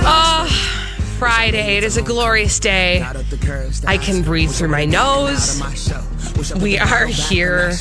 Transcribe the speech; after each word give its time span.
Oh, 0.00 0.46
Friday. 1.18 1.76
It 1.76 1.84
is 1.84 1.96
a 1.96 2.02
glorious 2.02 2.58
day. 2.58 3.00
I 3.86 3.98
can 3.98 4.22
breathe 4.22 4.50
through 4.50 4.68
my 4.68 4.84
nose. 4.84 5.60
We 6.60 6.76
are 6.78 7.06
here 7.06 7.72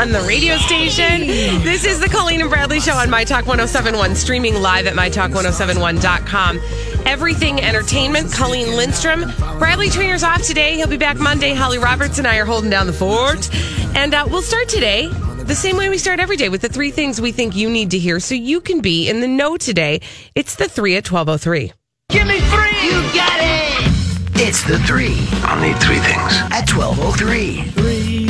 on 0.00 0.12
the 0.12 0.24
radio 0.28 0.56
station. 0.58 1.26
This 1.64 1.84
is 1.84 1.98
the 1.98 2.08
Colleen 2.08 2.40
and 2.40 2.48
Bradley 2.48 2.78
Show 2.78 2.94
on 2.94 3.10
My 3.10 3.24
Talk 3.24 3.46
1071, 3.46 4.14
streaming 4.14 4.54
live 4.62 4.86
at 4.86 4.94
MyTalk1071.com. 4.94 6.60
Everything 7.04 7.60
Entertainment, 7.60 8.32
Colleen 8.32 8.76
Lindstrom. 8.76 9.24
Bradley 9.58 9.88
Traynor's 9.88 10.22
off 10.22 10.42
today. 10.42 10.76
He'll 10.76 10.86
be 10.86 10.96
back 10.96 11.16
Monday. 11.18 11.52
Holly 11.52 11.78
Roberts 11.78 12.18
and 12.18 12.26
I 12.28 12.36
are 12.38 12.44
holding 12.46 12.70
down 12.70 12.86
the 12.86 12.92
fort. 12.92 13.50
And 13.96 14.14
uh, 14.14 14.26
we'll 14.30 14.42
start 14.42 14.68
today 14.68 15.10
the 15.46 15.54
same 15.54 15.76
way 15.76 15.88
we 15.88 15.98
start 15.98 16.18
every 16.18 16.36
day 16.36 16.48
with 16.48 16.60
the 16.60 16.68
three 16.68 16.90
things 16.90 17.20
we 17.20 17.30
think 17.32 17.54
you 17.54 17.70
need 17.70 17.92
to 17.92 17.98
hear 17.98 18.18
so 18.18 18.34
you 18.34 18.60
can 18.60 18.80
be 18.80 19.08
in 19.08 19.20
the 19.20 19.28
know 19.28 19.56
today. 19.56 20.00
It's 20.34 20.56
the 20.56 20.68
three 20.68 20.96
at 20.96 21.10
1203. 21.10 21.72
Give 22.08 22.26
me 22.26 22.40
three! 22.40 22.86
You 22.86 23.02
got 23.14 23.38
it! 23.40 23.92
It's 24.38 24.62
the 24.64 24.78
three 24.80 25.16
I'll 25.42 25.60
need 25.60 25.76
three 25.80 25.98
things. 25.98 26.32
at 26.52 26.68
1203. 26.70 27.62
Three, 27.70 28.26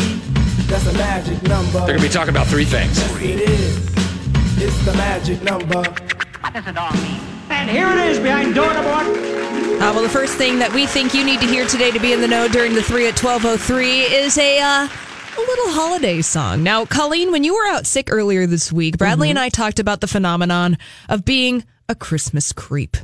that's 0.67 0.87
a 0.87 0.93
magic 0.95 1.43
number. 1.43 1.79
They're 1.81 1.87
going 1.89 1.99
to 1.99 2.07
be 2.07 2.09
talking 2.09 2.31
about 2.31 2.47
three 2.47 2.65
things. 2.65 2.99
Yes, 2.99 3.23
it 3.23 3.41
is. 3.41 3.87
It's 4.63 4.85
the 4.85 4.93
magic 4.95 5.43
number. 5.43 5.83
What 6.41 6.53
does 6.53 6.67
it 6.67 6.77
all 6.77 6.93
mean? 6.95 7.21
And 7.51 7.71
here 7.71 7.89
it 7.89 7.99
is 8.11 8.19
behind 8.19 8.55
door 8.55 8.73
number 8.73 8.91
one. 8.91 9.07
Uh, 9.07 9.93
well, 9.93 10.03
the 10.03 10.09
first 10.09 10.37
thing 10.37 10.59
that 10.59 10.73
we 10.73 10.87
think 10.87 11.13
you 11.15 11.25
need 11.25 11.41
to 11.41 11.47
hear 11.47 11.67
today 11.67 11.91
to 11.91 12.01
be 12.01 12.13
in 12.13 12.21
the 12.21 12.29
know 12.29 12.49
during 12.49 12.75
the 12.75 12.83
three 12.83 13.07
at 13.09 13.17
twelve 13.17 13.45
oh 13.45 13.57
three 13.57 14.01
is 14.03 14.39
a 14.39 14.59
uh, 14.61 14.89
a 15.37 15.41
little 15.41 15.71
holiday 15.73 16.23
song. 16.23 16.63
Now, 16.63 16.87
Colleen, 16.87 17.31
when 17.31 17.45
you 17.45 17.55
were 17.55 17.67
out 17.67 17.87
sick 17.87 18.09
earlier 18.11 18.47
this 18.47 18.73
week, 18.73 18.97
Bradley 18.97 19.29
and 19.29 19.39
I 19.39 19.51
talked 19.51 19.79
about 19.79 20.01
the 20.01 20.07
phenomenon 20.07 20.79
of 21.09 21.25
being 21.25 21.65
a 21.89 21.95
Christmas 21.95 22.53
creep, 22.53 22.97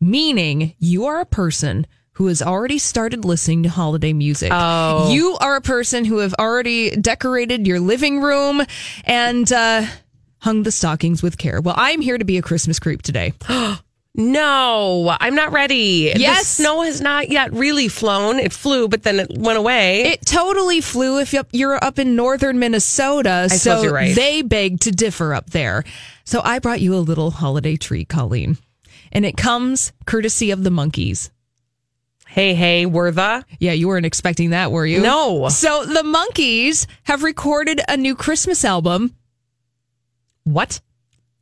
meaning 0.00 0.74
you 0.78 1.04
are 1.06 1.20
a 1.20 1.26
person 1.26 1.86
who 2.12 2.28
has 2.28 2.40
already 2.40 2.78
started 2.78 3.24
listening 3.24 3.64
to 3.64 3.68
holiday 3.68 4.12
music. 4.12 4.50
Oh. 4.52 5.12
You 5.12 5.36
are 5.40 5.56
a 5.56 5.60
person 5.60 6.04
who 6.04 6.18
have 6.18 6.34
already 6.38 6.96
decorated 6.96 7.66
your 7.66 7.80
living 7.80 8.20
room 8.20 8.62
and 9.04 9.52
uh, 9.52 9.84
hung 10.38 10.62
the 10.62 10.72
stockings 10.72 11.22
with 11.22 11.36
care. 11.36 11.60
Well, 11.60 11.74
I'm 11.76 12.00
here 12.00 12.16
to 12.16 12.24
be 12.24 12.38
a 12.38 12.42
Christmas 12.42 12.78
creep 12.78 13.02
today. 13.02 13.32
No, 14.14 15.16
I'm 15.20 15.34
not 15.34 15.52
ready. 15.52 16.12
Yes. 16.14 16.56
The 16.56 16.62
snow 16.64 16.82
has 16.82 17.00
not 17.00 17.30
yet 17.30 17.52
really 17.52 17.88
flown. 17.88 18.38
It 18.38 18.52
flew, 18.52 18.86
but 18.88 19.02
then 19.04 19.20
it 19.20 19.30
went 19.38 19.58
away. 19.58 20.02
It 20.02 20.26
totally 20.26 20.82
flew 20.82 21.18
if 21.18 21.32
you- 21.32 21.46
you're 21.52 21.82
up 21.82 21.98
in 21.98 22.14
northern 22.14 22.58
Minnesota. 22.58 23.48
so 23.50 23.82
you're 23.82 23.92
right. 23.92 24.14
they 24.14 24.42
beg 24.42 24.80
to 24.80 24.90
differ 24.90 25.32
up 25.32 25.50
there. 25.50 25.82
So 26.24 26.42
I 26.44 26.58
brought 26.58 26.82
you 26.82 26.94
a 26.94 26.98
little 27.00 27.30
holiday 27.30 27.76
treat, 27.76 28.08
Colleen. 28.08 28.58
And 29.12 29.24
it 29.24 29.36
comes 29.36 29.92
courtesy 30.06 30.50
of 30.50 30.62
the 30.64 30.70
Monkees. 30.70 31.30
hey, 32.28 32.54
hey, 32.54 32.86
were 32.86 33.10
the? 33.10 33.44
Yeah, 33.58 33.72
you 33.72 33.88
weren't 33.88 34.06
expecting 34.06 34.50
that, 34.50 34.72
were 34.72 34.86
you? 34.86 35.00
No. 35.00 35.48
So 35.50 35.84
the 35.84 36.02
Monkees 36.02 36.86
have 37.04 37.22
recorded 37.22 37.80
a 37.88 37.96
new 37.98 38.14
Christmas 38.14 38.64
album. 38.64 39.14
What? 40.44 40.80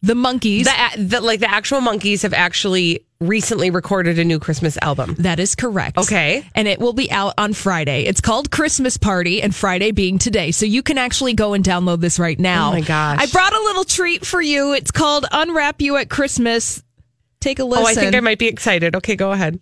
The 0.03 0.15
Monkees. 0.15 0.65
The, 0.65 1.03
the, 1.03 1.21
like 1.21 1.41
the 1.41 1.50
actual 1.50 1.81
Monkees 1.81 2.22
have 2.22 2.33
actually 2.33 3.05
recently 3.21 3.71
recorded 3.71 4.19
a 4.19 4.25
new 4.25 4.38
Christmas 4.38 4.78
album. 4.81 5.15
That 5.19 5.38
is 5.38 5.55
correct. 5.55 5.99
Okay. 5.99 6.43
And 6.55 6.66
it 6.66 6.78
will 6.78 6.94
be 6.94 7.11
out 7.11 7.34
on 7.37 7.53
Friday. 7.53 8.05
It's 8.05 8.22
called 8.22 8.50
Christmas 8.50 8.97
Party, 8.97 9.43
and 9.43 9.55
Friday 9.55 9.91
being 9.91 10.19
today. 10.19 10.53
So 10.53 10.65
you 10.65 10.83
can 10.83 10.97
actually 10.97 11.34
go 11.34 11.53
and 11.53 11.62
download 11.62 12.00
this 12.00 12.19
right 12.19 12.39
now. 12.39 12.71
Oh 12.71 12.72
my 12.72 12.81
gosh. 12.81 13.19
I 13.21 13.27
brought 13.27 13.53
a 13.53 13.60
little 13.60 13.84
treat 13.84 14.25
for 14.25 14.41
you. 14.41 14.72
It's 14.72 14.91
called 14.91 15.27
Unwrap 15.31 15.83
You 15.83 15.97
at 15.97 16.09
Christmas. 16.09 16.83
Take 17.41 17.59
a 17.59 17.65
listen. 17.65 17.84
Oh, 17.84 17.89
I 17.89 17.94
think 17.94 18.15
I 18.15 18.21
might 18.21 18.39
be 18.39 18.49
excited. 18.49 18.97
Okay, 18.97 19.16
go 19.16 19.33
ahead. 19.33 19.60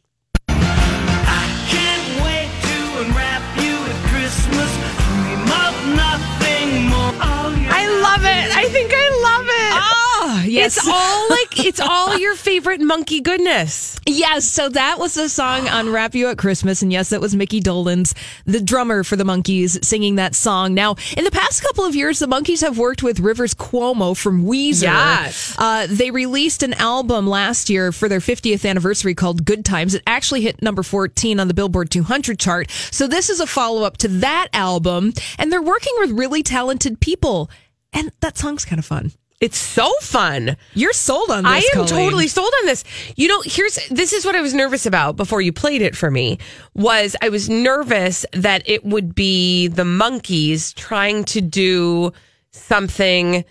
Yes. 10.49 10.77
It's 10.77 10.89
all 10.89 11.29
like 11.29 11.65
it's 11.65 11.81
all 11.81 12.19
your 12.19 12.35
favorite 12.35 12.81
Monkee 12.81 13.23
goodness. 13.23 13.99
Yes, 14.07 14.45
so 14.45 14.69
that 14.71 14.99
was 14.99 15.15
the 15.15 15.29
song 15.29 15.69
Unwrap 15.69 16.15
You 16.15 16.29
at 16.29 16.39
Christmas. 16.39 16.83
And 16.83 16.93
yes, 16.93 17.11
that 17.11 17.21
was 17.21 17.35
Mickey 17.35 17.61
Dolenz, 17.61 18.15
the 18.45 18.61
drummer 18.61 19.05
for 19.05 19.17
the 19.17 19.25
Monkees, 19.25 19.85
singing 19.85 20.17
that 20.17 20.35
song. 20.35 20.75
Now, 20.75 20.97
in 21.17 21.25
the 21.25 21.31
past 21.31 21.63
couple 21.63 21.85
of 21.85 21.95
years, 21.95 22.19
the 22.19 22.27
Monkees 22.27 22.63
have 22.63 22.79
worked 22.79 23.03
with 23.03 23.21
Rivers 23.21 23.55
Cuomo 23.55 24.17
from 24.17 24.45
Weezer. 24.45 24.83
Yes. 24.83 25.55
Uh, 25.59 25.87
they 25.89 26.11
released 26.11 26.63
an 26.63 26.75
album 26.75 27.27
last 27.27 27.69
year 27.69 27.93
for 27.93 28.09
their 28.09 28.21
50th 28.21 28.69
anniversary 28.69 29.15
called 29.15 29.45
Good 29.45 29.65
Times. 29.65 29.95
It 29.95 30.03
actually 30.07 30.41
hit 30.43 30.63
number 30.63 30.83
14 30.83 31.41
on 31.41 31.49
the 31.49 31.55
Billboard 31.55 31.91
200 31.91 32.39
chart. 32.39 32.71
So 32.91 33.07
this 33.07 33.29
is 33.29 33.41
a 33.41 33.47
follow 33.47 33.83
up 33.83 33.97
to 33.99 34.09
that 34.09 34.49
album. 34.53 35.13
And 35.39 35.53
they're 35.53 35.63
working 35.63 35.93
with 35.99 36.11
really 36.13 36.43
talented 36.43 37.01
people. 37.01 37.51
And 37.93 38.11
that 38.21 38.37
song's 38.39 38.65
kind 38.65 38.79
of 38.79 38.85
fun. 38.85 39.13
It's 39.41 39.59
so 39.59 39.93
fun. 40.01 40.57
You're 40.75 40.93
sold 40.93 41.31
on 41.31 41.45
this. 41.45 41.53
I 41.53 41.59
am 41.59 41.87
Colleen. 41.87 41.89
totally 41.89 42.29
sold 42.29 42.53
on 42.61 42.67
this. 42.67 42.83
You 43.15 43.29
know, 43.29 43.41
here's 43.45 43.79
this 43.89 44.13
is 44.13 44.25
what 44.25 44.35
I 44.35 44.41
was 44.41 44.53
nervous 44.53 44.85
about 44.85 45.17
before 45.17 45.41
you 45.41 45.53
played 45.53 45.81
it 45.81 45.97
for 45.97 46.11
me 46.11 46.39
was 46.75 47.15
I 47.23 47.29
was 47.29 47.49
nervous 47.49 48.27
that 48.33 48.69
it 48.69 48.85
would 48.85 49.15
be 49.15 49.69
the 49.69 49.85
Monkees 49.85 50.75
trying 50.75 51.23
to 51.27 51.41
do 51.41 52.13
something 52.51 53.45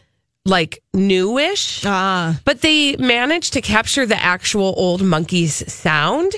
like 0.43 0.83
newish. 0.93 1.85
Ah. 1.85 2.39
But 2.43 2.61
they 2.61 2.95
managed 2.97 3.53
to 3.53 3.61
capture 3.61 4.05
the 4.05 4.21
actual 4.21 4.73
old 4.77 5.01
Monkees 5.01 5.69
sound. 5.69 6.33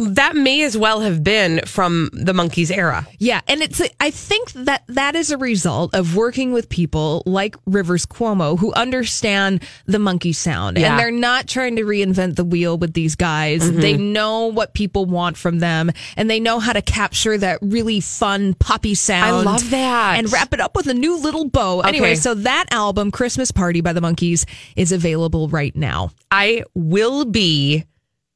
That 0.00 0.36
may 0.36 0.62
as 0.62 0.76
well 0.76 1.00
have 1.00 1.24
been 1.24 1.60
from 1.66 2.10
the 2.12 2.32
Monkees 2.32 2.70
era. 2.70 3.04
Yeah, 3.18 3.40
and 3.48 3.60
it's 3.60 3.82
I 3.98 4.12
think 4.12 4.52
that 4.52 4.84
that 4.86 5.16
is 5.16 5.32
a 5.32 5.36
result 5.36 5.92
of 5.92 6.14
working 6.14 6.52
with 6.52 6.68
people 6.68 7.24
like 7.26 7.56
Rivers 7.66 8.06
Cuomo 8.06 8.56
who 8.56 8.72
understand 8.74 9.60
the 9.86 9.98
Monkee 9.98 10.32
sound 10.32 10.78
Yeah. 10.78 10.90
and 10.90 11.00
they're 11.00 11.10
not 11.10 11.48
trying 11.48 11.74
to 11.76 11.82
reinvent 11.82 12.36
the 12.36 12.44
wheel 12.44 12.78
with 12.78 12.92
these 12.92 13.16
guys. 13.16 13.68
Mm-hmm. 13.68 13.80
They 13.80 13.96
know 13.96 14.46
what 14.46 14.72
people 14.72 15.04
want 15.04 15.36
from 15.36 15.58
them 15.58 15.90
and 16.16 16.30
they 16.30 16.38
know 16.38 16.60
how 16.60 16.72
to 16.74 16.82
capture 16.82 17.36
that 17.36 17.58
really 17.60 17.98
fun 17.98 18.54
poppy 18.54 18.94
sound. 18.94 19.48
I 19.48 19.50
love 19.50 19.70
that. 19.70 20.18
And 20.18 20.32
wrap 20.32 20.54
it 20.54 20.60
up 20.60 20.76
with 20.76 20.86
a 20.86 20.94
new 20.94 21.18
little 21.18 21.48
bow. 21.48 21.80
Anyway, 21.80 22.14
so 22.14 22.34
that 22.34 22.66
album 22.70 23.10
Christmas 23.10 23.50
Party 23.50 23.80
by 23.80 23.92
the 23.92 24.00
Monkees 24.00 24.44
is 24.76 24.92
available 24.92 25.48
right 25.48 25.74
now. 25.74 26.12
I 26.30 26.62
will 26.74 27.24
be 27.24 27.84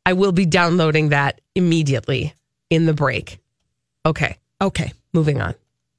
I 0.04 0.12
will 0.14 0.32
be 0.32 0.46
downloading 0.46 1.10
that 1.10 1.40
immediately 1.54 2.34
in 2.70 2.86
the 2.86 2.94
break. 2.94 3.38
Okay, 4.04 4.36
Okay. 4.60 4.92
moving 5.12 5.40
on. 5.40 5.54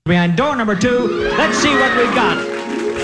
Behind 0.05 0.35
door 0.35 0.55
number 0.55 0.75
two, 0.75 1.07
let's 1.38 1.57
see 1.57 1.69
what 1.73 1.95
we've 1.97 2.13
got. 2.13 2.38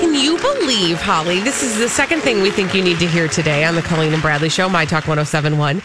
Can 0.01 0.13
you 0.13 0.37
believe, 0.39 0.99
Holly? 1.01 1.39
This 1.39 1.63
is 1.63 1.77
the 1.77 1.87
second 1.89 2.19
thing 2.21 2.41
we 2.41 2.51
think 2.51 2.73
you 2.73 2.83
need 2.83 2.99
to 2.99 3.07
hear 3.07 3.27
today 3.29 3.63
on 3.63 3.75
the 3.75 3.81
Colleen 3.81 4.11
and 4.13 4.21
Bradley 4.21 4.49
Show, 4.49 4.67
My 4.67 4.83
Talk 4.85 5.07
1071. 5.07 5.81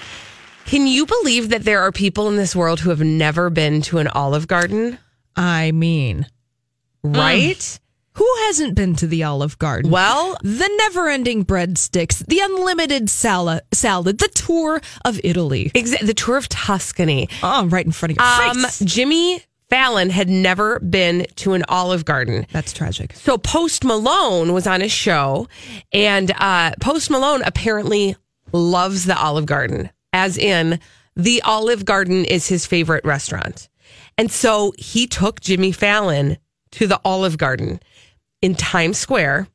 Can 0.66 0.86
you 0.86 1.06
believe 1.06 1.50
that 1.50 1.62
there 1.64 1.80
are 1.82 1.92
people 1.92 2.28
in 2.28 2.36
this 2.36 2.56
world 2.56 2.80
who 2.80 2.90
have 2.90 3.00
never 3.02 3.50
been 3.50 3.82
to 3.82 3.98
an 3.98 4.08
Olive 4.08 4.48
Garden? 4.48 4.98
I 5.36 5.70
mean, 5.72 6.26
Right? 7.04 7.58
Mm. 7.58 7.78
Who 8.16 8.28
hasn't 8.46 8.74
been 8.76 8.94
to 8.96 9.06
the 9.06 9.24
Olive 9.24 9.58
Garden? 9.58 9.90
Well- 9.90 10.36
the 10.42 10.70
never-ending 10.78 11.44
breadsticks, 11.44 12.24
the 12.26 12.40
unlimited 12.40 13.10
salad, 13.10 13.62
salad, 13.72 14.18
the 14.18 14.28
tour 14.28 14.80
of 15.04 15.20
Italy. 15.24 15.72
Exa- 15.74 16.06
the 16.06 16.14
tour 16.14 16.36
of 16.36 16.48
Tuscany. 16.48 17.28
Oh, 17.42 17.66
right 17.66 17.84
in 17.84 17.92
front 17.92 18.12
of 18.12 18.18
your 18.18 18.50
Um, 18.50 18.62
face. 18.64 18.78
Jimmy 18.80 19.42
Fallon 19.68 20.10
had 20.10 20.28
never 20.28 20.78
been 20.78 21.26
to 21.36 21.54
an 21.54 21.64
Olive 21.68 22.04
Garden. 22.04 22.46
That's 22.52 22.72
tragic. 22.72 23.14
So 23.16 23.36
Post 23.36 23.82
Malone 23.82 24.52
was 24.52 24.66
on 24.68 24.80
a 24.82 24.88
show, 24.88 25.48
and 25.92 26.30
uh, 26.38 26.72
Post 26.80 27.10
Malone 27.10 27.42
apparently 27.44 28.14
loves 28.52 29.06
the 29.06 29.18
Olive 29.18 29.46
Garden, 29.46 29.90
as 30.12 30.38
in 30.38 30.78
the 31.16 31.42
Olive 31.42 31.84
Garden 31.84 32.24
is 32.24 32.46
his 32.46 32.64
favorite 32.66 33.04
restaurant. 33.04 33.68
And 34.16 34.30
so 34.30 34.72
he 34.78 35.08
took 35.08 35.40
Jimmy 35.40 35.72
Fallon 35.72 36.36
to 36.72 36.86
the 36.86 37.00
Olive 37.04 37.38
Garden 37.38 37.80
in 38.44 38.54
Times 38.54 38.98
Square, 38.98 39.48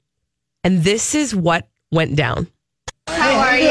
and 0.64 0.84
this 0.84 1.14
is 1.14 1.36
what 1.36 1.68
went 1.92 2.16
down. 2.16 2.48
How 3.08 3.38
are 3.38 3.56
you? 3.56 3.68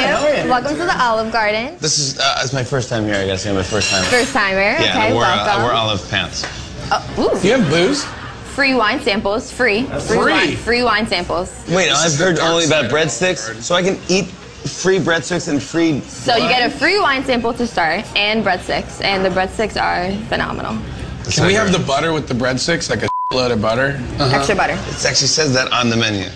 Welcome 0.49 0.76
to 0.76 0.85
the 0.85 0.97
Olive 0.97 1.32
Garden. 1.32 1.76
This 1.81 1.99
is 1.99 2.20
uh, 2.20 2.38
it's 2.41 2.53
my 2.53 2.62
first 2.62 2.88
time 2.88 3.05
here. 3.05 3.17
I 3.17 3.26
guess. 3.26 3.44
Yeah, 3.44 3.53
my 3.53 3.65
first 3.65 3.91
time. 3.91 4.05
First 4.05 4.32
timer. 4.32 4.61
yeah, 4.61 4.79
okay, 4.79 5.11
I 5.11 5.12
wore, 5.12 5.25
uh, 5.25 5.37
welcome. 5.37 5.61
I 5.61 5.65
wore 5.65 5.73
olive 5.73 6.09
pants. 6.09 6.44
Ooh, 7.19 7.37
You 7.44 7.59
have 7.59 7.69
booze? 7.69 8.05
free 8.55 8.75
wine 8.75 9.00
samples. 9.00 9.50
Free. 9.50 9.82
Free. 9.87 9.99
Free? 10.00 10.17
Wine, 10.31 10.56
free 10.56 10.82
wine 10.85 11.06
samples. 11.09 11.64
Wait, 11.69 11.91
I've 11.91 12.14
heard 12.14 12.38
only 12.38 12.67
about 12.67 12.88
breadsticks, 12.88 13.61
so 13.61 13.75
I 13.75 13.82
can 13.82 13.99
eat 14.09 14.26
free 14.26 15.00
breadsticks 15.00 15.49
and 15.49 15.61
free. 15.61 16.00
So 16.03 16.37
you 16.37 16.49
get 16.49 16.64
a 16.64 16.71
free 16.71 17.00
wine 17.00 17.25
sample 17.25 17.53
to 17.55 17.67
start 17.67 18.05
and 18.17 18.44
breadsticks, 18.44 19.03
and 19.03 19.25
the 19.25 19.31
breadsticks 19.31 19.81
are 19.81 20.12
phenomenal. 20.29 20.79
Can 21.29 21.44
we 21.44 21.55
have 21.55 21.73
the 21.73 21.81
butter 21.81 22.12
with 22.12 22.29
the 22.29 22.35
breadsticks, 22.35 22.88
like 22.88 23.03
a 23.03 23.09
load 23.32 23.50
of 23.50 23.60
butter? 23.60 24.00
Extra 24.19 24.54
butter. 24.56 24.72
It 24.75 25.04
actually 25.04 25.26
says 25.28 25.54
that 25.54 25.72
on 25.72 25.90
the 25.90 25.96
menu. 25.96 26.28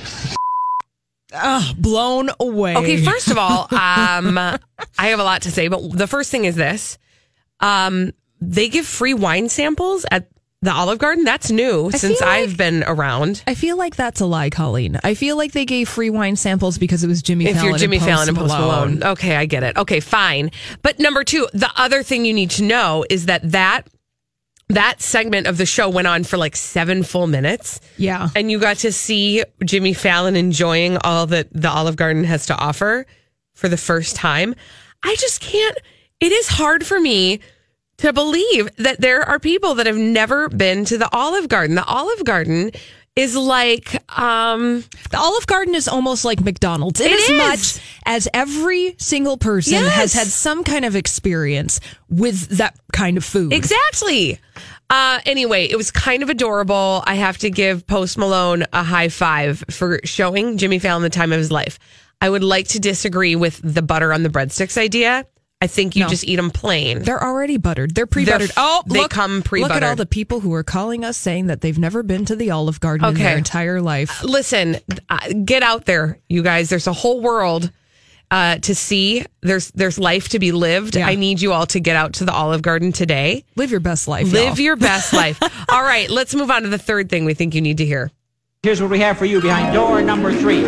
Ah, 1.34 1.72
blown 1.78 2.28
away. 2.40 2.76
Okay, 2.76 3.02
first 3.02 3.30
of 3.30 3.38
all, 3.38 3.62
um, 3.70 4.36
I 4.38 4.58
have 4.98 5.18
a 5.18 5.24
lot 5.24 5.42
to 5.42 5.50
say, 5.50 5.68
but 5.68 5.80
the 5.92 6.06
first 6.06 6.30
thing 6.30 6.44
is 6.44 6.56
this: 6.56 6.98
um, 7.60 8.12
they 8.40 8.68
give 8.68 8.86
free 8.86 9.14
wine 9.14 9.48
samples 9.48 10.04
at 10.10 10.28
the 10.60 10.70
Olive 10.72 10.98
Garden. 10.98 11.24
That's 11.24 11.50
new 11.50 11.90
since 11.90 12.20
like- 12.20 12.28
I've 12.28 12.56
been 12.58 12.84
around. 12.86 13.42
I 13.46 13.54
feel 13.54 13.78
like 13.78 13.96
that's 13.96 14.20
a 14.20 14.26
lie, 14.26 14.50
Colleen. 14.50 14.98
I 15.02 15.14
feel 15.14 15.36
like 15.38 15.52
they 15.52 15.64
gave 15.64 15.88
free 15.88 16.10
wine 16.10 16.36
samples 16.36 16.76
because 16.76 17.02
it 17.02 17.08
was 17.08 17.22
Jimmy 17.22 17.46
If 17.46 17.56
Fallon. 17.56 17.70
you're 17.70 17.78
Jimmy 17.78 17.96
and 17.96 18.04
Post 18.04 18.10
Fallon 18.14 18.28
and 18.28 18.36
Post 18.38 18.54
Malone. 18.54 18.94
Malone. 18.98 19.12
Okay, 19.12 19.34
I 19.34 19.46
get 19.46 19.62
it. 19.62 19.76
Okay, 19.78 20.00
fine. 20.00 20.50
But 20.82 20.98
number 20.98 21.24
two, 21.24 21.48
the 21.54 21.70
other 21.76 22.02
thing 22.02 22.26
you 22.26 22.34
need 22.34 22.50
to 22.50 22.62
know 22.62 23.06
is 23.08 23.24
that 23.26 23.52
that 23.52 23.88
that 24.74 25.02
segment 25.02 25.46
of 25.46 25.58
the 25.58 25.66
show 25.66 25.88
went 25.88 26.08
on 26.08 26.24
for 26.24 26.36
like 26.36 26.56
seven 26.56 27.02
full 27.02 27.26
minutes. 27.26 27.80
Yeah. 27.96 28.28
And 28.34 28.50
you 28.50 28.58
got 28.58 28.78
to 28.78 28.92
see 28.92 29.44
Jimmy 29.64 29.92
Fallon 29.92 30.36
enjoying 30.36 30.98
all 30.98 31.26
that 31.26 31.48
the 31.52 31.70
Olive 31.70 31.96
Garden 31.96 32.24
has 32.24 32.46
to 32.46 32.56
offer 32.56 33.06
for 33.54 33.68
the 33.68 33.76
first 33.76 34.16
time. 34.16 34.54
I 35.02 35.14
just 35.16 35.40
can't, 35.40 35.76
it 36.20 36.32
is 36.32 36.48
hard 36.48 36.86
for 36.86 37.00
me 37.00 37.40
to 37.98 38.12
believe 38.12 38.74
that 38.76 39.00
there 39.00 39.22
are 39.22 39.38
people 39.38 39.74
that 39.74 39.86
have 39.86 39.96
never 39.96 40.48
been 40.48 40.84
to 40.86 40.98
the 40.98 41.08
Olive 41.14 41.48
Garden. 41.48 41.76
The 41.76 41.84
Olive 41.84 42.24
Garden 42.24 42.72
is 43.14 43.36
like, 43.36 43.94
um, 44.18 44.82
The 45.10 45.18
Olive 45.18 45.46
Garden 45.46 45.74
is 45.74 45.86
almost 45.88 46.24
like 46.24 46.40
McDonald's. 46.40 47.00
It 47.00 47.12
as 47.12 47.30
much 47.36 47.84
as 48.06 48.28
every 48.32 48.94
single 48.98 49.36
person 49.36 49.74
Yes. 49.74 49.92
has 49.94 50.12
had 50.14 50.26
some 50.28 50.64
kind 50.64 50.84
of 50.84 50.96
experience 50.96 51.80
with 52.08 52.48
that 52.56 52.74
kind 52.92 53.16
of 53.18 53.24
food. 53.24 53.52
Exactly. 53.52 54.38
Uh, 54.88 55.20
anyway, 55.26 55.66
it 55.66 55.76
was 55.76 55.90
kind 55.90 56.22
of 56.22 56.30
adorable. 56.30 57.02
I 57.06 57.14
have 57.14 57.38
to 57.38 57.50
give 57.50 57.86
Post 57.86 58.16
Malone 58.18 58.64
a 58.72 58.82
high 58.82 59.08
five 59.08 59.62
for 59.70 60.00
showing 60.04 60.56
Jimmy 60.58 60.78
Fallon 60.78 61.02
the 61.02 61.10
time 61.10 61.32
of 61.32 61.38
his 61.38 61.50
life. 61.52 61.78
I 62.20 62.30
would 62.30 62.44
like 62.44 62.68
to 62.68 62.80
disagree 62.80 63.34
with 63.36 63.60
the 63.62 63.82
butter 63.82 64.12
on 64.12 64.22
the 64.22 64.28
breadsticks 64.28 64.78
idea. 64.78 65.26
I 65.62 65.68
think 65.68 65.94
you 65.94 66.02
No. 66.02 66.08
just 66.08 66.24
eat 66.24 66.34
them 66.36 66.50
plain. 66.50 67.04
They're 67.04 67.22
already 67.22 67.56
buttered. 67.56 67.94
They're 67.94 68.06
pre-buttered. 68.06 68.48
They're- 68.48 68.54
oh, 68.56 68.82
they 68.88 68.98
look, 68.98 69.12
come 69.12 69.44
Look 69.52 69.70
at 69.70 69.84
all 69.84 69.94
the 69.94 70.06
people 70.06 70.40
who 70.40 70.52
are 70.54 70.64
calling 70.64 71.04
us 71.04 71.16
saying 71.16 71.46
that 71.46 71.60
they've 71.60 71.78
never 71.78 72.02
been 72.02 72.24
to 72.24 72.34
the 72.34 72.50
Olive 72.50 72.80
Garden 72.80 73.06
in 73.06 73.14
their 73.14 73.36
entire 73.38 73.80
life. 73.80 74.24
Listen, 74.24 74.78
uh, 75.08 75.18
get 75.44 75.62
out 75.62 75.84
there, 75.84 76.18
you 76.28 76.42
guys. 76.42 76.68
There's 76.68 76.88
a 76.88 76.92
whole 76.92 77.20
world 77.20 77.70
uh, 78.32 78.56
to 78.58 78.74
see. 78.74 79.24
There's 79.42 79.70
there's 79.70 79.98
life 80.00 80.30
to 80.30 80.38
be 80.40 80.50
lived. 80.50 80.96
Yeah. 80.96 81.06
I 81.06 81.14
need 81.14 81.40
you 81.40 81.52
all 81.52 81.66
to 81.66 81.78
get 81.78 81.94
out 81.94 82.14
to 82.14 82.24
the 82.24 82.32
Olive 82.32 82.62
Garden 82.62 82.90
today. 82.90 83.44
Live 83.54 83.70
your 83.70 83.78
best 83.80 84.08
life. 84.08 84.32
Live 84.32 84.58
y'all. 84.58 84.64
your 84.64 84.76
best 84.76 85.12
life. 85.22 85.38
All 85.68 85.82
right, 85.82 86.10
let's 86.10 86.34
move 86.34 86.50
on 86.50 86.62
to 86.62 86.68
the 86.70 86.78
third 86.78 87.08
thing 87.08 87.24
we 87.24 87.34
think 87.34 87.54
you 87.54 87.60
need 87.60 87.78
to 87.78 87.84
hear. 87.86 88.10
Here's 88.64 88.80
what 88.82 88.90
we 88.90 88.98
have 88.98 89.16
for 89.16 89.26
you 89.26 89.40
behind 89.40 89.74
door 89.74 90.02
number 90.02 90.32
three. 90.32 90.62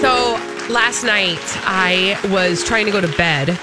So 0.00 0.38
last 0.70 1.02
night 1.04 1.38
I 1.64 2.20
was 2.30 2.62
trying 2.62 2.86
to 2.86 2.92
go 2.92 3.00
to 3.00 3.08
bed 3.16 3.58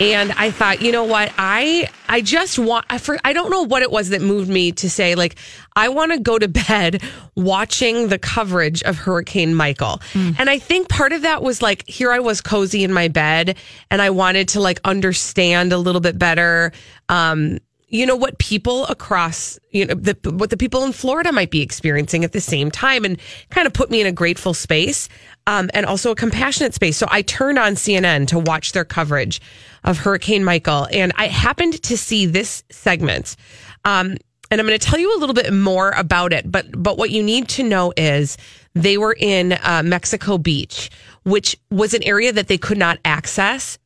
and 0.00 0.32
I 0.32 0.50
thought, 0.50 0.82
you 0.82 0.92
know 0.92 1.04
what? 1.04 1.32
I 1.38 1.88
I 2.08 2.20
just 2.20 2.58
want 2.58 2.86
I 2.90 2.98
for, 2.98 3.18
I 3.24 3.32
don't 3.32 3.50
know 3.50 3.62
what 3.62 3.82
it 3.82 3.90
was 3.90 4.10
that 4.10 4.20
moved 4.20 4.48
me 4.48 4.72
to 4.72 4.90
say 4.90 5.14
like 5.14 5.36
I 5.76 5.88
want 5.88 6.12
to 6.12 6.18
go 6.18 6.38
to 6.38 6.48
bed 6.48 7.02
watching 7.36 8.08
the 8.08 8.18
coverage 8.18 8.82
of 8.82 8.96
Hurricane 8.96 9.54
Michael. 9.54 10.00
And 10.38 10.50
I 10.50 10.58
think 10.58 10.88
part 10.88 11.12
of 11.12 11.22
that 11.22 11.42
was 11.42 11.62
like 11.62 11.86
here 11.88 12.12
I 12.12 12.18
was 12.18 12.40
cozy 12.40 12.84
in 12.84 12.92
my 12.92 13.08
bed 13.08 13.56
and 13.90 14.02
I 14.02 14.10
wanted 14.10 14.48
to 14.48 14.60
like 14.60 14.80
understand 14.84 15.72
a 15.72 15.78
little 15.78 16.00
bit 16.00 16.18
better 16.18 16.72
um 17.08 17.58
you 17.92 18.06
know 18.06 18.16
what 18.16 18.38
people 18.38 18.86
across 18.86 19.58
you 19.70 19.84
know 19.84 19.94
the, 19.94 20.16
what 20.30 20.50
the 20.50 20.56
people 20.56 20.82
in 20.84 20.92
Florida 20.92 21.30
might 21.30 21.50
be 21.50 21.60
experiencing 21.60 22.24
at 22.24 22.32
the 22.32 22.40
same 22.40 22.70
time 22.70 23.04
and 23.04 23.20
kind 23.50 23.66
of 23.66 23.72
put 23.72 23.90
me 23.90 24.00
in 24.00 24.06
a 24.06 24.12
grateful 24.12 24.54
space 24.54 25.08
um, 25.46 25.70
and 25.74 25.86
also 25.86 26.10
a 26.10 26.14
compassionate 26.14 26.74
space. 26.74 26.96
So 26.96 27.06
I 27.10 27.22
turned 27.22 27.58
on 27.58 27.74
CNN 27.74 28.28
to 28.28 28.38
watch 28.38 28.72
their 28.72 28.84
coverage 28.84 29.40
of 29.84 29.98
Hurricane 29.98 30.44
Michael 30.44 30.86
and 30.92 31.12
I 31.16 31.26
happened 31.28 31.82
to 31.84 31.96
see 31.96 32.26
this 32.26 32.64
segment. 32.70 33.36
Um, 33.84 34.16
and 34.50 34.60
I'm 34.60 34.66
going 34.66 34.78
to 34.78 34.86
tell 34.86 34.98
you 34.98 35.16
a 35.16 35.18
little 35.18 35.34
bit 35.34 35.52
more 35.52 35.90
about 35.92 36.32
it 36.32 36.50
but 36.50 36.66
but 36.80 36.98
what 36.98 37.10
you 37.10 37.22
need 37.22 37.48
to 37.50 37.62
know 37.62 37.92
is 37.96 38.36
they 38.74 38.98
were 38.98 39.16
in 39.18 39.52
uh, 39.52 39.82
Mexico 39.84 40.38
Beach 40.38 40.90
which 41.24 41.56
was 41.70 41.94
an 41.94 42.02
area 42.02 42.32
that 42.32 42.48
they 42.48 42.58
could 42.58 42.78
not 42.78 42.98
access 43.04 43.78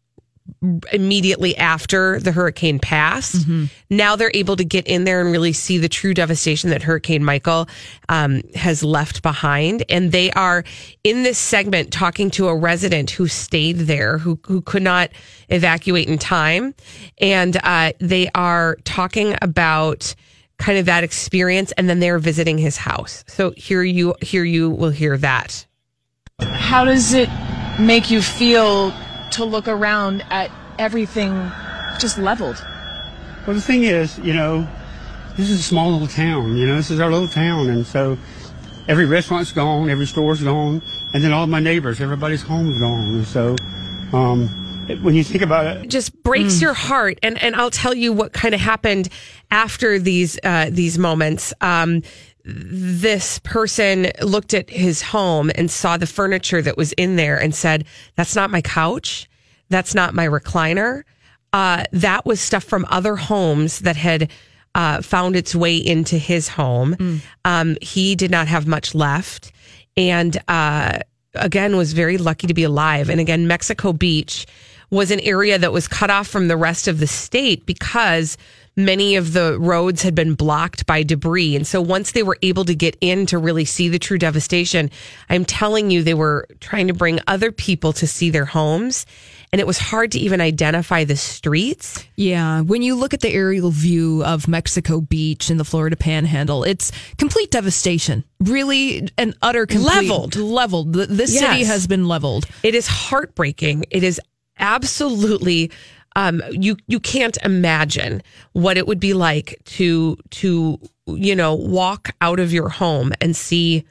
immediately 0.93 1.57
after 1.57 2.19
the 2.21 2.33
hurricane 2.33 2.79
passed. 2.79 3.47
Now 3.91 4.17
they're 4.17 4.31
able 4.35 4.57
to 4.57 4.65
get 4.65 4.87
in 4.87 5.05
there 5.05 5.21
and 5.21 5.31
really 5.31 5.53
see 5.53 5.79
the 5.79 5.89
true 5.89 6.15
devastation 6.15 6.71
that 6.71 6.83
Hurricane 6.83 7.25
Michael 7.25 7.69
um, 8.09 8.43
has 8.55 8.83
left 8.83 9.23
behind. 9.23 9.85
And 9.89 10.13
they 10.13 10.31
are 10.33 10.65
in 11.05 11.23
this 11.23 11.39
segment 11.39 11.93
talking 11.93 12.31
to 12.33 12.49
a 12.49 12.57
resident 12.57 13.11
who 13.11 13.29
stayed 13.29 13.79
there, 13.79 14.19
who 14.19 14.39
who 14.47 14.61
could 14.61 14.83
not 14.83 15.11
evacuate 15.49 16.09
in 16.09 16.19
time, 16.19 16.75
and 17.19 17.57
uh, 17.63 17.93
they 17.99 18.29
are 18.35 18.77
talking 18.85 19.37
about 19.43 20.15
kind 20.59 20.79
of 20.79 20.87
that 20.87 21.05
experience, 21.05 21.73
and 21.73 21.89
then 21.89 22.01
they're 22.01 22.19
visiting 22.19 22.59
his 22.59 22.77
house. 22.77 23.25
So 23.27 23.53
here 23.57 23.83
you 23.83 24.15
here 24.23 24.45
you 24.45 24.71
will 24.71 24.91
hear 24.91 25.17
that. 25.19 25.67
How 26.41 26.85
does 26.85 27.15
it 27.15 27.29
make 27.79 28.11
you 28.11 28.23
feel 28.23 28.93
to 29.37 29.45
look 29.45 29.69
around 29.69 30.25
at 30.31 30.51
everything 30.79 31.51
just 31.99 32.19
leveled? 32.19 32.57
Well, 33.47 33.55
the 33.55 33.63
thing 33.63 33.85
is, 33.85 34.19
you 34.19 34.35
know, 34.35 34.67
this 35.37 35.51
is 35.51 35.61
a 35.61 35.63
small 35.63 35.93
little 35.93 36.09
town. 36.09 36.57
You 36.57 36.67
know, 36.67 36.77
this 36.77 36.91
is 36.91 37.01
our 37.01 37.11
little 37.11 37.29
town, 37.29 37.69
and 37.71 37.87
so 37.87 38.19
every 38.89 39.07
restaurant's 39.07 39.53
gone, 39.53 39.89
every 39.89 40.07
store's 40.07 40.43
gone, 40.43 40.83
and 41.15 41.23
then 41.23 41.33
all 41.33 41.47
my 41.47 41.61
neighbors, 41.61 42.01
everybody's 42.01 42.43
home's 42.43 42.79
gone. 42.79 43.15
And 43.15 43.27
so, 43.27 43.57
um, 44.13 44.49
when 45.03 45.15
you 45.15 45.25
think 45.25 45.43
about 45.43 45.67
it, 45.67 45.89
just 45.89 46.23
breaks 46.23 46.61
your 46.63 46.73
heart 46.73 47.19
and 47.23 47.43
and 47.43 47.57
I'll 47.57 47.71
tell 47.71 47.95
you 47.95 48.13
what 48.13 48.33
kind 48.33 48.55
of 48.55 48.61
happened 48.61 49.09
after 49.51 49.99
these 49.99 50.39
uh 50.45 50.69
these 50.71 50.97
moments 50.97 51.53
um 51.61 52.03
this 52.47 53.41
person 53.41 54.13
looked 54.23 54.55
at 54.55 54.71
his 54.71 55.03
home 55.03 55.51
and 55.57 55.69
saw 55.69 55.97
the 55.97 56.07
furniture 56.07 56.63
that 56.63 56.77
was 56.77 56.93
in 56.93 57.17
there 57.17 57.37
and 57.37 57.55
said 57.55 57.85
that's 58.15 58.37
not 58.37 58.51
my 58.51 58.61
couch. 58.61 59.29
That's 59.69 59.95
not 59.95 60.15
my 60.15 60.27
recliner. 60.29 61.03
Uh 61.53 61.85
that 61.93 62.25
was 62.25 62.41
stuff 62.41 62.63
from 62.63 62.87
other 62.89 63.17
homes 63.17 63.81
that 63.81 63.97
had 63.97 64.31
uh 64.77 65.03
found 65.03 65.35
its 65.35 65.55
way 65.57 65.77
into 65.77 66.19
his 66.19 66.49
home. 66.49 67.21
Um 67.45 67.77
he 67.83 68.15
did 68.15 68.31
not 68.31 68.47
have 68.47 68.67
much 68.67 68.95
left 68.95 69.51
and 69.97 70.39
uh 70.47 71.01
again 71.35 71.77
was 71.77 71.95
very 71.95 72.17
lucky 72.17 72.47
to 72.47 72.55
be 72.55 72.63
alive. 72.63 73.11
And 73.11 73.21
again 73.21 73.49
Mexico 73.49 73.93
Beach 73.93 74.47
was 74.91 75.11
an 75.11 75.19
area 75.21 75.59
that 75.59 75.73
was 75.73 75.89
cut 75.89 76.11
off 76.11 76.29
from 76.29 76.47
the 76.47 76.57
rest 76.57 76.87
of 76.87 77.01
the 77.01 77.09
state 77.09 77.67
because 77.67 78.37
many 78.77 79.17
of 79.17 79.33
the 79.33 79.59
roads 79.59 80.03
had 80.03 80.15
been 80.15 80.35
blocked 80.35 80.85
by 80.87 81.03
debris. 81.03 81.57
And 81.57 81.67
so 81.67 81.81
once 81.81 82.13
they 82.13 82.23
were 82.23 82.37
able 82.43 82.65
to 82.67 82.75
get 82.75 82.97
in 83.01 83.25
to 83.27 83.39
really 83.39 83.65
see 83.65 83.89
the 83.89 83.99
true 83.99 84.19
devastation, 84.19 84.91
I'm 85.31 85.45
telling 85.47 85.91
you, 85.91 86.03
they 86.03 86.15
were 86.15 86.47
trying 86.61 86.89
to 86.89 86.95
bring 86.95 87.19
other 87.27 87.51
people 87.53 87.93
to 87.95 88.07
see 88.07 88.31
their 88.31 88.45
homes. 88.45 89.07
and 89.53 89.61
it 89.61 89.67
was 89.67 89.79
hard 89.79 90.13
to 90.13 90.19
even 90.19 90.41
identify 90.41 91.05
the 91.05 91.17
streets. 91.17 92.05
Yeah, 92.17 92.61
when 92.63 92.83
you 92.83 92.97
look 92.97 93.15
at 93.15 93.21
the 93.21 93.33
aerial 93.33 93.71
view 93.71 94.23
of 94.25 94.49
Mexico 94.49 95.01
Beach 95.01 95.49
and 95.51 95.59
the 95.59 95.65
Florida 95.65 95.97
Panhandle, 95.97 96.65
it's 96.65 96.91
complete 97.17 97.51
devastation. 97.53 98.25
Really, 98.41 99.09
an 99.17 99.35
utter 99.41 99.65
complete, 99.65 99.95
Leveled. 100.09 100.35
Leveled. 100.37 100.93
The- 100.93 101.07
This 101.07 101.39
city 101.39 101.65
has 101.65 101.87
been 101.87 102.07
leveled. 102.09 102.45
It 102.65 102.75
is 102.75 102.87
heartbreaking. 102.89 103.85
It 103.91 104.03
is 104.03 104.21
absolutely 104.59 105.71
um, 106.17 106.43
you 106.51 106.77
you 106.89 106.99
can't 106.99 107.39
imagine 107.45 108.23
what 108.55 108.77
it 108.77 108.89
would 108.89 108.99
be 108.99 109.15
like 109.15 109.61
to 109.67 110.17
to 110.31 110.81
you 111.07 111.37
know 111.37 111.55
walk 111.55 112.11
out 112.21 112.41
of 112.41 112.53
your 112.53 112.71
home 112.71 113.13
and 113.21 113.37
see 113.37 113.85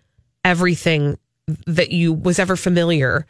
everything 0.43 1.17
that 1.67 1.91
you 1.91 2.11
was 2.11 2.39
ever 2.39 2.55
familiar 2.55 3.25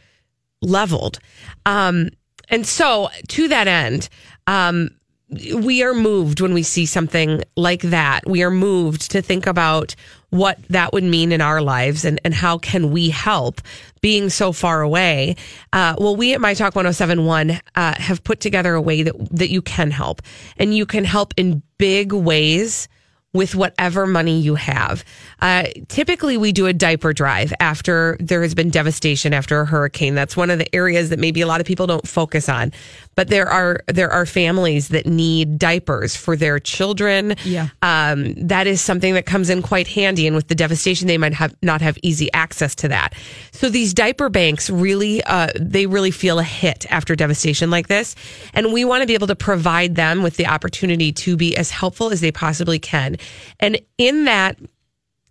leveled. 0.62 1.20
Um, 1.66 2.10
and 2.50 2.66
so 2.66 3.10
to 3.28 3.48
that 3.50 3.68
end, 3.68 4.08
um, 4.48 4.90
we 5.30 5.82
are 5.84 5.94
moved 5.94 6.40
when 6.40 6.54
we 6.54 6.64
see 6.64 6.86
something 6.86 7.44
like 7.56 7.82
that. 7.82 8.22
We 8.28 8.44
are 8.44 8.52
moved 8.52 9.12
to 9.12 9.22
think 9.22 9.48
about 9.48 9.96
what 10.30 10.60
that 10.70 10.94
would 10.94 11.04
mean 11.04 11.32
in 11.32 11.42
our 11.42 11.62
lives 11.62 12.06
and, 12.06 12.20
and 12.24 12.34
how 12.34 12.58
can 12.58 12.92
we 12.92 13.10
help 13.10 13.62
being 14.02 14.30
so 14.30 14.52
far 14.52 14.82
away. 14.82 15.36
Uh, 15.74 15.96
well, 15.98 16.16
we 16.16 16.34
at 16.34 16.42
My 16.42 16.54
Talk 16.54 16.76
1071 16.76 17.52
uh, 17.52 17.60
have 17.98 18.24
put 18.24 18.40
together 18.40 18.76
a 18.76 18.82
way 18.82 19.04
that, 19.04 19.16
that 19.32 19.50
you 19.50 19.62
can 19.62 19.92
help 19.92 20.22
and 20.58 20.76
you 20.76 20.86
can 20.86 21.06
help 21.06 21.34
in 21.38 21.64
big 21.78 22.14
ways 22.14 22.88
with 23.36 23.54
whatever 23.54 24.08
money 24.08 24.40
you 24.40 24.56
have. 24.56 25.04
Uh, 25.42 25.66
typically, 25.90 26.38
we 26.38 26.54
do 26.54 26.68
a 26.68 26.74
diaper 26.74 27.12
drive 27.12 27.54
after 27.60 28.16
there 28.22 28.42
has 28.42 28.56
been 28.56 28.70
devastation 28.70 29.34
after 29.34 29.60
a 29.60 29.66
hurricane. 29.66 30.16
That's 30.16 30.38
one 30.38 30.50
of 30.50 30.58
the 30.58 30.74
areas 30.74 31.10
that 31.10 31.20
maybe 31.20 31.42
a 31.42 31.48
lot 31.48 31.60
of 31.60 31.68
people 31.68 31.86
don't 31.86 32.08
focus 32.08 32.48
on. 32.48 32.72
But 33.16 33.28
there 33.28 33.48
are 33.48 33.82
there 33.88 34.10
are 34.10 34.26
families 34.26 34.90
that 34.90 35.06
need 35.06 35.60
diapers 35.60 36.16
for 36.16 36.36
their 36.36 36.60
children. 36.60 37.36
Yeah. 37.44 37.68
um, 37.82 38.34
that 38.36 38.68
is 38.68 38.82
something 38.82 39.14
that 39.14 39.26
comes 39.26 39.50
in 39.50 39.62
quite 39.62 39.88
handy. 39.88 40.28
And 40.28 40.36
with 40.36 40.48
the 40.48 40.56
devastation, 40.56 41.08
they 41.08 41.18
might 41.18 41.34
have 41.34 41.54
not 41.62 41.82
have 41.82 41.98
easy 42.02 42.32
access 42.34 42.74
to 42.76 42.88
that. 42.88 43.14
So 43.52 43.70
these 43.70 43.94
diaper 43.94 44.30
banks 44.30 44.70
really 44.70 45.22
uh, 45.24 45.50
they 45.60 45.88
really 45.88 46.12
feel 46.12 46.40
a 46.40 46.44
hit 46.44 46.86
after 46.90 47.16
devastation 47.16 47.70
like 47.70 47.88
this, 47.88 48.16
and 48.54 48.72
we 48.72 48.86
want 48.86 49.02
to 49.02 49.08
be 49.08 49.14
able 49.14 49.28
to 49.28 49.36
provide 49.36 49.96
them 49.96 50.24
with 50.24 50.38
the 50.38 50.48
opportunity 50.48 51.12
to 51.12 51.36
be 51.36 51.58
as 51.58 51.70
helpful 51.70 52.12
as 52.12 52.22
they 52.22 52.32
possibly 52.32 52.80
can. 52.80 53.18
And 53.60 53.80
in 53.98 54.26
that 54.26 54.58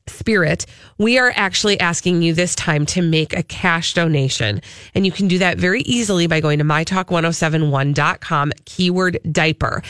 spirit, 0.06 0.66
we 0.98 1.18
are 1.18 1.32
actually 1.34 1.80
asking 1.80 2.22
you 2.22 2.34
this 2.34 2.54
time 2.54 2.86
to 2.86 3.02
make 3.02 3.36
a 3.36 3.42
cash 3.42 3.94
donation. 3.94 4.60
And 4.94 5.06
you 5.06 5.12
can 5.12 5.28
do 5.28 5.38
that 5.38 5.58
very 5.58 5.82
easily 5.82 6.26
by 6.26 6.40
going 6.40 6.58
to 6.58 6.64
mytalk1071.com, 6.64 8.52
keyword 8.64 9.18
diaper. 9.30 9.82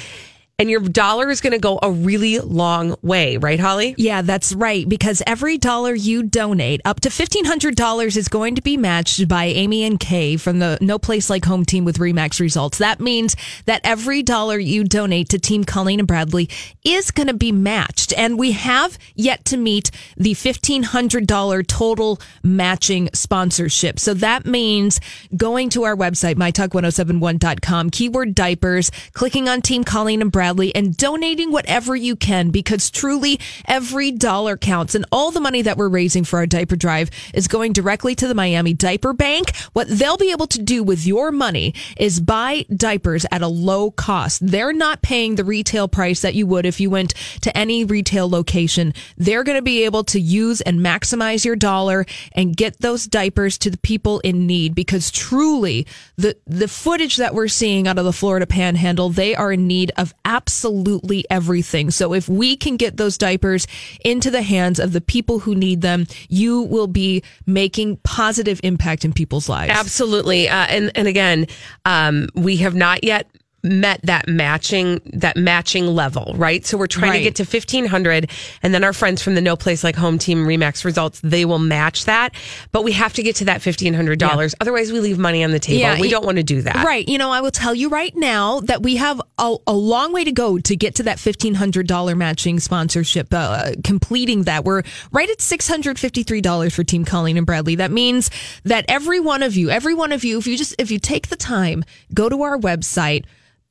And 0.57 0.71
your 0.71 0.79
dollar 0.81 1.31
is 1.31 1.41
going 1.41 1.53
to 1.53 1.59
go 1.59 1.81
a 1.83 1.91
really 1.91 2.39
long 2.39 2.95
way, 3.03 3.39
right, 3.39 3.59
Holly? 3.59 3.97
Yeah, 3.99 4.23
that's 4.23 4.55
right. 4.55 4.89
Because 4.89 5.21
every 5.27 5.59
dollar 5.59 5.93
you 5.95 6.23
donate, 6.23 6.81
up 6.85 7.01
to 7.01 7.09
$1,500 7.09 8.17
is 8.17 8.29
going 8.29 8.55
to 8.55 8.63
be 8.63 8.77
matched 8.77 9.27
by 9.27 9.47
Amy 9.47 9.83
and 9.83 9.99
Kay 9.99 10.37
from 10.37 10.61
the 10.61 10.79
No 10.81 10.97
Place 10.97 11.29
Like 11.29 11.45
Home 11.47 11.65
team 11.65 11.85
with 11.85 11.99
Remax 11.99 12.39
results. 12.39 12.79
That 12.79 13.01
means 13.01 13.35
that 13.65 13.81
every 13.83 14.23
dollar 14.23 14.57
you 14.57 14.85
donate 14.85 15.29
to 15.31 15.41
Team 15.41 15.65
Colleen 15.65 15.99
and 15.99 16.07
Bradley 16.07 16.49
is 16.85 17.11
going 17.11 17.27
to 17.27 17.35
be 17.35 17.51
matched. 17.51 18.15
And 18.17 18.39
we 18.39 18.53
have 18.53 18.97
yet 19.17 19.45
to 19.47 19.57
meet 19.57 19.91
the 20.17 20.35
$1,500 20.35 21.67
total 21.67 22.21
matching 22.45 23.11
sponsorship. 23.13 23.99
So 23.99 24.15
that 24.15 24.47
means 24.47 25.01
going 25.37 25.69
to 25.71 25.83
our 25.83 25.97
website, 25.97 26.37
mytalk1071.com, 26.37 27.91
keyword 27.91 28.37
diapers, 28.37 28.93
clicking 29.15 29.49
on 29.49 29.61
Team 29.61 29.83
Colleen 29.83 30.23
and 30.23 30.31
Bradley, 30.31 30.44
and 30.75 30.97
donating 30.97 31.51
whatever 31.51 31.97
you 31.97 32.17
can 32.17 32.51
because 32.51 32.91
truly 32.91 33.41
every 33.67 34.11
dollar 34.11 34.57
counts. 34.57 34.95
And 34.95 35.07
all 35.11 35.31
the 35.31 35.41
money 35.41 35.63
that 35.63 35.77
we're 35.77 35.89
raising 35.89 36.25
for 36.25 36.39
our 36.39 36.47
diaper 36.47 36.77
drive 36.77 37.11
is 37.33 37.49
going 37.49 37.73
directly 37.73 38.15
to 38.17 38.29
the 38.29 38.35
Miami 38.35 38.75
Diaper 38.75 39.13
Bank. 39.13 39.57
What 39.73 39.89
they'll 39.89 40.17
be 40.17 40.33
able 40.33 40.47
to 40.49 40.63
do 40.63 40.83
with 40.83 41.07
your 41.07 41.33
money 41.33 41.75
is 41.97 42.21
buy 42.21 42.67
diapers 42.75 43.25
at 43.31 43.43
a 43.43 43.49
low 43.49 43.91
cost. 43.91 44.47
They're 44.47 44.73
not 44.73 45.03
paying 45.03 45.37
the 45.37 45.45
retail 45.45 45.89
price 45.89 46.21
that 46.21 46.35
you 46.35 46.47
would 46.47 46.67
if 46.67 46.81
you 46.81 46.91
went 46.91 47.15
to 47.41 47.57
any 47.57 47.85
retail 47.85 48.29
location. 48.29 48.93
They're 49.17 49.45
going 49.45 49.59
to 49.59 49.63
be 49.63 49.85
able 49.85 50.05
to 50.05 50.21
use 50.21 50.61
and 50.61 50.81
maximize 50.81 51.45
your 51.45 51.57
dollar 51.57 52.05
and 52.33 52.57
get 52.57 52.81
those 52.81 53.07
diapers 53.07 53.57
to 53.59 53.71
the 53.71 53.79
people 53.79 54.21
in 54.21 54.47
need 54.47 54.75
because 54.75 55.11
truly 55.11 55.87
the 56.17 56.37
the 56.47 56.69
footage 56.69 57.17
that 57.17 57.35
we're 57.35 57.49
seeing 57.49 57.89
out 57.89 57.99
of 57.99 58.05
the 58.05 58.13
Florida 58.13 58.47
panhandle, 58.47 59.11
they 59.11 59.35
are 59.35 59.53
in 59.53 59.67
need 59.67 59.93
of 59.97 60.15
absolutely 60.35 61.25
everything. 61.31 61.91
So 61.91 62.13
if 62.13 62.29
we 62.29 62.57
can 62.57 62.77
get 62.77 62.97
those 62.97 63.17
diapers 63.17 63.67
into 64.05 64.31
the 64.31 64.43
hands 64.43 64.81
of 64.81 64.93
the 64.93 65.01
people 65.01 65.39
who 65.39 65.55
need 65.55 65.81
them, 65.81 66.07
you 66.29 66.63
will 66.63 66.89
be 66.89 67.23
making 67.47 67.99
positive 67.99 68.61
impact 68.65 69.05
in 69.05 69.13
people's 69.13 69.49
lives. 69.49 69.73
Absolutely. 69.73 70.49
Uh, 70.49 70.67
and, 70.69 70.91
and 70.97 71.07
again, 71.07 71.47
um, 71.85 72.29
we 72.35 72.57
have 72.57 72.75
not 72.75 73.05
yet 73.05 73.29
met 73.65 74.01
that 74.03 74.29
matching 74.29 75.01
that 75.13 75.37
matching 75.37 75.87
level 75.87 76.33
right? 76.37 76.65
So 76.65 76.77
we're 76.77 76.87
trying 76.87 77.13
to 77.15 77.21
get 77.23 77.37
to 77.37 77.45
1500 77.45 78.31
and 78.63 78.75
then 78.75 78.85
our 78.85 78.93
friends 78.93 79.23
from 79.23 79.35
the 79.35 79.41
no 79.41 79.57
place 79.57 79.83
like 79.83 79.97
home 79.97 80.19
team 80.19 80.47
remax 80.47 80.85
results 80.85 81.21
they 81.23 81.45
will 81.45 81.59
match 81.59 82.05
that. 82.05 82.35
But 82.71 82.85
we 82.85 82.93
have 82.93 83.15
to 83.15 83.23
get 83.23 83.37
to 83.37 83.47
that 83.47 83.61
$1500 83.61 84.55
otherwise 84.61 84.93
we 84.93 85.01
leave 85.01 85.19
money 85.19 85.43
on 85.43 85.51
the 85.51 85.59
table. 85.59 86.01
We 86.01 86.09
y- 86.09 86.11
don't 86.11 86.25
want 86.25 86.37
to 86.37 86.43
do 86.43 86.63
that. 86.63 86.85
Right. 86.85 87.09
You 87.09 87.19
know, 87.19 87.31
I 87.31 87.41
will 87.41 87.51
tell 87.51 87.75
you 87.75 87.89
right 87.89 88.15
now 88.15 88.61
that 88.61 88.83
we 88.83 88.97
have 88.97 89.21
a, 89.39 89.57
a 89.67 89.73
long 89.73 90.13
way 90.13 90.25
to 90.25 90.33
go 90.33 90.59
to 90.59 90.77
get 90.77 90.95
to 90.97 91.03
that 91.05 91.19
$1,500 91.19 92.17
matching 92.17 92.61
sponsorship, 92.61 93.29
uh, 93.33 93.73
completing 93.83 94.43
that. 94.43 94.65
We're 94.65 94.83
right 95.13 95.29
at 95.29 95.39
$653 95.39 96.73
for 96.73 96.85
Team 96.85 97.05
Colleen 97.05 97.37
and 97.37 97.47
Bradley. 97.47 97.77
That 97.77 97.91
means 97.91 98.31
that 98.65 98.85
every 98.89 99.21
one 99.21 99.43
of 99.43 99.57
you, 99.57 99.71
every 99.71 99.95
one 99.95 100.13
of 100.13 100.25
you, 100.25 100.39
if 100.39 100.47
you 100.47 100.57
just, 100.57 100.75
if 100.79 100.91
you 100.91 100.99
take 100.99 101.29
the 101.29 101.37
time, 101.37 101.85
go 102.13 102.29
to 102.29 102.43
our 102.43 102.59
website, 102.59 103.25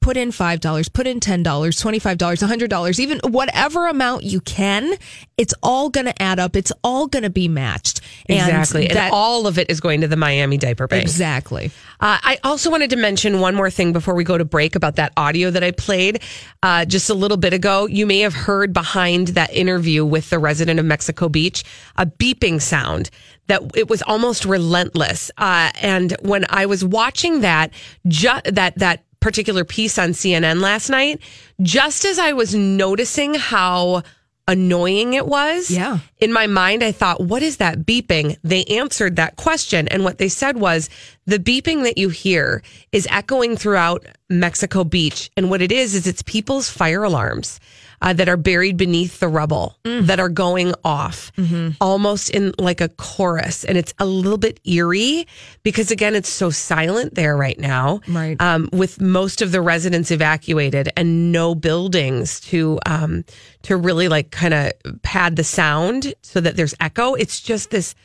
put 0.04 0.18
in 0.18 0.32
$5, 0.32 0.92
put 0.92 1.08
in 1.08 1.22
$10, 1.22 1.44
$25, 1.44 2.18
$100, 2.18 3.00
even 3.00 3.20
whatever 3.24 3.88
amount 3.88 4.24
you 4.24 4.42
can, 4.42 4.96
it's 5.38 5.54
all 5.64 5.90
going 5.90 6.06
to 6.06 6.22
add 6.22 6.40
up. 6.40 6.58
It's 6.58 6.74
all 6.84 7.08
going 7.08 7.24
to 7.24 7.30
be 7.30 7.48
matched. 7.48 8.02
exactly 8.28 8.90
and, 8.90 9.14
all 9.14 9.48
of 9.48 9.58
it 9.58 9.72
is 9.72 9.80
going 9.80 10.02
to 10.02 10.10
the 10.10 10.18
miami 10.18 10.58
diaper 10.58 10.88
bank 10.88 11.04
Exactly. 11.04 11.72
Uh, 12.02 12.20
I 12.22 12.38
also 12.44 12.70
wanted 12.70 12.90
to 12.90 12.98
mention 12.98 13.40
one 13.40 13.56
more 13.56 13.70
thing 13.70 13.94
before 13.94 14.14
we 14.14 14.26
go 14.26 14.38
to 14.38 14.44
break 14.44 14.76
about 14.76 14.98
that 14.98 15.14
audio 15.16 15.50
that 15.50 15.64
I 15.64 15.72
played 15.72 16.22
uh, 16.62 16.84
just 16.84 17.10
a 17.10 17.14
little 17.14 17.38
bit 17.38 17.54
ago. 17.54 17.88
You 17.88 18.06
may 18.06 18.20
have 18.20 18.34
heard 18.34 18.74
behind 18.74 19.30
that 19.30 19.54
interview 19.54 20.04
with 20.04 20.30
the 20.30 20.38
resident 20.38 20.82
of 20.82 20.86
Mexico 20.86 21.30
Beach 21.30 21.64
a 21.96 22.06
beeping 22.06 22.62
sound 22.62 23.10
that 23.48 23.62
it 23.76 23.90
was 23.90 24.02
almost 24.02 24.46
relentless. 24.46 25.32
Uh, 25.38 25.72
and 25.82 26.16
when 26.22 26.46
I 26.50 26.66
was 26.66 26.84
watching 26.84 27.42
that, 27.42 27.72
ju- 28.08 28.42
that 28.46 28.78
that 28.80 29.04
particular 29.24 29.64
piece 29.64 29.98
on 29.98 30.10
CNN 30.10 30.60
last 30.60 30.90
night, 30.90 31.22
just 31.62 32.04
as 32.04 32.20
I 32.20 32.34
was 32.34 32.54
noticing 32.54 33.34
how 33.36 34.04
annoying 34.48 35.14
it 35.14 35.26
was. 35.26 35.72
Yeah. 35.72 36.00
In 36.20 36.34
my 36.34 36.48
mind, 36.48 36.84
I 36.84 36.92
thought, 36.92 37.22
what 37.22 37.42
is 37.42 37.58
that 37.58 37.80
beeping? 37.86 38.38
They 38.44 38.66
answered 38.66 39.16
that 39.16 39.38
question. 39.38 39.88
And 39.88 40.04
what 40.04 40.18
they 40.18 40.28
said 40.28 40.58
was 40.58 40.90
the 41.26 41.40
beeping 41.40 41.84
that 41.84 41.98
you 41.98 42.10
hear 42.10 42.62
is 42.92 43.08
echoing 43.10 43.56
throughout 43.56 44.06
Mexico 44.30 44.84
Beach. 44.84 45.32
And 45.38 45.50
what 45.50 45.62
it 45.62 45.72
is, 45.72 45.96
is 45.96 46.06
it's 46.06 46.22
people's 46.24 46.70
fire 46.70 47.04
alarms. 47.04 47.62
Uh, 48.04 48.12
that 48.12 48.28
are 48.28 48.36
buried 48.36 48.76
beneath 48.76 49.22
the 49.22 49.30
rubble 49.30 49.78
that 49.86 50.20
are 50.20 50.28
going 50.28 50.74
off 50.84 51.32
almost 51.80 52.30
in 52.32 52.54
like 52.60 52.82
a 52.82 52.90
chorus. 52.90 53.64
And 53.64 53.78
it's 53.78 53.94
a 53.98 54.06
little 54.06 54.38
bit 54.38 54.60
eerie 54.66 55.26
because, 55.64 55.90
again, 55.90 56.14
it's 56.14 56.28
so 56.28 56.50
silent 56.50 57.16
there 57.16 57.38
right 57.38 57.58
now. 57.58 58.02
Right. 58.10 58.36
Um, 58.42 58.68
with 58.74 59.00
most 59.00 59.42
of 59.42 59.54
the 59.54 59.62
residents 59.62 60.12
evacuated 60.12 60.90
and 60.98 61.32
no 61.32 61.56
buildings 61.56 62.42
to 62.42 62.78
um, 62.86 63.24
to 63.62 63.78
really 63.78 64.10
like 64.10 64.32
kind 64.32 64.54
of 64.54 64.74
pad 65.02 65.38
the 65.38 65.46
sound 65.46 66.14
so 66.24 66.42
that 66.42 66.58
there's 66.58 66.76
echo. 66.82 67.14
It's 67.14 67.40
just 67.40 67.70
this 67.72 67.96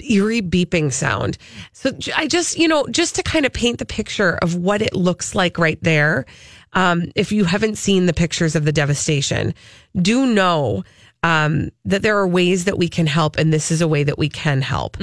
eerie 0.00 0.42
beeping 0.42 0.92
sound. 0.92 1.38
So 1.72 1.90
I 2.16 2.26
just, 2.26 2.58
you 2.58 2.68
know, 2.68 2.86
just 2.88 3.14
to 3.16 3.22
kind 3.22 3.46
of 3.46 3.52
paint 3.52 3.78
the 3.78 3.86
picture 3.86 4.38
of 4.42 4.54
what 4.56 4.82
it 4.82 4.94
looks 4.94 5.34
like 5.34 5.58
right 5.58 5.78
there. 5.82 6.26
Um, 6.72 7.10
if 7.14 7.32
you 7.32 7.44
haven't 7.44 7.76
seen 7.76 8.06
the 8.06 8.12
pictures 8.12 8.54
of 8.54 8.64
the 8.64 8.72
devastation, 8.72 9.54
do 10.00 10.26
know 10.26 10.84
um, 11.22 11.70
that 11.84 12.02
there 12.02 12.18
are 12.18 12.28
ways 12.28 12.64
that 12.66 12.76
we 12.78 12.88
can 12.88 13.06
help, 13.06 13.36
and 13.38 13.52
this 13.52 13.70
is 13.70 13.80
a 13.80 13.88
way 13.88 14.04
that 14.04 14.18
we 14.18 14.28
can 14.28 14.60
help. 14.62 14.98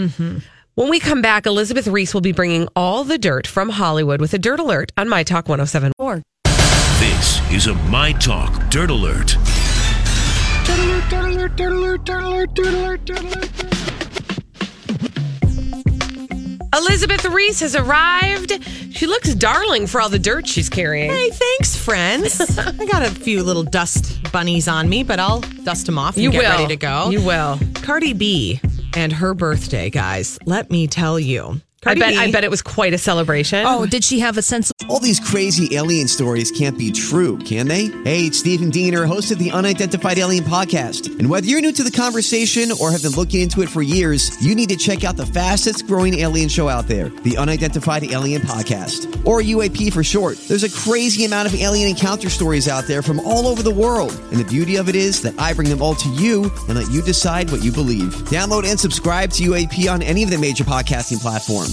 When 0.76 0.90
we 0.90 1.00
come 1.00 1.22
back, 1.22 1.46
Elizabeth 1.46 1.88
Reese 1.88 2.14
will 2.14 2.22
be 2.22 2.32
bringing 2.32 2.68
all 2.76 3.04
the 3.04 3.18
dirt 3.18 3.46
from 3.46 3.70
Hollywood 3.70 4.22
with 4.22 4.34
a 4.34 4.40
dirt 4.40 4.60
alert 4.60 4.92
on 4.98 5.08
My 5.10 5.24
Talk 5.24 5.48
1074. 5.50 6.22
This 7.00 7.52
is 7.52 7.68
a 7.68 7.74
My 7.90 8.12
Talk 8.14 8.70
Dirt 8.70 8.90
Alert. 8.90 9.36
Elizabeth 16.76 17.26
Reese 17.26 17.60
has 17.62 17.76
arrived. 17.76 18.52
She 18.92 19.06
looks 19.08 19.34
darling 19.36 19.88
for 19.88 20.02
all 20.02 20.10
the 20.10 20.20
dirt 20.20 20.48
she's 20.48 20.70
carrying. 20.70 21.12
Hey, 21.12 21.30
thanks, 21.30 21.76
friends. 21.76 22.40
I 22.60 22.86
got 22.86 23.04
a 23.04 23.10
few 23.12 23.44
little 23.44 23.64
dust 23.64 24.32
bunnies 24.32 24.68
on 24.68 24.90
me, 24.90 25.04
but 25.04 25.20
I'll 25.20 25.42
dust 25.64 25.86
them 25.86 25.98
off 25.98 26.16
and 26.16 26.24
You 26.24 26.32
get 26.32 26.40
will. 26.44 26.50
ready 26.52 26.68
to 26.68 26.76
go. 26.76 27.10
You 27.10 27.22
will. 27.22 27.60
Cardi 27.76 28.14
B 28.14 28.60
and 28.96 29.12
her 29.14 29.34
birthday, 29.34 29.90
guys. 29.90 30.40
Let 30.46 30.72
me 30.72 30.88
tell 30.88 31.20
you. 31.20 31.62
I 31.86 31.96
bet 31.96 32.14
B, 32.14 32.18
I 32.18 32.32
bet 32.32 32.44
it 32.44 32.52
was 32.52 32.62
quite 32.62 32.94
a 32.94 32.98
celebration. 32.98 33.64
Oh, 33.66 33.86
did 33.86 34.04
she 34.04 34.20
have 34.20 34.38
a 34.38 34.42
sense 34.42 34.72
of 34.72 34.90
All 34.90 35.00
these 35.00 35.20
crazy 35.20 35.76
alien 35.76 36.08
stories 36.08 36.52
can't 36.52 36.78
be 36.78 36.92
true, 36.92 37.38
can 37.40 37.68
they? 37.68 37.88
Hey, 38.04 38.28
it's 38.28 38.40
Stephen 38.40 38.70
Diener, 38.70 39.06
host 39.06 39.32
of 39.32 39.40
the 39.40 39.52
Unidentified 39.52 40.18
Alien 40.18 40.44
Podcast. 40.46 41.20
And 41.20 41.30
whether 41.30 41.46
you're 41.46 41.62
new 41.62 41.72
to 41.74 41.84
the 41.84 41.92
conversation 41.92 42.72
or 42.80 42.92
have 42.92 43.02
been 43.02 43.12
looking 43.12 43.42
into 43.42 43.62
it 43.62 43.70
for 43.70 43.82
years, 43.82 44.42
you 44.44 44.56
need 44.56 44.70
to 44.70 44.78
check 44.78 45.04
out 45.04 45.18
the 45.18 45.26
fastest 45.26 45.88
growing 45.88 46.20
alien 46.20 46.48
show 46.50 46.70
out 46.70 46.88
there, 46.88 47.10
the 47.10 47.38
Unidentified 47.38 48.04
Alien 48.06 48.42
Podcast, 48.42 49.26
or 49.26 49.42
UAP 49.42 49.92
for 49.92 50.04
short. 50.04 50.38
There's 50.48 50.64
a 50.64 50.70
crazy 50.70 51.26
amount 51.26 51.48
of 51.48 51.56
alien 51.60 51.90
encounter 51.90 52.30
stories 52.30 52.68
out 52.68 52.86
there 52.86 53.02
from 53.02 53.20
all 53.22 53.48
over 53.48 53.62
the 53.62 53.74
world. 53.74 54.12
And 54.32 54.40
the 54.40 54.46
beauty 54.46 54.78
of 54.78 54.90
it 54.90 54.96
is 54.96 55.22
that 55.24 55.38
I 55.40 55.54
bring 55.54 55.70
them 55.70 55.82
all 55.82 55.96
to 55.96 56.10
you 56.10 56.52
and 56.68 56.76
let 56.76 56.90
you 56.92 57.02
decide 57.02 57.52
what 57.52 57.64
you 57.64 57.72
believe. 57.72 58.14
Download 58.30 58.66
and 58.66 58.80
subscribe 58.80 59.32
to 59.32 59.44
UAP 59.44 59.92
on 59.92 60.02
any 60.02 60.24
of 60.24 60.30
the 60.30 60.38
major 60.38 60.64
podcasting 60.64 61.20
platforms. 61.22 61.73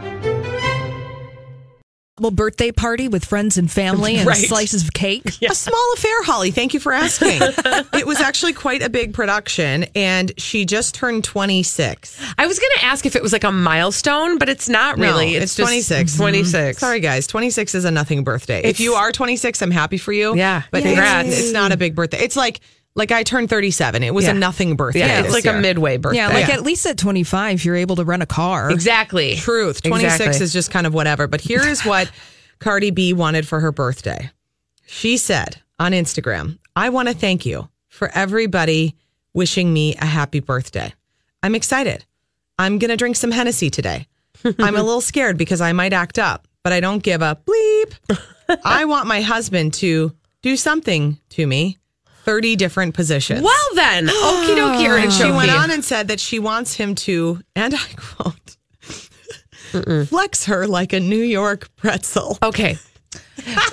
Little 2.21 2.35
birthday 2.35 2.71
party 2.71 3.07
with 3.07 3.25
friends 3.25 3.57
and 3.57 3.69
family 3.69 4.15
and 4.15 4.27
Right. 4.27 4.37
slices 4.37 4.83
of 4.83 4.93
cake? 4.93 5.23
A 5.49 5.55
small 5.55 5.93
affair, 5.95 6.23
Holly. 6.23 6.51
Thank 6.51 6.73
you 6.73 6.79
for 6.79 6.93
asking. 6.93 7.39
it 7.93 8.05
was 8.05 8.19
actually 8.19 8.53
quite 8.53 8.81
a 8.83 8.89
big 8.89 9.13
production, 9.13 9.85
and 9.95 10.31
she 10.37 10.65
just 10.65 10.93
turned 10.95 11.23
26. 11.23 12.21
I 12.37 12.45
was 12.47 12.59
going 12.59 12.71
to 12.77 12.85
ask 12.85 13.05
if 13.05 13.15
it 13.15 13.23
was 13.23 13.33
like 13.33 13.43
a 13.43 13.51
milestone, 13.51 14.37
but 14.37 14.49
it's 14.49 14.69
not 14.69 14.97
really. 14.99 15.31
No, 15.31 15.37
it's, 15.37 15.43
it's, 15.45 15.55
26. 15.55 16.13
Mhm. 16.13 16.17
26. 16.17 16.77
Sorry, 16.79 16.99
guys. 16.99 17.27
26 17.27 17.75
is 17.75 17.85
a 17.85 17.91
nothing 17.91 18.23
birthday. 18.23 18.61
if 18.63 18.79
you 18.79 18.93
are 18.93 19.11
26, 19.11 19.61
I'm 19.61 19.71
happy 19.71 19.97
for 19.97 20.13
you. 20.13 20.35
Yeah. 20.35 20.61
But 20.71 20.83
Congrats. 20.83 21.27
it's, 21.29 21.39
it's 21.39 21.51
not 21.53 21.71
a 21.71 21.77
big 21.77 21.95
birthday. 21.95 22.19
It's 22.19 22.35
like 22.35 22.59
like 22.95 23.11
I 23.11 23.23
turned 23.23 23.49
37. 23.49 24.03
It 24.03 24.13
was 24.13 24.25
Yeah. 24.25 24.31
a 24.31 24.33
nothing 24.33 24.75
birthday. 24.75 24.99
Yeah, 24.99 25.19
it's 25.19 25.27
this 25.27 25.33
like 25.33 25.43
year. 25.45 25.55
a 25.57 25.61
midway 25.61 25.97
birthday. 25.97 26.17
Yeah, 26.17 26.27
like 26.29 26.49
at 26.49 26.63
least 26.63 26.85
at 26.85 26.97
25, 26.97 27.63
you're 27.63 27.75
able 27.75 27.95
to 27.97 28.03
rent 28.03 28.21
a 28.23 28.25
car. 28.25 28.69
Exactly. 28.71 29.35
Truth. 29.35 29.83
26 29.83 30.13
Exactly. 30.19 30.43
is 30.43 30.53
just 30.53 30.71
kind 30.71 30.85
of 30.87 30.93
whatever. 30.93 31.27
But 31.27 31.41
here 31.41 31.65
is 31.65 31.81
what 31.85 32.11
Cardi 32.59 32.91
B 32.91 33.13
wanted 33.13 33.47
for 33.47 33.59
her 33.59 33.71
birthday. 33.71 34.29
She 34.85 35.17
said 35.17 35.61
on 35.79 35.93
Instagram, 35.93 36.57
I 36.75 36.89
want 36.89 37.07
to 37.07 37.13
thank 37.13 37.45
you 37.45 37.69
for 37.87 38.09
everybody 38.13 38.95
wishing 39.33 39.71
me 39.71 39.95
a 39.95 40.05
happy 40.05 40.39
birthday. 40.41 40.93
I'm 41.41 41.55
excited. 41.55 42.05
I'm 42.59 42.77
going 42.77 42.89
to 42.89 42.97
drink 42.97 43.15
some 43.15 43.31
Hennessy 43.31 43.69
today. 43.69 44.07
I'm 44.59 44.75
a 44.75 44.83
little 44.83 45.01
scared 45.01 45.37
because 45.37 45.61
I 45.61 45.71
might 45.71 45.93
act 45.93 46.19
up, 46.19 46.47
but 46.63 46.73
I 46.73 46.79
don't 46.81 47.01
give 47.01 47.21
a 47.21 47.37
bleep. 47.45 48.59
I 48.65 48.85
want 48.85 49.07
my 49.07 49.21
husband 49.21 49.73
to 49.75 50.13
do 50.41 50.57
something 50.57 51.17
to 51.29 51.47
me 51.47 51.77
30 52.23 52.55
different 52.55 52.93
positions. 52.93 53.41
Well 53.41 53.75
then, 53.75 54.07
okie 54.07 54.55
dokie, 54.55 55.03
And 55.03 55.11
she 55.11 55.31
went 55.31 55.51
on 55.51 55.71
and 55.71 55.83
said 55.83 56.07
that 56.09 56.19
she 56.19 56.39
wants 56.39 56.75
him 56.75 56.95
to, 56.95 57.41
and 57.55 57.73
I 57.75 57.87
quote, 57.95 58.57
flex 60.07 60.45
her 60.45 60.67
like 60.67 60.93
a 60.93 60.99
New 60.99 61.21
York 61.21 61.69
pretzel. 61.75 62.37
Okay. 62.43 62.77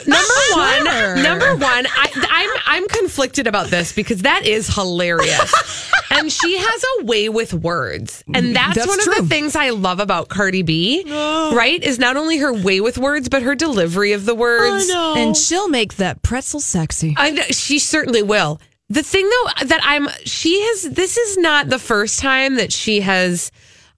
Number 0.07 0.35
one, 0.53 1.23
number 1.23 1.57
one, 1.57 1.87
I, 1.87 2.29
I'm 2.31 2.63
I'm 2.83 2.89
conflicted 2.89 3.47
about 3.47 3.69
this 3.69 3.93
because 3.93 4.23
that 4.23 4.47
is 4.47 4.73
hilarious, 4.75 5.91
and 6.11 6.31
she 6.33 6.57
has 6.59 6.85
a 7.01 7.05
way 7.05 7.29
with 7.29 7.53
words, 7.55 8.25
and 8.33 8.55
that's, 8.55 8.77
That's 8.77 8.89
one 8.89 9.01
of 9.01 9.07
the 9.17 9.29
things 9.29 9.57
I 9.57 9.71
love 9.71 10.01
about 10.01 10.29
Cardi 10.29 10.63
B. 10.63 11.05
Right, 11.07 11.83
is 11.83 11.99
not 11.99 12.17
only 12.17 12.39
her 12.39 12.53
way 12.53 12.81
with 12.81 12.99
words, 12.99 13.29
but 13.29 13.43
her 13.43 13.55
delivery 13.55 14.13
of 14.13 14.25
the 14.25 14.35
words. 14.35 14.89
And 14.91 15.37
she'll 15.37 15.69
make 15.69 15.97
that 15.97 16.23
pretzel 16.23 16.61
sexy. 16.61 17.15
I 17.17 17.31
know, 17.31 17.43
she 17.51 17.79
certainly 17.79 18.23
will. 18.23 18.61
The 18.91 19.03
thing 19.03 19.29
though 19.29 19.67
that 19.67 19.81
I'm 19.83 20.09
she 20.25 20.61
has 20.63 20.83
this 20.85 21.17
is 21.19 21.37
not 21.37 21.69
the 21.69 21.79
first 21.79 22.21
time 22.21 22.55
that 22.55 22.73
she 22.73 23.01
has 23.01 23.53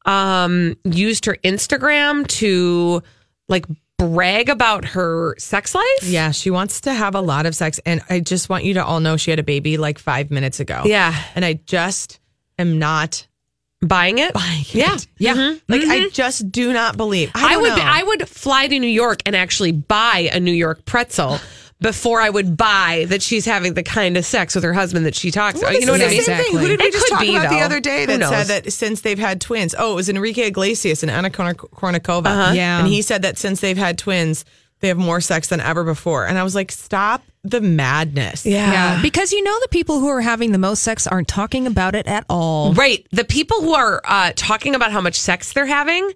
um 0.04 0.76
used 0.84 1.26
her 1.26 1.36
Instagram 1.44 2.26
to 2.26 3.02
like 3.48 3.66
brag 4.00 4.48
about 4.48 4.84
her 4.86 5.34
sex 5.38 5.74
life. 5.74 6.02
Yeah, 6.02 6.30
she 6.30 6.50
wants 6.50 6.80
to 6.82 6.92
have 6.92 7.14
a 7.14 7.20
lot 7.20 7.44
of 7.44 7.54
sex. 7.54 7.78
And 7.84 8.00
I 8.08 8.20
just 8.20 8.48
want 8.48 8.64
you 8.64 8.74
to 8.74 8.84
all 8.84 9.00
know 9.00 9.16
she 9.18 9.30
had 9.30 9.38
a 9.38 9.42
baby 9.44 9.76
like 9.76 9.98
five 9.98 10.30
minutes 10.30 10.58
ago. 10.58 10.82
Yeah. 10.86 11.14
And 11.34 11.44
I 11.44 11.54
just 11.66 12.18
am 12.58 12.78
not 12.78 13.26
Buying 13.82 14.18
it? 14.18 14.34
buying 14.34 14.60
it. 14.60 14.74
Yeah. 14.74 14.96
Yeah. 15.16 15.34
Mhm. 15.34 15.60
Like 15.66 15.82
I 15.86 16.08
just 16.10 16.52
do 16.52 16.72
not 16.74 16.98
believe. 16.98 17.30
I, 17.34 17.54
I, 17.54 17.56
would 17.56 17.68
know. 17.76 17.82
I 17.82 18.02
would 18.02 18.28
fly 18.28 18.66
to 18.68 18.78
New 18.78 18.86
York 18.86 19.20
and 19.24 19.34
actually 19.34 19.72
buy 19.72 20.28
a 20.32 20.38
New 20.38 20.52
York 20.52 20.84
pretzel 20.84 21.38
before 21.80 22.20
I 22.20 22.28
would 22.28 22.56
buy 22.56 23.06
that 23.08 23.22
she's 23.22 23.44
having 23.46 23.74
the 23.74 23.82
kind 23.82 24.16
of 24.16 24.24
sex 24.24 24.54
with 24.54 24.64
her 24.64 24.72
husband 24.74 25.06
that 25.06 25.14
she 25.14 25.30
talks 25.30 25.58
about. 25.60 25.70
Well, 25.72 25.80
You 25.80 25.86
know 25.86 25.92
what 25.92 26.02
I 26.02 26.08
mean? 26.08 26.16
the 26.18 26.22
same 26.24 26.44
thing. 26.44 26.58
Who 26.58 26.68
did 26.68 26.80
we 26.80 26.86
It 26.86 26.92
just 26.92 27.08
talk 27.08 27.20
be, 27.20 27.34
about 27.36 27.50
the 27.50 27.60
other 27.60 27.80
day 27.80 28.04
that 28.06 28.20
said 28.22 28.46
that 28.64 28.72
since 28.72 29.00
they've 29.00 29.18
had 29.18 29.40
twins? 29.40 29.74
Oh, 29.78 29.92
it 29.92 29.96
was 29.96 30.08
Enrique 30.08 30.46
Iglesias 30.46 31.02
and 31.02 31.10
Anna 31.10 31.30
Korn- 31.30 31.54
Kournikova. 31.54 32.26
Uh-huh. 32.26 32.52
Yeah. 32.54 32.80
And 32.80 32.88
he 32.88 33.00
said 33.02 33.22
that 33.22 33.38
since 33.38 33.60
they've 33.60 33.78
had 33.78 33.96
twins, 33.96 34.44
they 34.80 34.88
have 34.88 34.98
more 34.98 35.20
sex 35.20 35.48
than 35.48 35.60
ever 35.60 35.84
before. 35.84 36.26
And 36.26 36.38
I 36.38 36.42
was 36.42 36.54
like, 36.54 36.70
stop 36.70 37.22
the 37.44 37.60
madness. 37.62 38.44
Yeah. 38.44 39.00
Because 39.00 39.32
you 39.32 39.42
know 39.42 39.58
the 39.62 39.68
people 39.68 40.00
who 40.00 40.08
are 40.08 40.20
having 40.20 40.52
the 40.52 40.58
most 40.58 40.82
sex 40.82 41.06
aren't 41.06 41.28
talking 41.28 41.66
about 41.66 41.94
it 41.94 42.06
at 42.06 42.24
all. 42.28 42.74
Right. 42.74 43.06
The 43.10 43.24
people 43.24 43.60
who 43.62 43.74
are 43.74 44.00
uh, 44.04 44.32
talking 44.36 44.74
about 44.74 44.92
how 44.92 45.00
much 45.00 45.18
sex 45.18 45.52
they're 45.54 45.64
having 45.66 46.10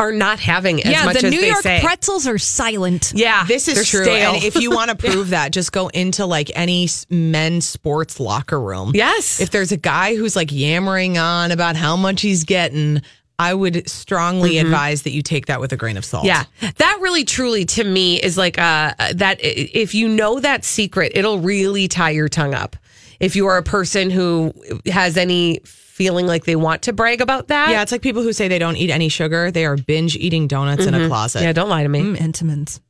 are 0.00 0.12
not 0.12 0.40
having 0.40 0.82
as 0.82 0.90
yeah, 0.90 1.04
much 1.04 1.20
the 1.20 1.26
as 1.26 1.32
New 1.32 1.40
they 1.40 1.48
York 1.48 1.62
say. 1.62 1.80
pretzels 1.80 2.26
are 2.26 2.38
silent. 2.38 3.12
yeah, 3.14 3.44
This 3.48 3.68
is 3.68 3.86
true. 3.88 4.02
stale. 4.04 4.34
And 4.34 4.42
if 4.42 4.56
you 4.56 4.70
want 4.70 4.90
to 4.90 4.96
prove 5.10 5.30
that, 5.30 5.52
just 5.52 5.72
go 5.72 5.88
into 5.88 6.24
like 6.26 6.50
any 6.54 6.88
men's 7.10 7.66
sports 7.66 8.18
locker 8.18 8.58
room. 8.60 8.92
yes, 8.94 9.40
If 9.40 9.50
there's 9.50 9.72
a 9.72 9.76
guy 9.76 10.16
who's 10.16 10.34
like 10.34 10.50
yammering 10.50 11.18
on 11.18 11.50
about 11.52 11.76
how 11.76 11.96
much 11.96 12.22
he's 12.22 12.44
getting, 12.44 13.02
I 13.38 13.54
would 13.54 13.88
strongly 13.88 14.58
advise 14.58 15.02
that 15.02 15.12
you 15.12 15.22
take 15.22 15.46
that 15.46 15.60
with 15.60 15.72
a 15.72 15.76
grain 15.76 15.96
of 15.96 16.04
salt. 16.04 16.24
Yeah, 16.26 16.44
that 16.76 16.98
really, 17.00 17.24
truly, 17.24 17.64
to 17.66 17.84
me, 17.84 18.20
is 18.20 18.36
like 18.36 18.58
uh, 18.58 18.92
that. 19.14 19.38
If 19.40 19.94
you 19.94 20.08
know 20.08 20.40
that 20.40 20.62
secret, 20.64 21.12
it'll 21.14 21.38
really 21.38 21.88
tie 21.88 22.10
your 22.10 22.28
tongue 22.28 22.52
up. 22.52 22.76
If 23.18 23.36
you 23.36 23.46
are 23.46 23.56
a 23.56 23.62
person 23.62 24.10
who 24.10 24.52
has 24.86 25.16
any 25.16 25.60
feeling 26.00 26.26
like 26.26 26.44
they 26.44 26.56
want 26.56 26.80
to 26.80 26.94
brag 26.94 27.20
about 27.20 27.48
that, 27.48 27.68
Yeah, 27.68 27.82
it's 27.82 27.92
like 27.92 28.00
people 28.00 28.22
who 28.22 28.32
say 28.32 28.48
they 28.48 28.58
don't 28.58 28.76
eat 28.76 28.88
any 28.90 29.10
sugar. 29.10 29.50
They 29.50 29.66
are 29.66 29.76
binge 29.76 30.16
eating 30.16 30.46
donuts 30.48 30.86
in 30.86 30.94
a 30.94 31.06
closet. 31.08 31.42
yeah, 31.42 31.52
don't 31.52 31.68
lie 31.68 31.82
to 31.82 31.90
me. 31.90 32.00
Mm, 32.00 32.16
Entenmann's. 32.16 32.80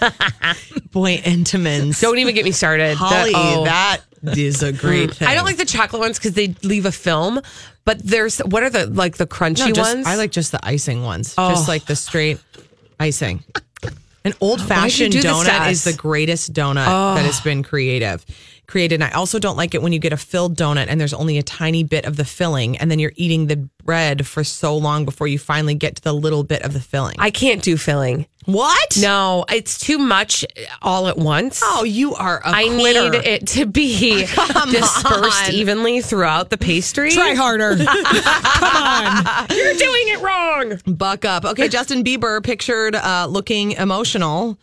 Boy, 0.92 1.16
Entenmann's. 1.18 2.00
Don't 2.00 2.18
even 2.18 2.36
get 2.36 2.44
me 2.44 2.52
started. 2.52 2.94
Holly, 2.96 3.32
That- 3.32 3.36
oh. 3.56 3.64
that 3.64 4.38
is 4.38 4.62
a 4.62 4.72
great 4.72 5.12
thing. 5.14 5.26
I 5.26 5.34
don't 5.34 5.44
like 5.44 5.56
the 5.56 5.64
chocolate 5.64 5.98
ones 6.00 6.18
because 6.20 6.34
they 6.34 6.54
leave 6.62 6.86
a 6.86 6.92
film. 6.92 7.40
But 7.84 7.98
there's 7.98 8.38
what 8.38 8.62
are 8.62 8.70
the 8.70 8.86
like 8.86 9.16
the 9.16 9.26
crunchy 9.26 9.66
No, 9.66 9.72
just- 9.72 9.94
ones? 9.94 10.06
I 10.06 10.14
like 10.14 10.30
just 10.30 10.52
the 10.52 10.64
icing 10.64 11.02
ones. 11.02 11.34
Oh. 11.36 11.50
Just 11.50 11.66
like 11.66 11.86
the 11.86 11.96
straight 11.96 12.38
icing. 13.00 13.42
An 14.24 14.34
old 14.40 14.62
fashioned 14.62 15.10
do 15.14 15.20
donut 15.20 15.68
is 15.68 15.82
the 15.82 15.92
greatest 15.92 16.52
donut 16.52 16.86
Oh. 16.86 17.16
that 17.16 17.24
has 17.24 17.40
been 17.40 17.64
creative. 17.64 18.24
Created. 18.72 19.02
And 19.02 19.04
I 19.04 19.10
also 19.10 19.38
don't 19.38 19.58
like 19.58 19.74
it 19.74 19.82
when 19.82 19.92
you 19.92 19.98
get 19.98 20.14
a 20.14 20.16
filled 20.16 20.56
donut 20.56 20.86
and 20.88 20.98
there's 20.98 21.12
only 21.12 21.36
a 21.36 21.42
tiny 21.42 21.84
bit 21.84 22.06
of 22.06 22.16
the 22.16 22.24
filling, 22.24 22.78
and 22.78 22.90
then 22.90 22.98
you're 22.98 23.12
eating 23.16 23.46
the 23.48 23.68
bread 23.84 24.26
for 24.26 24.42
so 24.42 24.74
long 24.74 25.04
before 25.04 25.26
you 25.26 25.38
finally 25.38 25.74
get 25.74 25.96
to 25.96 26.02
the 26.02 26.14
little 26.14 26.42
bit 26.42 26.62
of 26.62 26.72
the 26.72 26.80
filling. 26.80 27.16
I 27.18 27.30
can't 27.30 27.62
do 27.62 27.76
filling. 27.76 28.24
what? 28.46 28.96
No, 28.98 29.44
it's 29.52 29.78
too 29.78 29.98
much 29.98 30.46
all 30.80 31.06
at 31.06 31.18
once. 31.18 31.60
Oh, 31.62 31.84
you 31.84 32.14
are 32.14 32.38
a 32.38 32.48
I 32.48 32.64
quitter. 32.68 33.10
need 33.10 33.14
it 33.26 33.46
to 33.48 33.66
be 33.66 34.20
dispersed 34.70 35.48
on. 35.48 35.52
evenly 35.52 36.00
throughout 36.00 36.48
the 36.48 36.56
pastry. 36.56 37.10
Try 37.10 37.34
harder. 37.34 37.76
Come 37.84 37.86
on. 38.74 39.46
You're 39.50 39.74
doing 39.74 40.08
it 40.08 40.20
wrong. 40.22 40.80
Buck 40.96 41.24
up. 41.26 41.44
Okay, 41.44 41.68
Justin 41.76 42.02
Bieber 42.04 42.42
pictured 42.42 42.94
uh, 42.94 43.26
looking 43.28 43.72
emotional 43.72 44.56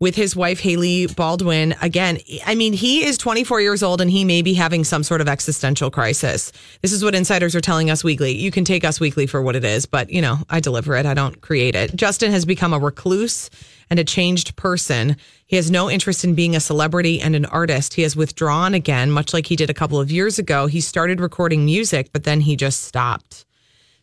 with 0.00 0.14
his 0.14 0.36
wife 0.36 0.60
Hailey 0.60 1.06
Baldwin. 1.06 1.74
Again, 1.82 2.18
I 2.46 2.54
mean, 2.54 2.72
he 2.72 3.04
is 3.04 3.18
24 3.18 3.60
years 3.60 3.82
old 3.82 4.00
and 4.00 4.10
he 4.10 4.24
may 4.24 4.42
be 4.42 4.54
having 4.54 4.84
some 4.84 5.02
sort 5.02 5.20
of 5.20 5.28
existential 5.28 5.90
crisis. 5.90 6.52
This 6.82 6.92
is 6.92 7.02
what 7.02 7.14
insiders 7.14 7.56
are 7.56 7.60
telling 7.60 7.90
us 7.90 8.04
weekly. 8.04 8.32
You 8.36 8.50
can 8.50 8.64
take 8.64 8.84
us 8.84 9.00
weekly 9.00 9.26
for 9.26 9.42
what 9.42 9.56
it 9.56 9.64
is, 9.64 9.86
but 9.86 10.10
you 10.10 10.22
know, 10.22 10.38
I 10.48 10.60
deliver 10.60 10.94
it. 10.96 11.06
I 11.06 11.14
don't 11.14 11.40
create 11.40 11.74
it. 11.74 11.96
Justin 11.96 12.30
has 12.30 12.44
become 12.44 12.72
a 12.72 12.78
recluse 12.78 13.50
and 13.90 13.98
a 13.98 14.04
changed 14.04 14.54
person. 14.56 15.16
He 15.46 15.56
has 15.56 15.70
no 15.70 15.90
interest 15.90 16.24
in 16.24 16.34
being 16.34 16.54
a 16.54 16.60
celebrity 16.60 17.20
and 17.20 17.34
an 17.34 17.46
artist. 17.46 17.94
He 17.94 18.02
has 18.02 18.14
withdrawn 18.14 18.74
again, 18.74 19.10
much 19.10 19.32
like 19.32 19.46
he 19.46 19.56
did 19.56 19.70
a 19.70 19.74
couple 19.74 19.98
of 19.98 20.12
years 20.12 20.38
ago. 20.38 20.66
He 20.66 20.80
started 20.80 21.20
recording 21.20 21.64
music, 21.64 22.10
but 22.12 22.24
then 22.24 22.40
he 22.40 22.54
just 22.54 22.84
stopped. 22.84 23.44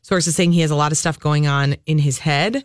Sources 0.01 0.35
saying 0.35 0.51
he 0.51 0.61
has 0.61 0.71
a 0.71 0.75
lot 0.75 0.91
of 0.91 0.97
stuff 0.97 1.19
going 1.19 1.47
on 1.47 1.77
in 1.85 1.97
his 1.97 2.19
head. 2.19 2.63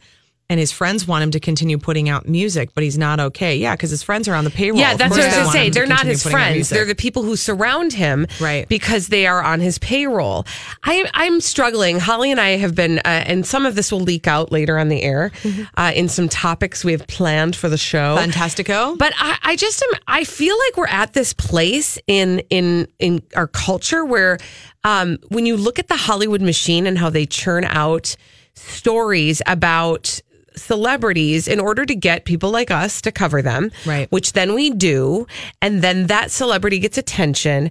And 0.51 0.59
his 0.59 0.73
friends 0.73 1.07
want 1.07 1.23
him 1.23 1.31
to 1.31 1.39
continue 1.39 1.79
putting 1.79 2.09
out 2.09 2.29
music, 2.29 2.71
but 2.75 2.83
he's 2.83 2.99
not 2.99 3.21
okay. 3.21 3.57
Yeah, 3.57 3.77
because 3.77 3.91
his 3.91 4.03
friends 4.03 4.27
are 4.27 4.35
on 4.35 4.43
the 4.43 4.51
payroll. 4.51 4.81
Yeah, 4.81 4.95
that's 4.95 5.13
what 5.13 5.21
I 5.21 5.27
was 5.27 5.35
going 5.35 5.47
to 5.47 5.53
say. 5.53 5.71
They're 5.71 5.87
not 5.87 6.05
his 6.05 6.25
friends. 6.25 6.69
They're 6.69 6.85
the 6.85 6.97
people 6.97 7.23
who 7.23 7.37
surround 7.37 7.93
him, 7.93 8.27
right? 8.41 8.69
Because 8.69 9.07
they 9.07 9.29
are 9.29 9.43
on 9.43 9.61
his 9.61 9.79
payroll. 9.79 10.45
I, 10.83 11.09
I'm 11.15 11.41
struggling. 11.41 12.01
Holly 12.01 12.33
and 12.33 12.41
I 12.41 12.57
have 12.57 12.75
been, 12.75 12.99
uh, 12.99 13.03
and 13.05 13.47
some 13.47 13.65
of 13.65 13.77
this 13.77 13.93
will 13.93 14.01
leak 14.01 14.27
out 14.27 14.51
later 14.51 14.77
on 14.77 14.89
the 14.89 15.05
air 15.05 15.31
uh, 15.77 15.93
in 15.95 16.09
some 16.09 16.29
topics 16.29 16.85
we 16.85 16.91
have 16.91 17.07
planned 17.07 17.55
for 17.55 17.69
the 17.69 17.79
show. 17.79 18.17
Fantastico. 18.19 18.99
But 18.99 19.13
I, 19.17 19.39
I 19.43 19.57
just 19.57 19.81
am. 19.81 20.01
I 20.09 20.25
feel 20.25 20.57
like 20.67 20.77
we're 20.77 20.89
at 20.89 21.13
this 21.13 21.33
place 21.33 21.97
in 22.09 22.41
in 22.51 22.89
in 22.99 23.23
our 23.37 23.47
culture 23.47 24.05
where, 24.05 24.37
um, 24.83 25.19
when 25.29 25.47
you 25.47 25.57
look 25.57 25.79
at 25.79 25.87
the 25.87 25.97
Hollywood 25.97 26.43
machine 26.43 26.89
and 26.89 26.99
how 26.99 27.09
they 27.09 27.25
churn 27.25 27.65
out 27.67 28.17
stories 28.55 29.41
about 29.47 30.21
celebrities 30.57 31.49
in 31.49 31.61
order 31.61 31.85
to 31.87 31.95
get 31.95 32.25
people 32.25 32.51
like 32.51 32.71
us 32.71 33.01
to 33.03 33.13
cover 33.13 33.43
them, 33.43 33.71
right? 33.87 34.11
Which 34.11 34.33
then 34.33 34.55
we 34.55 34.71
do, 34.71 35.27
and 35.61 35.83
then 35.83 36.07
that 36.07 36.31
celebrity 36.31 36.79
gets 36.79 36.99
attention. 36.99 37.71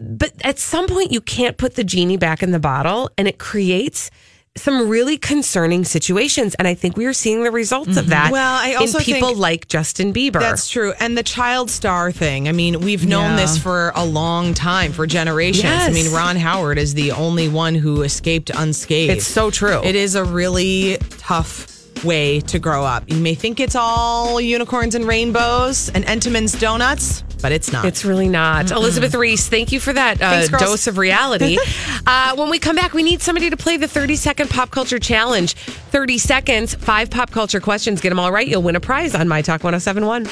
But 0.00 0.32
at 0.42 0.58
some 0.58 0.86
point, 0.86 1.12
you 1.12 1.20
can't 1.20 1.56
put 1.56 1.74
the 1.74 1.84
genie 1.84 2.18
back 2.18 2.42
in 2.42 2.50
the 2.50 2.58
bottle, 2.58 3.10
and 3.16 3.26
it 3.26 3.38
creates 3.38 4.10
some 4.56 4.88
really 4.88 5.16
concerning 5.16 5.84
situations. 5.84 6.54
And 6.56 6.66
I 6.66 6.74
think 6.74 6.96
we 6.96 7.06
are 7.06 7.12
seeing 7.12 7.44
the 7.44 7.50
results 7.50 7.96
of 7.96 8.04
mm-hmm. 8.04 8.10
that. 8.10 8.32
Well, 8.32 8.60
I 8.60 8.74
also 8.74 8.98
in 8.98 9.04
people 9.04 9.34
like 9.34 9.68
Justin 9.68 10.12
Bieber. 10.12 10.40
That's 10.40 10.68
true. 10.68 10.92
And 10.98 11.16
the 11.16 11.22
child 11.22 11.70
star 11.70 12.10
thing. 12.10 12.48
I 12.48 12.52
mean, 12.52 12.80
we've 12.80 13.06
known 13.06 13.30
Yeah. 13.30 13.36
this 13.36 13.56
for 13.56 13.92
a 13.94 14.04
long 14.04 14.54
time, 14.54 14.92
for 14.92 15.06
generations. 15.06 15.72
I 15.72 15.90
mean, 15.90 16.12
Ron 16.12 16.36
Howard 16.36 16.76
is 16.78 16.94
the 16.94 17.12
only 17.12 17.48
one 17.48 17.74
who 17.74 18.02
escaped 18.02 18.50
unscathed. 18.50 19.12
It's 19.12 19.26
so 19.26 19.50
true. 19.50 19.80
It 19.84 19.94
is 19.94 20.16
a 20.16 20.24
really 20.24 20.98
tough 21.18 21.77
way 22.04 22.40
to 22.40 22.58
grow 22.58 22.84
up. 22.84 23.04
You 23.08 23.20
may 23.20 23.34
think 23.34 23.60
it's 23.60 23.76
all 23.76 24.40
unicorns 24.40 24.94
and 24.94 25.06
rainbows 25.06 25.88
and 25.90 26.04
Entenmann's 26.04 26.52
donuts, 26.52 27.22
but 27.42 27.52
it's 27.52 27.72
not. 27.72 27.84
It's 27.84 28.04
really 28.04 28.28
not. 28.28 28.70
Elizabeth 28.70 29.14
Reese, 29.14 29.48
thank 29.48 29.72
you 29.72 29.80
for 29.80 29.92
that 29.92 30.20
uh, 30.20 30.30
Thanks, 30.30 30.50
dose 30.50 30.86
of 30.86 30.98
reality. 30.98 31.58
uh, 32.06 32.34
when 32.36 32.50
we 32.50 32.58
come 32.58 32.76
back, 32.76 32.92
we 32.92 33.02
need 33.02 33.22
somebody 33.22 33.50
to 33.50 33.56
play 33.56 33.76
the 33.76 33.88
30 33.88 34.16
second 34.16 34.50
pop 34.50 34.70
culture 34.70 34.98
challenge. 34.98 35.54
30 35.54 36.18
seconds, 36.18 36.74
five 36.74 37.10
pop 37.10 37.30
culture 37.30 37.60
questions. 37.60 38.00
Get 38.00 38.10
them 38.10 38.18
all 38.18 38.32
right. 38.32 38.46
You'll 38.46 38.62
win 38.62 38.76
a 38.76 38.80
prize 38.80 39.14
on 39.14 39.28
My 39.28 39.42
Talk 39.42 39.64
1071. 39.64 40.28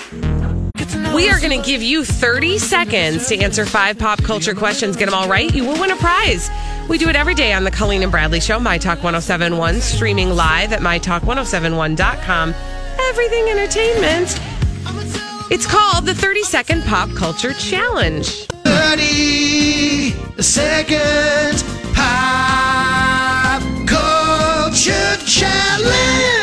We 1.15 1.31
are 1.31 1.41
going 1.41 1.59
to 1.59 1.67
give 1.67 1.83
you 1.83 2.05
30 2.05 2.59
seconds 2.59 3.29
to 3.29 3.39
answer 3.39 3.65
five 3.65 3.99
pop 3.99 4.23
culture 4.23 4.55
questions. 4.55 4.97
Get 4.97 5.07
them 5.07 5.15
all 5.15 5.29
right. 5.29 5.53
You 5.55 5.65
will 5.65 5.81
win 5.81 5.91
a 5.91 5.97
prize. 5.97 6.51
We 6.89 6.99
do 6.99 7.09
it 7.09 7.17
every 7.17 7.35
day 7.35 7.53
on 7.53 7.65
the 7.65 7.71
Colleen 7.71 8.03
and 8.03 8.13
Bradley 8.13 8.41
Show, 8.41 8.61
My 8.61 8.79
Talk 8.79 9.03
1071, 9.03 9.81
streaming 9.81 10.31
live 10.31 10.73
at 10.73 10.81
MyTalk1071.com. 10.81 12.55
Everything 13.09 13.49
entertainment. 13.49 14.41
It's 15.51 15.67
called 15.67 16.07
the 16.07 16.15
30 16.15 16.43
second 16.45 16.85
pop 16.85 17.11
culture 17.15 17.53
challenge. 17.55 18.47
30 18.65 20.11
seconds 20.41 21.65
pop 21.95 23.63
culture 23.87 25.17
challenge. 25.27 26.36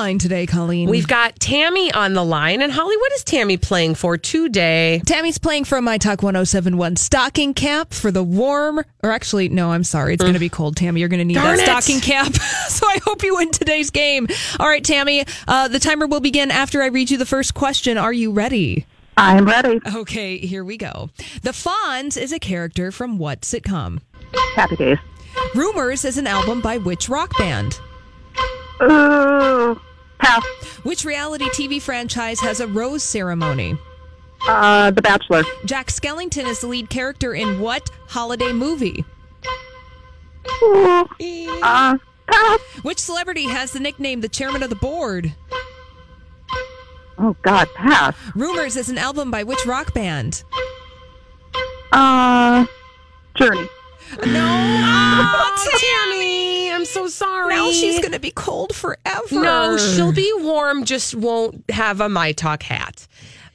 Who's 0.00 0.06
on 0.06 0.06
the 0.06 0.08
line 0.08 0.18
today, 0.18 0.46
Colleen? 0.46 0.88
We've 0.88 1.06
got 1.06 1.38
Tammy 1.38 1.92
on 1.92 2.14
the 2.14 2.24
line. 2.24 2.62
And 2.62 2.72
Holly, 2.72 2.96
what 2.96 3.12
is 3.12 3.22
Tammy 3.22 3.56
playing 3.58 3.96
for 3.96 4.16
today? 4.16 5.02
Tammy's 5.04 5.36
playing 5.38 5.64
for 5.64 5.80
My 5.82 5.98
Talk 5.98 6.22
1071 6.22 6.96
stocking 6.96 7.52
cap 7.52 7.92
for 7.92 8.10
the 8.10 8.22
warm, 8.24 8.82
or 9.02 9.10
actually, 9.10 9.50
no, 9.50 9.72
I'm 9.72 9.84
sorry. 9.84 10.14
It's 10.14 10.22
going 10.22 10.34
to 10.34 10.40
be 10.40 10.48
cold, 10.48 10.76
Tammy. 10.76 11.00
You're 11.00 11.08
going 11.10 11.18
to 11.18 11.24
need 11.24 11.34
Darn 11.34 11.56
that 11.56 11.62
it. 11.62 11.82
stocking 11.82 12.00
cap. 12.00 12.32
so 12.68 12.86
I 12.86 12.98
hope 13.04 13.22
you 13.22 13.36
win 13.36 13.50
today's 13.50 13.90
game. 13.90 14.26
All 14.58 14.66
right, 14.66 14.82
Tammy, 14.82 15.24
uh, 15.46 15.68
the 15.68 15.78
timer 15.78 16.06
will 16.06 16.20
begin 16.20 16.50
after 16.50 16.82
I 16.82 16.86
read 16.86 17.10
you 17.10 17.18
the 17.18 17.26
first 17.26 17.52
question. 17.54 17.98
Are 17.98 18.12
you 18.12 18.32
ready? 18.32 18.86
I'm 19.18 19.44
ready. 19.44 19.80
Okay, 19.94 20.38
here 20.38 20.64
we 20.64 20.78
go. 20.78 21.10
The 21.42 21.50
Fonz 21.50 22.16
is 22.16 22.32
a 22.32 22.38
character 22.38 22.90
from 22.90 23.18
what 23.18 23.42
sitcom? 23.42 24.00
Happy 24.54 24.76
Days. 24.76 24.98
Rumors 25.54 26.04
is 26.06 26.16
an 26.16 26.26
album 26.26 26.60
by 26.62 26.78
which 26.78 27.08
rock 27.08 27.36
band? 27.36 27.78
Ooh, 28.82 29.78
pass. 30.20 30.44
Which 30.84 31.04
reality 31.04 31.46
TV 31.46 31.80
franchise 31.80 32.40
has 32.40 32.60
a 32.60 32.66
rose 32.66 33.02
ceremony? 33.02 33.76
Uh, 34.46 34.90
The 34.90 35.02
Bachelor. 35.02 35.42
Jack 35.64 35.88
Skellington 35.88 36.46
is 36.46 36.60
the 36.60 36.66
lead 36.66 36.88
character 36.90 37.34
in 37.34 37.60
what 37.60 37.90
holiday 38.08 38.52
movie? 38.52 39.04
Ooh, 40.62 41.06
uh, 41.62 41.98
pass. 42.26 42.60
Which 42.82 42.98
celebrity 42.98 43.44
has 43.44 43.72
the 43.72 43.80
nickname 43.80 44.20
the 44.20 44.28
chairman 44.28 44.62
of 44.62 44.70
the 44.70 44.76
board? 44.76 45.34
Oh 47.18 47.36
God, 47.42 47.68
pass. 47.74 48.14
Rumors 48.34 48.76
is 48.76 48.88
an 48.88 48.96
album 48.96 49.30
by 49.30 49.42
which 49.42 49.66
rock 49.66 49.92
band? 49.92 50.42
Uh, 51.92 52.64
Journey. 53.34 53.68
So 54.14 54.26
sorry. 57.10 57.54
Now 57.54 57.70
she's 57.70 58.00
going 58.00 58.12
to 58.12 58.18
be 58.20 58.30
cold 58.30 58.74
forever. 58.74 59.26
No, 59.32 59.76
she'll 59.76 60.12
be 60.12 60.32
warm, 60.38 60.84
just 60.84 61.14
won't 61.14 61.64
have 61.70 62.00
a 62.00 62.08
My 62.08 62.32
Talk 62.32 62.62
hat. 62.62 63.06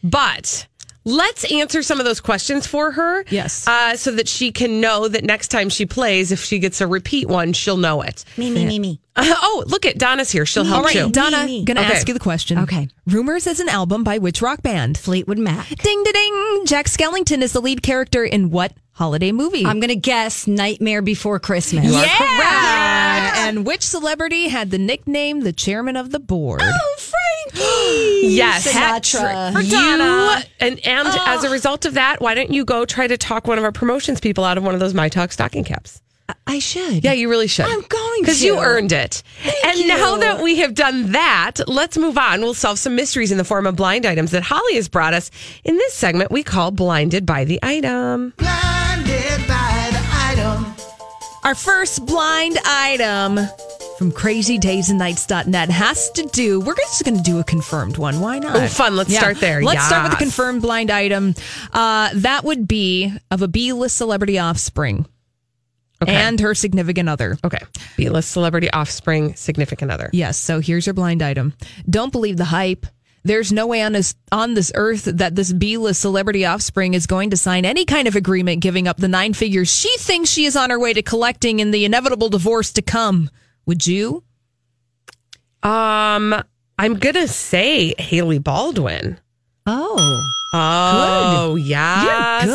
But 0.04 0.68
let's 1.04 1.50
answer 1.52 1.82
some 1.84 2.00
of 2.00 2.06
those 2.06 2.20
questions 2.20 2.66
for 2.68 2.92
her. 2.92 3.24
Yes. 3.30 3.68
Uh, 3.68 3.96
so 3.96 4.12
that 4.12 4.28
she 4.28 4.52
can 4.52 4.82
know 4.82 5.08
that 5.08 5.24
next 5.24 5.50
time 5.50 5.70
she 5.70 5.86
plays, 5.86 6.32
if 6.32 6.44
she 6.44 6.60
gets 6.60 6.82
a 6.82 6.88
repeat 6.88 7.28
one, 7.28 7.54
she'll 7.54 7.78
know 7.78 8.02
it. 8.02 8.24
Me, 8.38 8.52
me, 8.52 8.66
me, 8.66 8.80
me. 8.80 9.00
Uh, 9.16 9.24
oh, 9.42 9.64
look 9.68 9.86
at 9.86 9.98
Donna's 9.98 10.32
here. 10.32 10.46
She'll 10.46 10.64
help 10.64 10.80
All 10.80 10.84
right, 10.84 10.94
too. 10.94 11.10
Donna, 11.12 11.46
Me, 11.46 11.60
me. 11.60 11.66
gonna 11.66 11.82
Okay. 11.82 11.94
ask 11.94 12.08
you 12.08 12.14
the 12.14 12.20
question. 12.20 12.60
Okay. 12.60 12.90
Rumors 13.08 13.48
is 13.48 13.60
an 13.60 13.70
album 13.70 14.04
by 14.04 14.18
which 14.18 14.42
rock 14.42 14.62
band? 14.62 14.98
Fleetwood 14.98 15.38
Mac. 15.40 15.68
Ding, 15.70 16.04
ding, 16.04 16.14
ding. 16.14 16.66
Jack 16.66 16.88
Skellington 16.88 17.42
is 17.42 17.54
the 17.54 17.62
lead 17.62 17.82
character 17.84 18.24
in 18.24 18.50
what 18.50 18.74
holiday 18.96 19.32
movie? 19.32 19.66
I'm 19.66 19.80
going 19.80 19.90
to 19.90 19.96
guess 19.96 20.48
Nightmare 20.48 21.02
Before 21.02 21.40
Christmas. 21.40 21.86
yeah. 21.86 23.48
And 23.48 23.66
which 23.66 23.84
celebrity 23.84 24.48
had 24.48 24.72
the 24.72 24.78
nickname 24.80 25.42
the 25.42 25.54
chairman 25.54 25.96
of 25.96 26.10
the 26.12 26.20
board? 26.20 26.62
Oh, 26.64 26.96
Frankie. 26.98 27.22
Yes, 28.26 28.66
Sinatra. 28.68 29.54
Hat- 29.54 29.64
you 29.66 30.68
and 30.68 30.80
and 30.86 31.08
as 31.08 31.44
a 31.44 31.50
result 31.50 31.86
of 31.86 31.94
that, 31.94 32.20
why 32.20 32.34
don't 32.34 32.50
you 32.52 32.66
go 32.66 32.84
try 32.86 33.06
to 33.06 33.18
talk 33.18 33.46
one 33.48 33.60
of 33.60 33.64
our 33.64 33.72
promotions 33.72 34.20
people 34.20 34.44
out 34.44 34.58
of 34.58 34.64
one 34.64 34.74
of 34.74 34.80
those 34.80 34.96
My 34.96 35.10
Talk 35.10 35.32
stocking 35.32 35.64
caps? 35.64 36.02
I 36.48 36.60
should. 36.60 37.04
Yeah, 37.04 37.14
you 37.14 37.30
really 37.30 37.48
should. 37.48 37.66
I'm 37.66 37.82
going 37.82 38.22
because 38.22 38.42
you 38.44 38.58
earned 38.60 38.92
it. 38.92 39.22
and 39.66 39.78
you. 39.78 39.88
now 39.88 40.18
that 40.18 40.42
we 40.42 40.58
have 40.60 40.74
done 40.74 41.12
that, 41.12 41.56
let's 41.68 41.98
move 41.98 42.18
on. 42.18 42.42
We'll 42.42 42.54
solve 42.54 42.80
some 42.80 42.96
mysteries 42.96 43.32
in 43.32 43.38
the 43.38 43.44
form 43.44 43.68
of 43.68 43.76
blind 43.76 44.06
items 44.06 44.32
that 44.32 44.42
Holly 44.44 44.76
has 44.76 44.88
brought 44.88 45.14
us 45.14 45.30
in 45.64 45.78
this 45.78 45.94
segment 45.94 46.32
we 46.32 46.44
call 46.44 46.72
"Blinded 46.72 47.26
by 47.26 47.46
the 47.46 47.60
Item." 47.62 48.34
Blinded 48.38 49.48
by 49.48 49.90
the 49.92 50.02
item. 50.12 50.74
Our 51.44 51.56
first 51.56 52.06
blind 52.08 52.58
item 52.66 53.40
from 54.00 54.12
crazydaysandnights.net 54.12 55.70
has 55.70 56.10
to 56.12 56.24
do, 56.34 56.60
we're 56.60 56.76
just 56.76 57.04
going 57.06 57.16
to 57.18 57.24
do 57.24 57.40
a 57.40 57.44
confirmed 57.44 57.98
one. 57.98 58.20
Why 58.20 58.40
not? 58.40 58.56
Oh, 58.56 58.68
fun. 58.68 58.96
Let's 58.96 59.16
start 59.16 59.40
there. 59.40 59.62
Let's 59.62 59.86
start 59.86 60.04
with 60.04 60.12
the 60.14 60.16
Yes. 60.26 60.34
confirmed 60.36 60.62
blind 60.64 60.90
item. 60.92 61.36
Uh, 61.72 62.10
that 62.16 62.44
would 62.44 62.68
be 62.68 63.14
of 63.32 63.42
a 63.42 63.48
B 63.48 63.72
list 63.74 63.96
celebrity 63.96 64.40
offspring 64.40 65.06
Okay. 66.06 66.16
and 66.16 66.40
her 66.40 66.56
significant 66.56 67.10
other. 67.10 67.38
Okay, 67.44 67.60
B-list 67.98 68.32
celebrity 68.32 68.70
offspring, 68.72 69.36
significant 69.36 69.92
other. 69.92 70.10
Yes. 70.14 70.38
So 70.38 70.60
here's 70.60 70.86
your 70.86 70.94
blind 70.94 71.22
item. 71.22 71.54
Don't 71.90 72.12
believe 72.12 72.38
the 72.38 72.46
hype. 72.46 72.86
There's 73.24 73.52
no 73.52 73.66
way 73.66 73.82
on 73.82 73.92
this 73.94 74.14
on 74.32 74.54
this 74.54 74.72
earth 74.76 75.06
that 75.06 75.36
this 75.36 75.52
B-list 75.52 76.00
celebrity 76.00 76.46
offspring 76.46 76.94
is 76.94 77.08
going 77.08 77.32
to 77.32 77.38
sign 77.38 77.66
any 77.66 77.84
kind 77.84 78.08
of 78.08 78.16
agreement 78.16 78.62
giving 78.62 78.88
up 78.88 78.98
the 78.98 79.08
nine 79.08 79.34
figures 79.34 79.68
she 79.68 79.96
thinks 79.98 80.30
she 80.30 80.46
is 80.46 80.56
on 80.56 80.70
her 80.70 80.80
way 80.80 80.94
to 80.94 81.02
collecting 81.02 81.60
in 81.60 81.72
the 81.72 81.86
inevitable 81.86 82.30
divorce 82.30 82.72
to 82.74 82.84
come. 82.84 83.30
Would 83.66 83.88
you? 83.88 84.24
Um, 85.64 86.36
I'm 86.78 87.00
gonna 87.00 87.28
say 87.28 87.96
Hailey 87.98 88.38
Baldwin. 88.38 89.18
Oh. 89.66 90.32
Oh, 90.54 91.56
yeah. 91.56 92.46
Good. 92.46 92.50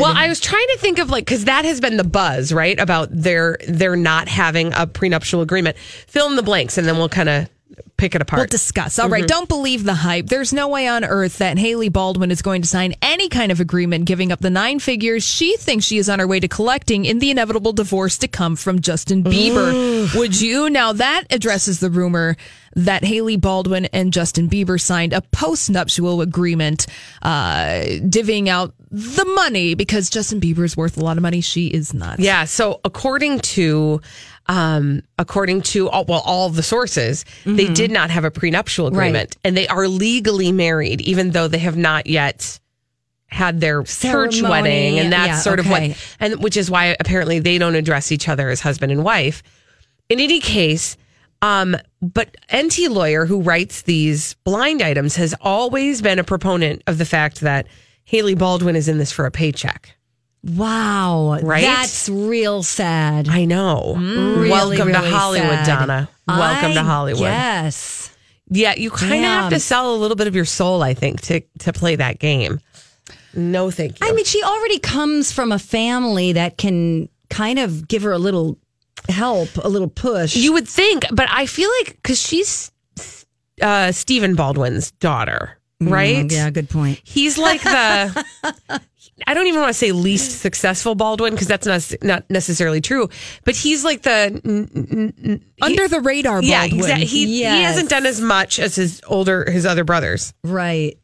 Well, 0.00 0.12
I 0.16 0.28
was 0.28 0.40
trying 0.40 0.66
to 0.72 0.78
think 0.78 0.98
of 0.98 1.10
like 1.10 1.24
because 1.24 1.44
that 1.46 1.64
has 1.64 1.80
been 1.80 1.96
the 1.96 2.04
buzz, 2.04 2.52
right? 2.52 2.78
About 2.78 3.08
their 3.10 3.58
they're 3.68 3.96
not 3.96 4.28
having 4.28 4.72
a 4.74 4.86
prenuptial 4.86 5.40
agreement. 5.40 5.76
Fill 5.78 6.28
in 6.28 6.36
the 6.36 6.42
blanks, 6.42 6.78
and 6.78 6.86
then 6.86 6.96
we'll 6.96 7.08
kind 7.08 7.28
of 7.28 7.48
pick 7.96 8.14
it 8.14 8.22
apart. 8.22 8.40
We'll 8.40 8.46
discuss. 8.46 8.98
All 8.98 9.08
right, 9.10 9.24
Mhm. 9.24 9.28
Don't 9.28 9.48
believe 9.48 9.84
the 9.84 9.94
hype. 9.94 10.26
There's 10.28 10.52
no 10.54 10.68
way 10.68 10.88
on 10.88 11.04
earth 11.04 11.38
that 11.38 11.58
Hailey 11.58 11.90
Baldwin 11.90 12.30
is 12.30 12.40
going 12.40 12.62
to 12.62 12.68
sign 12.68 12.94
any 13.02 13.28
kind 13.28 13.52
of 13.52 13.60
agreement 13.60 14.06
giving 14.06 14.32
up 14.32 14.40
the 14.40 14.48
nine 14.48 14.78
figures 14.78 15.22
she 15.22 15.56
thinks 15.58 15.84
she 15.84 15.98
is 15.98 16.08
on 16.08 16.18
her 16.18 16.26
way 16.26 16.40
to 16.40 16.48
collecting 16.48 17.04
in 17.04 17.18
the 17.18 17.30
inevitable 17.30 17.72
divorce 17.74 18.16
to 18.18 18.28
come 18.28 18.56
from 18.56 18.80
Justin 18.80 19.22
Bieber. 19.22 20.14
Would 20.16 20.40
you? 20.40 20.70
Now 20.70 20.92
that 20.94 21.24
addresses 21.30 21.80
the 21.80 21.90
rumor 21.90 22.36
that 22.76 23.04
Hailey 23.04 23.36
Baldwin 23.36 23.86
and 23.86 24.12
Justin 24.12 24.48
Bieber 24.48 24.80
signed 24.80 25.12
a 25.12 25.20
post-nuptial 25.20 26.20
agreement, 26.20 26.86
uh, 27.22 27.82
divvying 28.00 28.48
out 28.48 28.74
the 28.90 29.24
money 29.24 29.74
because 29.74 30.08
Justin 30.10 30.40
Bieber 30.40 30.64
is 30.64 30.76
worth 30.76 30.96
a 30.96 31.00
lot 31.00 31.16
of 31.16 31.22
money. 31.22 31.40
She 31.40 31.66
is 31.66 31.92
not. 31.94 32.20
Yeah. 32.20 32.44
So 32.44 32.80
according 32.84 33.40
to, 33.40 34.00
um, 34.46 35.02
according 35.18 35.62
to 35.62 35.88
all, 35.90 36.04
well, 36.04 36.22
all 36.24 36.48
the 36.48 36.62
sources, 36.62 37.24
they 37.44 37.66
Mhm. 37.66 37.74
did 37.74 37.90
not 37.90 38.10
have 38.10 38.24
a 38.24 38.30
prenuptial 38.30 38.86
Right. 38.90 39.06
agreement, 39.08 39.36
and 39.44 39.56
they 39.56 39.66
are 39.68 39.86
legally 39.88 40.52
married, 40.52 41.00
even 41.00 41.30
though 41.30 41.48
they 41.48 41.58
have 41.58 41.76
not 41.76 42.06
yet 42.06 42.58
had 43.26 43.60
their 43.60 43.82
church 43.84 44.42
wedding, 44.42 44.98
and 44.98 45.12
that's 45.12 45.28
Yeah, 45.28 45.40
sort 45.40 45.60
of 45.60 45.68
what, 45.70 45.82
and 46.18 46.42
which 46.42 46.56
is 46.56 46.68
why 46.68 46.96
apparently 46.98 47.38
they 47.38 47.58
don't 47.58 47.76
address 47.76 48.10
each 48.10 48.28
other 48.28 48.48
as 48.50 48.60
husband 48.60 48.90
and 48.90 49.04
wife. 49.04 49.42
In 50.08 50.18
any 50.18 50.40
case, 50.40 50.96
um, 51.42 51.76
but 52.02 52.36
Enty 52.48 52.88
lawyer 52.88 53.26
who 53.26 53.40
writes 53.40 53.82
these 53.82 54.34
blind 54.44 54.82
items 54.82 55.16
has 55.16 55.34
always 55.40 56.02
been 56.02 56.18
a 56.18 56.24
proponent 56.24 56.82
of 56.86 56.98
the 56.98 57.04
fact 57.04 57.40
that 57.40 57.66
Hailey 58.04 58.34
Baldwin 58.34 58.76
is 58.76 58.88
in 58.88 58.98
this 58.98 59.12
for 59.12 59.26
a 59.26 59.30
paycheck. 59.30 59.96
Wow. 60.42 61.38
Right? 61.42 61.62
That's 61.62 62.08
real 62.08 62.62
sad. 62.62 63.28
I 63.28 63.44
know. 63.44 63.94
Really, 63.96 64.50
Welcome 64.50 64.92
to 64.92 64.98
really 64.98 65.10
Hollywood, 65.10 65.50
sad. 65.50 65.66
Donna. 65.66 66.08
Welcome 66.26 66.72
to 66.74 66.82
Hollywood. 66.82 67.22
Yes. 67.22 68.14
Yeah, 68.48 68.74
you 68.76 68.90
kind 68.90 69.24
of 69.24 69.30
have 69.30 69.52
to 69.52 69.60
sell 69.60 69.94
a 69.94 69.96
little 69.96 70.16
bit 70.16 70.26
of 70.26 70.34
your 70.34 70.44
soul, 70.44 70.82
I 70.82 70.92
think, 70.92 71.20
to 71.22 71.40
to 71.60 71.72
play 71.72 71.94
that 71.96 72.18
game. 72.18 72.58
No, 73.32 73.70
thank 73.70 74.00
you. 74.00 74.06
I 74.08 74.12
mean, 74.12 74.24
she 74.24 74.42
already 74.42 74.80
comes 74.80 75.30
from 75.30 75.52
a 75.52 75.58
family 75.58 76.32
that 76.32 76.58
can 76.58 77.08
kind 77.28 77.60
of 77.60 77.86
give 77.86 78.02
her 78.02 78.10
a 78.10 78.18
little 78.18 78.58
help, 79.10 79.48
a 79.62 79.68
little 79.68 79.88
push. 79.88 80.36
You 80.36 80.52
would 80.54 80.68
think, 80.68 81.04
but 81.12 81.28
I 81.30 81.46
feel 81.46 81.70
like 81.80 81.96
because 81.96 82.20
she's 82.20 82.70
uh, 83.62 83.92
Stephen 83.92 84.34
Baldwin's 84.34 84.90
daughter, 84.92 85.58
right? 85.80 86.26
Mm, 86.26 86.32
yeah, 86.32 86.50
good 86.50 86.68
point. 86.70 87.00
He's 87.04 87.38
like 87.38 87.62
the. 87.62 88.24
I 89.26 89.34
don't 89.34 89.46
even 89.48 89.60
want 89.60 89.68
to 89.70 89.74
say 89.78 89.92
least 89.92 90.40
successful 90.40 90.94
Baldwin 90.94 91.34
because 91.34 91.46
that's 91.46 91.66
not 91.66 91.92
not 92.02 92.30
necessarily 92.30 92.80
true. 92.80 93.10
But 93.44 93.54
he's 93.54 93.84
like 93.84 94.00
the 94.02 94.40
Under 95.60 95.88
the 95.88 96.00
radar 96.00 96.42
Yeah, 96.42 96.62
Baldwin. 96.62 96.80
exactly. 96.80 97.06
He, 97.06 97.26
he 97.26 97.42
hasn't 97.42 97.90
done 97.90 98.06
as 98.06 98.18
much 98.20 98.58
as 98.58 98.76
his 98.76 99.02
older 99.06 99.50
his 99.50 99.66
other 99.66 99.84
brothers. 99.84 100.32
Right. 100.42 100.96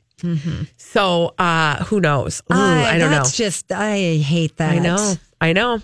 So 0.78 1.34
uh 1.38 1.84
who 1.84 2.00
knows? 2.00 2.40
Ooh, 2.50 2.56
I, 2.56 2.92
I 2.94 2.98
don't 2.98 3.10
know. 3.10 3.16
that's 3.18 3.36
just, 3.36 3.70
I 3.70 4.16
hate 4.16 4.56
that. 4.56 4.72
I 4.72 4.78
know. 4.78 5.14
I 5.40 5.52
know. 5.52 5.80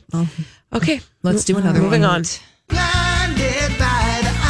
Okay, 0.73 1.01
Let's 1.23 1.45
do 1.45 1.59
another 1.59 1.81
Moving 1.81 2.03
one. 2.03 2.11
on. 2.11 2.25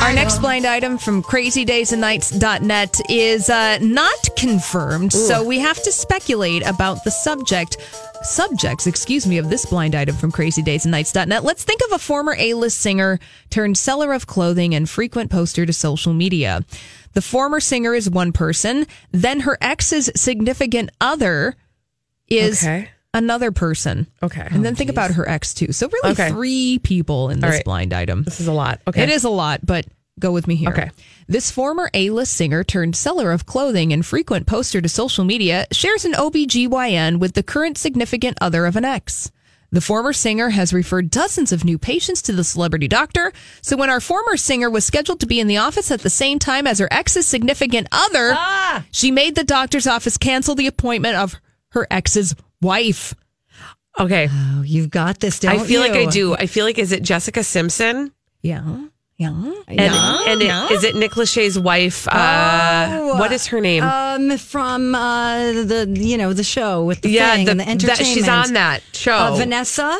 Our 0.02 0.12
next 0.12 0.38
blind 0.38 0.66
item 0.66 0.98
from 0.98 1.22
crazydaysandnights.net 1.22 3.00
is 3.08 3.48
uh, 3.48 3.78
not 3.80 4.28
confirmed, 4.37 5.12
so 5.12 5.44
we 5.44 5.61
have 5.61 5.80
to 5.82 5.92
speculate 5.92 6.66
about 6.66 7.04
the 7.04 7.11
subject. 7.11 7.76
Subjects, 8.22 8.87
excuse 8.87 9.26
me, 9.26 9.38
of 9.38 9.48
this 9.48 9.64
blind 9.66 9.94
item 9.94 10.16
from 10.16 10.32
crazydaysandnights.net. 10.32 11.44
Let's 11.44 11.64
think 11.64 11.80
of 11.87 11.92
a 11.92 11.98
former 11.98 12.35
A-list 12.38 12.78
singer 12.78 13.18
turned 13.50 13.78
seller 13.78 14.12
of 14.12 14.26
clothing 14.26 14.74
and 14.74 14.88
frequent 14.90 15.30
poster 15.30 15.66
to 15.66 15.72
social 15.72 16.12
media. 16.12 16.64
The 17.14 17.22
former 17.22 17.61
singer 17.61 17.94
is 17.94 18.08
one 18.11 18.32
person, 18.32 18.87
then 19.12 19.40
her 19.40 19.56
ex's 19.61 20.11
significant 20.16 20.90
other 21.00 21.56
is 22.28 22.62
Okay. 22.64 22.88
Another 23.14 23.53
person. 23.53 24.07
Okay. 24.22 24.46
And 24.51 24.64
then 24.64 24.72
oh, 24.75 24.77
think 24.77 24.90
about 24.90 25.12
her 25.12 25.29
ex 25.29 25.55
too. 25.55 25.72
So 25.72 25.88
really 25.88 26.12
Okay. 26.12 26.31
three 26.31 26.79
people 26.79 27.31
in 27.31 27.40
this 27.40 27.51
right. 27.51 27.64
blind 27.64 27.92
item. 27.92 28.22
This 28.22 28.40
is 28.40 28.46
a 28.46 28.53
lot. 28.53 28.81
Okay. 28.87 29.03
It 29.03 29.09
is 29.11 29.25
a 29.25 29.31
lot, 29.31 29.64
but 29.64 29.87
go 30.18 30.33
with 30.33 30.46
me 30.46 30.57
here. 30.57 30.70
Okay. 30.70 30.90
This 31.29 31.51
former 31.51 31.90
A-list 31.94 32.33
singer 32.35 32.64
turned 32.64 32.96
seller 32.96 33.33
of 33.33 33.46
clothing 33.46 33.92
and 33.92 34.05
frequent 34.05 34.46
poster 34.46 34.81
to 34.81 34.88
social 34.88 35.25
media 35.25 35.66
shares 35.72 36.05
an 36.05 36.12
OBGYN 36.12 37.18
with 37.18 37.35
the 37.35 37.42
current 37.42 37.79
significant 37.79 38.38
other 38.40 38.66
of 38.66 38.77
an 38.77 38.85
ex. 38.85 39.31
The 39.70 39.81
former 39.81 40.12
singer 40.12 40.51
has 40.51 40.75
referred 40.75 41.11
dozens 41.11 41.51
of 41.51 41.64
new 41.64 41.79
patients 41.79 42.20
to 42.22 42.33
the 42.33 42.44
celebrity 42.44 42.88
doctor. 42.88 43.33
So 43.62 43.75
when 43.79 43.88
our 43.88 44.01
former 44.01 44.37
singer 44.37 44.68
was 44.68 44.85
scheduled 44.85 45.20
to 45.20 45.27
be 45.27 45.40
in 45.40 45.46
the 45.46 45.57
office 45.57 45.90
at 45.90 46.01
the 46.01 46.11
same 46.11 46.38
time 46.38 46.66
as 46.66 46.79
her 46.79 46.88
ex's 46.90 47.27
significant 47.27 47.88
other, 47.90 48.33
ah! 48.35 48.85
she 48.90 49.11
made 49.11 49.35
the 49.35 49.44
doctor's 49.44 49.87
office 49.87 50.18
cancel 50.18 50.55
the 50.55 50.66
appointment 50.66 51.16
of 51.16 51.37
her 51.70 51.87
ex's 51.90 52.35
wife. 52.62 53.14
Okay. 53.98 54.29
Oh, 54.31 54.62
you've 54.62 54.90
got 54.90 55.20
this, 55.20 55.40
don't 55.40 55.53
I 55.53 55.64
feel 55.64 55.81
like 55.81 55.92
I 55.92 56.07
do. 56.07 56.35
I 56.35 56.46
feel 56.46 56.64
like 56.64 56.79
is 56.79 56.92
it 56.92 57.03
Jessica 57.03 57.44
Simpson? 57.44 58.12
Yeah. 58.40 58.87
Yeah. 59.18 59.53
And 59.68 59.81
and 59.81 60.42
it, 60.42 60.72
is 60.72 60.85
it 60.85 60.96
Nick 60.96 61.12
Lachey's 61.12 61.59
wife? 61.59 62.09
Uh, 62.09 62.88
Oh, 63.12 63.18
what 63.18 63.31
is 63.33 63.46
her 63.48 63.61
name? 63.61 63.85
Um, 63.85 64.37
from 64.38 64.94
uh, 64.94 65.53
the 65.53 65.94
you 65.96 66.16
know 66.16 66.33
the 66.33 66.42
show 66.42 66.85
with 66.85 67.03
the 67.03 67.11
yeah, 67.11 67.35
thing 67.37 67.44
the, 67.44 67.64
and 67.64 67.81
the 67.81 67.87
that 67.88 67.98
she's 67.98 68.29
on 68.29 68.55
that 68.55 68.83
show. 68.92 69.14
Uh, 69.14 69.37
Vanessa. 69.37 69.98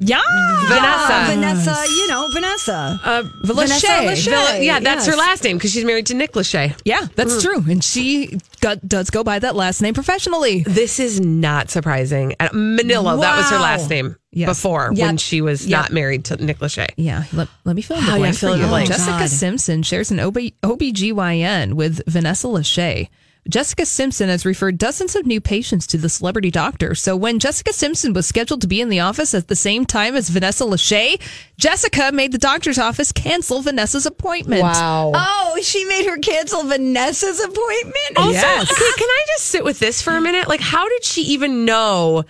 Yeah. 0.00 0.20
Vanessa. 0.66 1.24
Vanessa. 1.34 1.84
You 1.88 2.08
know 2.08 2.26
Vanessa. 2.32 3.00
Uh, 3.04 3.22
Vanessa 3.44 3.86
Lachey. 3.86 4.08
Lachey. 4.08 4.64
Yeah, 4.64 4.80
that's 4.80 5.06
her 5.06 5.16
last 5.16 5.44
name 5.44 5.58
because 5.58 5.72
she's 5.72 5.84
married 5.84 6.06
to 6.06 6.14
Nick 6.14 6.32
Lachey. 6.32 6.78
Yeah, 6.84 7.06
that's 7.14 7.42
true. 7.42 7.62
And 7.68 7.84
she 7.84 8.38
got, 8.60 8.86
does 8.88 9.10
go 9.10 9.22
by 9.22 9.38
that 9.38 9.54
last 9.54 9.80
name 9.82 9.94
professionally. 9.94 10.62
This 10.62 10.98
is 10.98 11.20
not 11.20 11.70
surprising. 11.70 12.34
Minnillo, 12.40 13.20
that 13.20 13.36
was 13.36 13.50
her 13.50 13.58
last 13.58 13.90
name 13.90 14.16
Yes. 14.30 14.48
before 14.48 14.90
Yep. 14.94 15.06
when 15.06 15.16
she 15.16 15.40
was 15.40 15.66
Yep. 15.66 15.78
not 15.80 15.92
married 15.92 16.24
to 16.26 16.36
Nick 16.36 16.58
Lachey. 16.58 16.88
Yeah, 16.96 17.24
let, 17.32 17.48
let 17.64 17.74
me 17.76 17.82
fill 17.82 17.96
in 17.98 18.04
the 18.04 18.10
Oh, 18.12 18.14
yeah, 18.14 18.20
blank 18.20 18.36
fill 18.36 18.50
for 18.50 18.54
in 18.54 18.60
the 18.60 18.66
you. 18.66 18.70
blank. 18.70 18.88
Jessica 18.88 19.10
God. 19.20 19.30
Simpson 19.30 19.82
shares 19.82 20.10
an 20.10 20.20
OB, 20.20 20.36
OBGYN 20.62 21.74
with 21.74 22.00
Vanessa 22.06 22.46
Lachey. 22.46 23.08
Jessica 23.48 23.86
Simpson 23.86 24.28
has 24.28 24.44
referred 24.44 24.76
dozens 24.76 25.16
of 25.16 25.24
new 25.24 25.40
patients 25.40 25.86
to 25.86 25.96
the 25.96 26.10
celebrity 26.10 26.50
doctor. 26.50 26.94
So 26.94 27.16
when 27.16 27.38
Jessica 27.38 27.72
Simpson 27.72 28.12
was 28.12 28.26
scheduled 28.26 28.60
to 28.60 28.66
be 28.66 28.82
in 28.82 28.90
the 28.90 29.00
office 29.00 29.32
at 29.32 29.48
the 29.48 29.56
same 29.56 29.86
time 29.86 30.14
as 30.14 30.28
Vanessa 30.28 30.64
Lachey, 30.64 31.18
Jessica 31.56 32.12
made 32.12 32.32
the 32.32 32.36
doctor's 32.38 32.78
office 32.78 33.10
cancel 33.10 33.62
Vanessa's 33.62 34.04
appointment. 34.04 34.60
Wow. 34.62 35.12
Oh, 35.14 35.58
she 35.62 35.82
made 35.86 36.04
her 36.04 36.18
cancel 36.18 36.64
Vanessa's 36.64 37.40
appointment. 37.40 38.18
Also, 38.18 38.32
Yes. 38.32 38.70
okay, 38.70 38.90
can 38.98 39.08
I 39.08 39.22
just 39.38 39.46
sit 39.46 39.64
with 39.64 39.78
this 39.78 40.02
for 40.02 40.14
a 40.14 40.20
minute? 40.20 40.46
Like, 40.46 40.60
how 40.60 40.86
did 40.86 41.04
she 41.06 41.22
even 41.22 41.64
know 41.64 42.24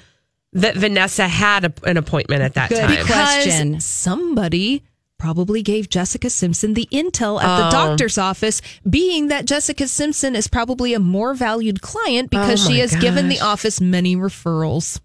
that 0.53 0.77
Vanessa 0.77 1.29
had 1.29 1.65
a, 1.65 1.73
an 1.85 1.97
appointment 1.97 2.43
at 2.43 2.55
that 2.55 2.71
Good 2.71 2.79
time? 2.81 2.91
because- 2.91 3.07
question. 3.07 3.81
Somebody 3.81 4.83
probably 5.19 5.63
gave 5.63 5.89
Jessica 5.91 6.31
Simpson 6.31 6.75
the 6.75 6.89
intel 6.93 7.43
at 7.43 7.59
the 7.59 7.67
Oh. 7.69 7.71
doctor's 7.71 8.19
office, 8.19 8.63
being 8.89 9.27
that 9.29 9.47
Jessica 9.47 9.89
Simpson 9.89 10.37
is 10.37 10.47
probably 10.47 10.95
a 10.95 11.01
more 11.01 11.35
valued 11.35 11.83
client 11.83 12.31
because 12.31 12.65
Oh 12.65 12.69
she 12.71 12.75
my 12.77 12.81
has 12.83 12.95
given 12.97 13.29
the 13.29 13.41
office 13.41 13.81
many 13.81 14.15
referrals. 14.17 15.01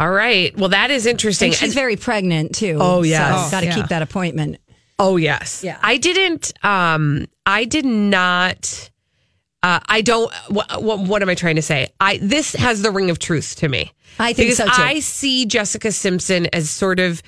All 0.00 0.10
right. 0.10 0.56
Well, 0.58 0.70
that 0.70 0.90
is 0.90 1.04
interesting. 1.06 1.48
And 1.48 1.54
she's 1.54 1.68
And- 1.70 1.74
very 1.74 1.96
pregnant 1.96 2.54
too. 2.54 2.78
Oh, 2.80 3.02
yes. 3.02 3.46
so 3.46 3.50
got 3.50 3.60
to 3.60 3.66
Yeah. 3.66 3.74
keep 3.74 3.88
that 3.88 4.02
appointment. 4.02 4.56
Oh 4.98 5.16
yes. 5.16 5.60
Yeah. 5.62 5.76
I 5.82 5.98
didn't 5.98 6.52
um 6.64 7.26
I 7.44 7.66
did 7.66 7.84
not 7.84 8.90
uh 9.62 9.80
I 9.88 10.00
don't 10.00 10.32
what, 10.48 10.82
what 10.82 11.00
what 11.00 11.22
am 11.22 11.28
I 11.28 11.34
trying 11.34 11.56
to 11.56 11.62
say? 11.62 11.88
I 12.00 12.18
this 12.18 12.54
has 12.54 12.82
the 12.82 12.90
ring 12.90 13.10
of 13.10 13.18
truth 13.18 13.56
to 13.56 13.68
me. 13.68 13.92
I 14.18 14.32
think 14.32 14.50
because 14.50 14.58
so, 14.58 14.64
too. 14.64 14.82
I 14.82 15.00
see 15.00 15.46
Jessica 15.46 15.92
Simpson 15.92 16.46
as 16.52 16.70
sort 16.70 17.00
of 17.00 17.22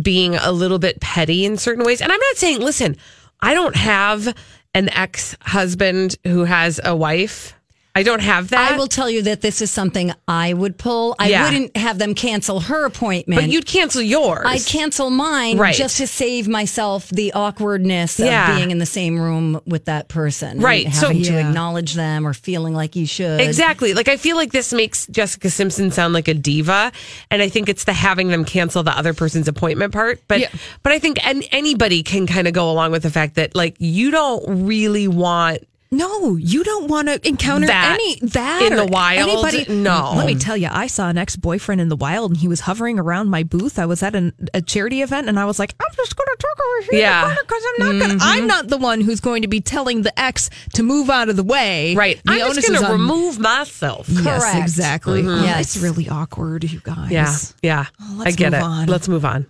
being 0.00 0.36
a 0.36 0.52
little 0.52 0.78
bit 0.78 1.00
petty 1.00 1.44
in 1.44 1.56
certain 1.56 1.84
ways. 1.84 2.00
And 2.00 2.12
I'm 2.12 2.20
not 2.20 2.36
saying 2.36 2.60
listen, 2.60 2.96
I 3.40 3.54
don't 3.54 3.76
have 3.76 4.34
an 4.74 4.88
ex-husband 4.90 6.16
who 6.24 6.44
has 6.44 6.80
a 6.84 6.94
wife. 6.94 7.54
I 7.94 8.02
don't 8.02 8.20
have 8.22 8.48
that. 8.50 8.72
I 8.72 8.76
will 8.76 8.86
tell 8.86 9.10
you 9.10 9.22
that 9.22 9.40
this 9.40 9.60
is 9.60 9.70
something 9.70 10.12
I 10.28 10.52
would 10.52 10.78
pull. 10.78 11.16
I 11.18 11.28
Yeah. 11.28 11.44
wouldn't 11.44 11.76
have 11.76 11.98
them 11.98 12.14
cancel 12.14 12.60
her 12.60 12.84
appointment. 12.84 13.40
but 13.40 13.50
you'd 13.50 13.66
cancel 13.66 14.00
yours. 14.02 14.42
I'd 14.46 14.64
cancel 14.64 15.10
mine 15.10 15.56
Right. 15.58 15.74
just 15.74 15.96
to 15.98 16.06
save 16.06 16.46
myself 16.48 17.08
the 17.10 17.32
awkwardness 17.32 18.18
Yeah. 18.18 18.50
of 18.52 18.56
being 18.56 18.70
in 18.70 18.78
the 18.78 18.86
same 18.86 19.18
room 19.18 19.60
with 19.66 19.86
that 19.86 20.08
person. 20.08 20.50
and 20.50 20.62
Right, 20.62 20.94
so- 20.94 21.08
having 21.08 21.22
to 21.24 21.32
Yeah. 21.32 21.48
acknowledge 21.48 21.94
them 21.94 22.26
or 22.26 22.32
feeling 22.34 22.74
like 22.74 22.94
you 22.96 23.06
should. 23.06 23.40
Exactly. 23.40 23.92
Like 23.94 24.08
I 24.08 24.16
feel 24.16 24.36
like 24.36 24.52
this 24.52 24.72
makes 24.72 25.06
Jessica 25.10 25.50
Simpson 25.50 25.90
sound 25.90 26.14
like 26.14 26.28
a 26.28 26.34
diva, 26.34 26.92
and 27.30 27.42
I 27.42 27.48
think 27.48 27.68
it's 27.68 27.84
the 27.84 27.92
having 27.92 28.28
them 28.28 28.44
cancel 28.44 28.82
the 28.82 28.96
other 28.96 29.12
person's 29.14 29.48
appointment 29.48 29.92
part. 29.92 30.20
But 30.28 30.40
Yeah. 30.40 30.48
but 30.82 30.92
I 30.92 30.98
think 30.98 31.18
an, 31.26 31.42
anybody 31.52 32.02
can 32.02 32.26
kind 32.26 32.46
of 32.46 32.52
go 32.54 32.70
along 32.70 32.92
with 32.92 33.02
the 33.02 33.10
fact 33.10 33.34
that 33.36 33.54
like 33.54 33.74
you 33.78 34.10
don't 34.10 34.42
really 34.66 35.08
want 35.08 35.58
No, 35.92 36.36
you 36.36 36.62
don't 36.62 36.86
want 36.88 37.08
to 37.08 37.26
encounter 37.26 37.66
That 37.66 37.98
any 38.00 38.20
that 38.28 38.62
in 38.62 38.76
the 38.76 38.86
wild? 38.86 39.28
Anybody? 39.28 39.74
No. 39.74 40.12
Let 40.14 40.26
me 40.26 40.36
tell 40.36 40.56
you, 40.56 40.68
I 40.70 40.86
saw 40.86 41.08
an 41.08 41.18
ex 41.18 41.34
boyfriend 41.34 41.80
in 41.80 41.88
the 41.88 41.96
wild, 41.96 42.30
and 42.30 42.38
he 42.38 42.46
was 42.46 42.60
hovering 42.60 42.96
around 43.00 43.28
my 43.28 43.42
booth. 43.42 43.76
I 43.76 43.86
was 43.86 44.00
at 44.04 44.14
an, 44.14 44.32
a 44.54 44.62
charity 44.62 45.02
event, 45.02 45.28
and 45.28 45.36
I 45.36 45.46
was 45.46 45.58
like, 45.58 45.74
"I'm 45.80 45.92
just 45.96 46.14
going 46.14 46.28
to 46.28 46.36
talk 46.38 46.58
over 46.64 46.86
here, 46.92 47.00
Yeah. 47.00 47.34
because 47.40 47.62
I'm 47.66 47.98
not 47.98 48.06
going. 48.06 48.18
to 48.20 48.24
I'm 48.24 48.46
not 48.46 48.68
the 48.68 48.78
one 48.78 49.00
who's 49.00 49.18
going 49.18 49.42
to 49.42 49.48
be 49.48 49.60
telling 49.60 50.02
the 50.02 50.16
ex 50.20 50.48
to 50.74 50.84
move 50.84 51.10
out 51.10 51.28
of 51.28 51.34
the 51.34 51.42
way. 51.42 51.96
Right. 51.96 52.20
The 52.24 52.32
I'm 52.34 52.54
just 52.54 52.68
going 52.68 52.80
to 52.84 52.92
remove 52.92 53.40
myself. 53.40 54.08
Yes, 54.08 54.22
Correct. 54.44 54.58
exactly. 54.58 55.22
Mhm. 55.24 55.40
Oh, 55.40 55.44
Yes. 55.44 55.74
It's 55.74 55.82
really 55.82 56.08
awkward, 56.08 56.70
you 56.70 56.80
guys. 56.84 57.10
Yeah. 57.10 57.34
Yeah. 57.62 57.86
Oh, 58.00 58.14
let's 58.18 58.34
I 58.34 58.36
get 58.36 58.52
move 58.52 58.60
it. 58.60 58.64
on. 58.64 58.86
Let's 58.86 59.08
move 59.08 59.24
on. 59.24 59.46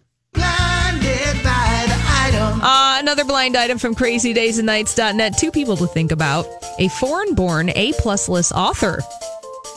Another 3.00 3.24
blind 3.24 3.56
item 3.56 3.78
from 3.78 3.94
crazydaysandnights.net. 3.94 5.38
Two 5.38 5.50
people 5.50 5.74
to 5.78 5.86
think 5.86 6.12
about. 6.12 6.46
A 6.78 6.88
foreign 6.88 7.34
born 7.34 7.70
A 7.70 7.94
plus 7.94 8.28
list 8.28 8.52
author. 8.52 9.00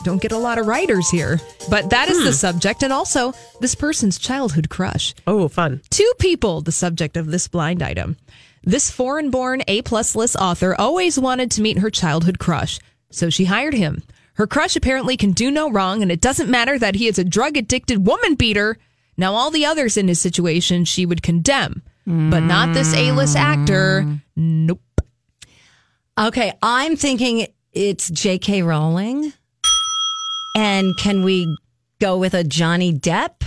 Don't 0.04 0.22
get 0.22 0.34
a 0.34 0.38
lot 0.38 0.58
of 0.58 0.68
writers 0.68 1.10
here, 1.10 1.40
but 1.70 1.90
that 1.92 2.10
is 2.10 2.18
the 2.18 2.32
hmm. 2.32 2.32
subject, 2.32 2.84
and 2.84 2.92
also 2.92 3.32
this 3.62 3.76
person's 3.76 4.20
childhood 4.20 4.68
crush. 4.68 5.16
Oh, 5.26 5.48
fun. 5.48 5.82
Two 5.90 6.12
people, 6.20 6.60
the 6.60 6.74
subject 6.74 7.16
of 7.16 7.28
this 7.28 7.48
blind 7.48 7.82
item. 7.82 8.18
This 8.62 8.92
foreign 8.92 9.32
born 9.32 9.62
A 9.70 9.84
plus 9.84 10.18
list 10.18 10.36
author 10.36 10.76
always 10.78 11.18
wanted 11.18 11.50
to 11.52 11.62
meet 11.62 11.80
her 11.80 11.90
childhood 11.90 12.40
crush, 12.40 12.78
so 13.10 13.30
she 13.30 13.46
hired 13.46 13.74
him. 13.74 14.04
Her 14.34 14.48
crush 14.48 14.76
apparently 14.76 15.16
can 15.16 15.32
do 15.32 15.50
no 15.50 15.72
wrong, 15.72 16.02
and 16.02 16.12
it 16.12 16.20
doesn't 16.20 16.50
matter 16.50 16.78
that 16.78 16.96
he 16.96 17.08
is 17.08 17.18
a 17.18 17.24
drug 17.24 17.56
addicted 17.56 18.06
woman 18.06 18.36
beater. 18.36 18.78
Now, 19.16 19.34
all 19.34 19.50
the 19.50 19.66
others 19.66 19.96
in 19.96 20.10
his 20.10 20.20
situation 20.20 20.84
she 20.84 21.06
would 21.06 21.24
condemn, 21.24 21.84
but 22.06 22.42
not 22.42 22.74
this 22.74 22.94
A 22.96 23.12
list 23.12 23.36
actor. 23.36 24.06
Nope. 24.36 24.82
Okay, 26.20 26.54
I'm 26.62 26.96
thinking 26.96 27.48
it's 27.72 28.10
J.K. 28.10 28.62
Rowling. 28.62 29.34
And 30.56 30.96
can 30.98 31.24
we 31.24 31.58
go 32.00 32.18
with 32.18 32.34
a 32.34 32.44
Johnny 32.44 32.94
Depp? 32.94 33.44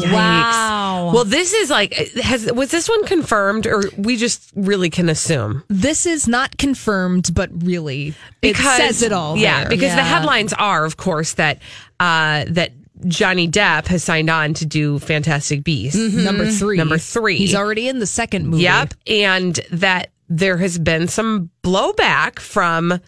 Yikes. 0.00 0.12
Wow. 0.12 1.12
Well, 1.14 1.24
this 1.24 1.54
is 1.54 1.70
like 1.70 1.94
has 1.94 2.52
was 2.52 2.70
this 2.70 2.88
one 2.88 3.06
confirmed 3.06 3.66
or 3.66 3.82
we 3.96 4.16
just 4.16 4.52
really 4.54 4.90
can 4.90 5.08
assume? 5.08 5.62
This 5.68 6.04
is 6.04 6.28
not 6.28 6.58
confirmed, 6.58 7.30
but 7.32 7.50
really, 7.62 8.14
it 8.42 8.56
says 8.56 9.02
it 9.02 9.12
all. 9.12 9.36
Yeah, 9.36 9.60
there. 9.60 9.70
because 9.70 9.94
the 9.94 10.02
headlines 10.02 10.52
are, 10.52 10.84
of 10.84 10.98
course, 10.98 11.34
that 11.34 11.60
uh, 11.98 12.44
that 12.48 12.72
Johnny 13.06 13.48
Depp 13.48 13.86
has 13.86 14.02
signed 14.02 14.30
on 14.30 14.54
to 14.54 14.66
do 14.66 14.98
Fantastic 14.98 15.62
Beasts 15.64 15.98
mm-hmm. 15.98 16.24
number 16.24 16.50
three. 16.50 16.76
Number 16.76 16.98
three. 16.98 17.36
He's 17.36 17.54
already 17.54 17.88
in 17.88 17.98
the 17.98 18.06
second 18.06 18.48
movie. 18.48 18.62
Yep, 18.62 18.94
and 19.06 19.54
that 19.72 20.10
there 20.28 20.56
has 20.56 20.78
been 20.78 21.08
some 21.08 21.50
blowback 21.62 22.38
from 22.38 23.00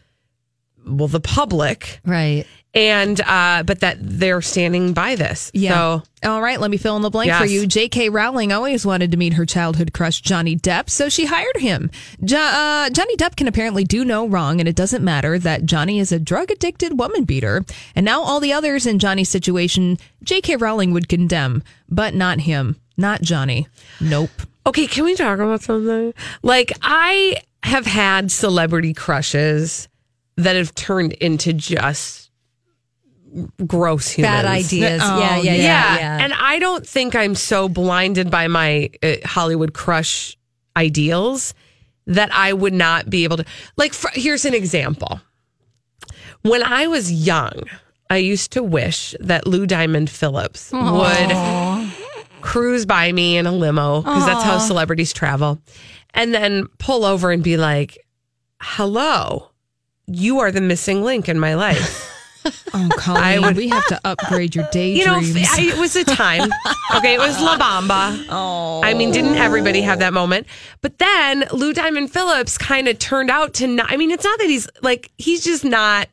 well 0.86 1.08
the 1.08 1.20
public, 1.20 2.00
right? 2.04 2.46
And 2.78 3.20
uh, 3.20 3.64
but 3.66 3.80
that 3.80 3.98
they're 4.00 4.40
standing 4.40 4.92
by 4.92 5.16
this. 5.16 5.50
Yeah. 5.52 6.00
So 6.22 6.28
All 6.28 6.40
right, 6.42 6.60
let 6.60 6.70
me 6.70 6.76
fill 6.76 6.96
in 6.96 7.02
the 7.02 7.10
blank 7.10 7.32
for 7.32 7.44
you. 7.46 7.66
J.K. 7.66 8.08
Rowling 8.08 8.52
always 8.52 8.86
wanted 8.86 9.10
to 9.12 9.16
meet 9.16 9.34
her 9.34 9.44
childhood 9.44 9.92
crush, 9.92 10.20
Johnny 10.20 10.56
Depp, 10.56 10.88
so 10.88 11.08
she 11.08 11.26
hired 11.26 11.56
him. 11.56 11.90
Jo- 12.24 12.36
uh, 12.38 12.90
Johnny 12.90 13.16
Depp 13.16 13.36
can 13.36 13.48
apparently 13.48 13.84
do 13.84 14.04
no 14.04 14.26
wrong, 14.26 14.60
and 14.60 14.68
it 14.68 14.76
doesn't 14.76 15.04
matter 15.04 15.38
that 15.38 15.64
Johnny 15.64 15.98
is 15.98 16.12
a 16.12 16.18
drug 16.18 16.50
addicted 16.50 16.98
woman 16.98 17.24
beater. 17.24 17.64
And 17.94 18.04
now 18.04 18.22
all 18.22 18.40
the 18.40 18.52
others 18.52 18.86
in 18.86 18.98
Johnny's 18.98 19.28
situation, 19.28 19.98
J.K. 20.22 20.56
Rowling 20.56 20.92
would 20.92 21.08
condemn, 21.08 21.62
but 21.88 22.14
not 22.14 22.40
him, 22.40 22.76
not 22.96 23.22
Johnny. 23.22 23.66
Nope. 24.00 24.30
Okay, 24.66 24.86
can 24.86 25.04
we 25.04 25.14
talk 25.16 25.38
about 25.38 25.62
something? 25.62 26.12
Like, 26.42 26.72
I 26.82 27.36
have 27.62 27.86
had 27.86 28.30
celebrity 28.30 28.92
crushes 28.94 29.88
that 30.36 30.56
have 30.56 30.74
turned 30.74 31.14
into 31.14 31.52
just 31.52 32.27
gross 33.66 34.08
humans. 34.10 34.32
Bad 34.34 34.44
ideas. 34.44 35.02
Oh, 35.04 35.18
yeah, 35.18 35.36
yeah, 35.36 35.52
yeah, 35.52 35.98
yeah. 35.98 36.18
And 36.24 36.32
I 36.32 36.58
don't 36.58 36.86
think 36.86 37.14
I'm 37.14 37.34
so 37.34 37.68
blinded 37.68 38.30
by 38.30 38.48
my 38.48 38.90
uh, 39.02 39.14
Hollywood 39.24 39.74
crush 39.74 40.36
ideals 40.76 41.54
that 42.06 42.30
I 42.32 42.52
would 42.52 42.72
not 42.72 43.10
be 43.10 43.24
able 43.24 43.36
to. 43.38 43.44
Like, 43.76 43.92
for, 43.92 44.10
here's 44.14 44.44
an 44.44 44.54
example. 44.54 45.20
When 46.42 46.62
I 46.62 46.86
was 46.86 47.12
young, 47.12 47.64
I 48.08 48.16
used 48.18 48.52
to 48.52 48.62
wish 48.62 49.14
that 49.20 49.46
Lou 49.46 49.66
Diamond 49.66 50.08
Phillips 50.08 50.72
would 50.72 51.92
cruise 52.40 52.86
by 52.86 53.12
me 53.12 53.36
in 53.36 53.46
a 53.46 53.52
limo 53.52 54.00
because 54.00 54.24
that's 54.24 54.44
how 54.44 54.58
celebrities 54.58 55.12
travel, 55.12 55.60
and 56.14 56.32
then 56.32 56.66
pull 56.78 57.04
over 57.04 57.30
and 57.32 57.42
be 57.42 57.56
like, 57.58 57.98
"Hello, 58.62 59.50
you 60.06 60.38
are 60.38 60.50
the 60.50 60.60
missing 60.62 61.02
link 61.02 61.28
in 61.28 61.38
my 61.38 61.54
life." 61.54 62.07
Oh, 62.74 62.88
Colleen, 62.96 63.22
I 63.24 63.38
would- 63.38 63.56
we 63.56 63.68
have 63.68 63.86
to 63.88 64.00
upgrade 64.04 64.54
your 64.54 64.64
you 64.72 65.04
know, 65.06 65.20
daydreams. 65.20 65.48
I, 65.52 65.62
it 65.62 65.78
was 65.78 65.96
a 65.96 66.04
time. 66.04 66.50
Okay, 66.96 67.12
it 67.14 67.18
was 67.18 67.38
La 67.42 67.58
Bamba. 67.58 68.24
Oh, 68.30 68.80
I 68.82 68.94
mean, 68.94 69.10
didn't 69.12 69.34
everybody 69.36 69.82
have 69.82 69.98
that 69.98 70.14
moment? 70.14 70.46
But 70.80 70.98
then 70.98 71.44
Lou 71.52 71.74
Diamond 71.74 72.10
Phillips 72.10 72.56
kind 72.56 72.88
of 72.88 72.98
turned 72.98 73.30
out 73.30 73.52
to 73.54 73.66
not. 73.66 73.92
I 73.92 73.98
mean, 73.98 74.10
it's 74.10 74.24
not 74.24 74.38
that 74.38 74.46
he's 74.48 74.66
like 74.80 75.10
he's 75.18 75.44
just 75.44 75.64
not. 75.66 76.08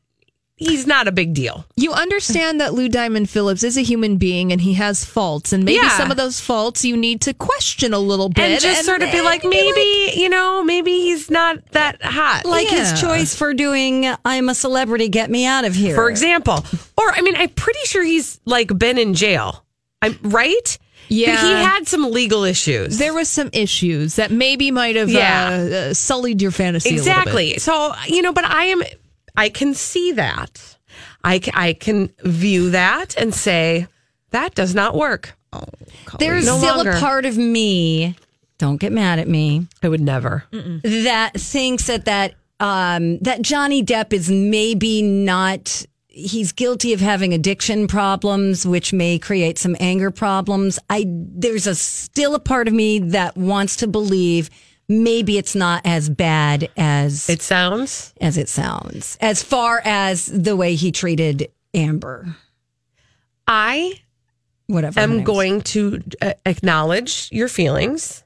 He's 0.57 0.87
not 0.87 1.07
a 1.09 1.11
big 1.11 1.33
deal. 1.33 1.65
You 1.75 1.91
understand 1.91 2.61
that 2.61 2.73
Lou 2.73 2.87
Diamond 2.87 3.29
Phillips 3.29 3.61
is 3.61 3.77
a 3.77 3.81
human 3.81 4.15
being 4.15 4.53
and 4.53 4.61
he 4.61 4.75
has 4.75 5.03
faults, 5.03 5.51
and 5.51 5.65
maybe 5.65 5.75
Yeah. 5.83 5.97
some 5.97 6.11
of 6.11 6.17
those 6.17 6.39
faults 6.39 6.85
you 6.85 6.95
need 6.95 7.19
to 7.21 7.33
question 7.33 7.93
a 7.93 7.99
little 7.99 8.29
bit 8.29 8.51
And 8.51 8.61
just 8.61 8.85
sort 8.85 9.01
of 9.03 9.11
be 9.11 9.21
like, 9.21 9.43
maybe, 9.43 10.13
you 10.17 10.29
know, 10.29 10.63
maybe 10.63 10.91
he's 10.91 11.29
not 11.29 11.57
that 11.71 12.01
hot. 12.01 12.45
Like 12.45 12.71
Yeah. 12.71 12.89
his 12.91 13.01
choice 13.01 13.35
for 13.35 13.53
doing 13.53 14.09
I'm 14.23 14.47
a 14.47 14.55
celebrity, 14.55 15.09
get 15.09 15.29
me 15.29 15.45
out 15.45 15.65
of 15.65 15.75
here. 15.75 15.93
for 15.93 16.09
example. 16.09 16.63
Or, 16.97 17.11
I 17.11 17.19
mean, 17.19 17.35
I'm 17.35 17.49
pretty 17.49 17.79
sure 17.83 18.01
he's 18.03 18.39
like 18.45 18.77
been 18.77 18.97
in 18.97 19.13
jail. 19.13 19.65
I'm 20.01 20.17
right. 20.23 20.77
Yeah. 21.09 21.35
But 21.35 21.45
he 21.47 21.51
had 21.63 21.87
some 21.89 22.09
legal 22.11 22.45
issues. 22.45 22.97
There 22.97 23.13
was 23.13 23.27
some 23.27 23.49
issues 23.51 24.15
that 24.15 24.31
maybe 24.31 24.71
might 24.71 24.95
have 24.95 25.09
Yeah. 25.09 25.49
uh, 25.49 25.75
uh, 25.75 25.93
sullied 25.93 26.41
your 26.41 26.51
fantasy. 26.51 26.89
a 26.89 26.91
little 26.93 27.05
bit. 27.05 27.11
exactly. 27.19 27.57
So 27.59 27.93
you 28.07 28.21
know, 28.21 28.31
but 28.31 28.45
I 28.45 28.65
am. 28.67 28.81
I 29.37 29.49
can 29.49 29.73
see 29.73 30.11
that. 30.13 30.77
I 31.23 31.41
I 31.53 31.73
can 31.73 32.09
view 32.23 32.69
that 32.71 33.15
and 33.17 33.33
say 33.33 33.87
that 34.31 34.55
does 34.55 34.73
not 34.75 34.95
work. 34.95 35.35
There's 36.19 36.45
No 36.45 36.57
still 36.57 36.75
longer. 36.77 36.91
a 36.91 36.99
part 36.99 37.25
of 37.25 37.37
me, 37.37 38.15
don't 38.57 38.77
get 38.77 38.91
mad 38.91 39.19
at 39.19 39.27
me, 39.27 39.67
I 39.81 39.89
would 39.89 40.01
never. 40.01 40.43
that 40.51 41.31
thinks 41.35 41.87
that 41.87 42.05
that 42.05 42.35
um, 42.59 43.17
that 43.19 43.41
Johnny 43.41 43.83
Depp 43.83 44.13
is 44.13 44.29
maybe 44.29 45.01
not. 45.01 45.85
He's 46.07 46.53
guilty 46.53 46.93
of 46.93 47.01
having 47.01 47.33
addiction 47.33 47.87
problems, 47.87 48.65
which 48.65 48.93
may 48.93 49.19
create 49.19 49.57
some 49.57 49.75
anger 49.81 50.11
problems. 50.11 50.79
I 50.89 51.05
there's 51.07 51.67
a 51.67 51.75
still 51.75 52.35
a 52.35 52.39
part 52.39 52.69
of 52.69 52.73
me 52.73 52.99
that 52.99 53.35
wants 53.35 53.75
to 53.77 53.87
believe 53.87 54.49
maybe 54.87 55.37
it's 55.37 55.55
not 55.55 55.81
as 55.85 56.09
bad 56.09 56.69
as 56.77 57.29
It 57.29 57.41
sounds. 57.41 58.13
as 58.21 58.37
it 58.37 58.49
sounds, 58.49 59.17
as 59.21 59.41
far 59.43 59.81
as 59.85 60.25
the 60.27 60.55
way 60.55 60.75
he 60.75 60.91
treated 60.91 61.51
Amber. 61.73 62.35
I 63.47 64.01
Whatever. 64.67 64.99
am 64.99 65.23
going 65.23 65.61
to 65.61 66.01
uh, 66.21 66.33
acknowledge 66.45 67.29
your 67.31 67.47
feelings. 67.47 68.23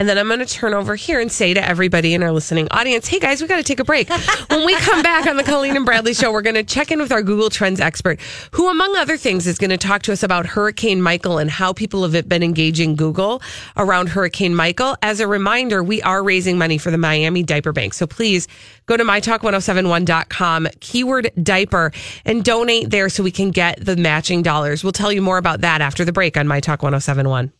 And 0.00 0.08
then 0.08 0.16
I'm 0.16 0.28
going 0.28 0.38
to 0.38 0.46
turn 0.46 0.74
over 0.74 0.94
here 0.94 1.18
and 1.18 1.30
say 1.30 1.52
to 1.54 1.68
everybody 1.68 2.14
in 2.14 2.22
our 2.22 2.30
listening 2.30 2.68
audience, 2.70 3.08
hey 3.08 3.18
guys, 3.18 3.42
we 3.42 3.48
got 3.48 3.56
to 3.56 3.64
take 3.64 3.80
a 3.80 3.84
break. 3.84 4.08
when 4.48 4.64
we 4.64 4.76
come 4.76 5.02
back 5.02 5.26
on 5.26 5.36
the 5.36 5.42
Colleen 5.42 5.74
and 5.76 5.84
Bradley 5.84 6.14
show, 6.14 6.30
we're 6.30 6.40
going 6.40 6.54
to 6.54 6.62
check 6.62 6.92
in 6.92 7.00
with 7.00 7.10
our 7.10 7.20
Google 7.20 7.50
Trends 7.50 7.80
expert, 7.80 8.20
who, 8.52 8.70
among 8.70 8.94
other 8.94 9.16
things, 9.16 9.48
is 9.48 9.58
going 9.58 9.70
to 9.70 9.76
talk 9.76 10.02
to 10.02 10.12
us 10.12 10.22
about 10.22 10.46
Hurricane 10.46 11.02
Michael 11.02 11.38
and 11.38 11.50
how 11.50 11.72
people 11.72 12.08
have 12.08 12.28
been 12.28 12.44
engaging 12.44 12.94
Google 12.94 13.42
around 13.76 14.10
Hurricane 14.10 14.54
Michael. 14.54 14.96
As 15.02 15.18
a 15.18 15.26
reminder, 15.26 15.82
we 15.82 16.00
are 16.02 16.22
raising 16.22 16.58
money 16.58 16.78
for 16.78 16.92
the 16.92 16.98
Miami 16.98 17.42
Diaper 17.42 17.72
Bank. 17.72 17.92
So 17.92 18.06
please 18.06 18.46
go 18.86 18.96
to 18.96 19.02
mytalk1071.com, 19.02 20.68
keyword 20.78 21.32
diaper, 21.42 21.90
and 22.24 22.44
donate 22.44 22.90
there 22.90 23.08
so 23.08 23.24
we 23.24 23.32
can 23.32 23.50
get 23.50 23.84
the 23.84 23.96
matching 23.96 24.42
dollars. 24.42 24.84
We'll 24.84 24.92
tell 24.92 25.10
you 25.10 25.22
more 25.22 25.38
about 25.38 25.62
that 25.62 25.80
after 25.80 26.04
the 26.04 26.12
break 26.12 26.36
on 26.36 26.46
My 26.46 26.60
Talk 26.60 26.84
1071. 26.84 27.52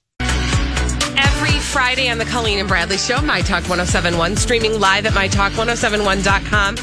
Every 1.69 1.81
Friday 1.83 2.09
on 2.09 2.17
the 2.17 2.25
Colleen 2.25 2.61
and 2.61 2.67
Bradley 2.67 2.97
Show, 2.97 3.21
My 3.21 3.43
Talk 3.43 3.69
1071, 3.69 4.37
streaming 4.37 4.81
live 4.81 5.05
at 5.05 5.13
MyTalk1071.com. 5.13 6.77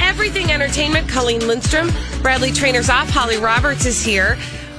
Everything 0.00 0.50
Entertainment, 0.50 1.06
Colleen 1.10 1.46
Lindstrom, 1.46 1.90
Bradley 2.22 2.50
Traynor's 2.50 2.88
Off, 2.88 3.10
Holly 3.10 3.36
Roberts 3.36 3.84
is 3.84 4.02
here. 4.02 4.38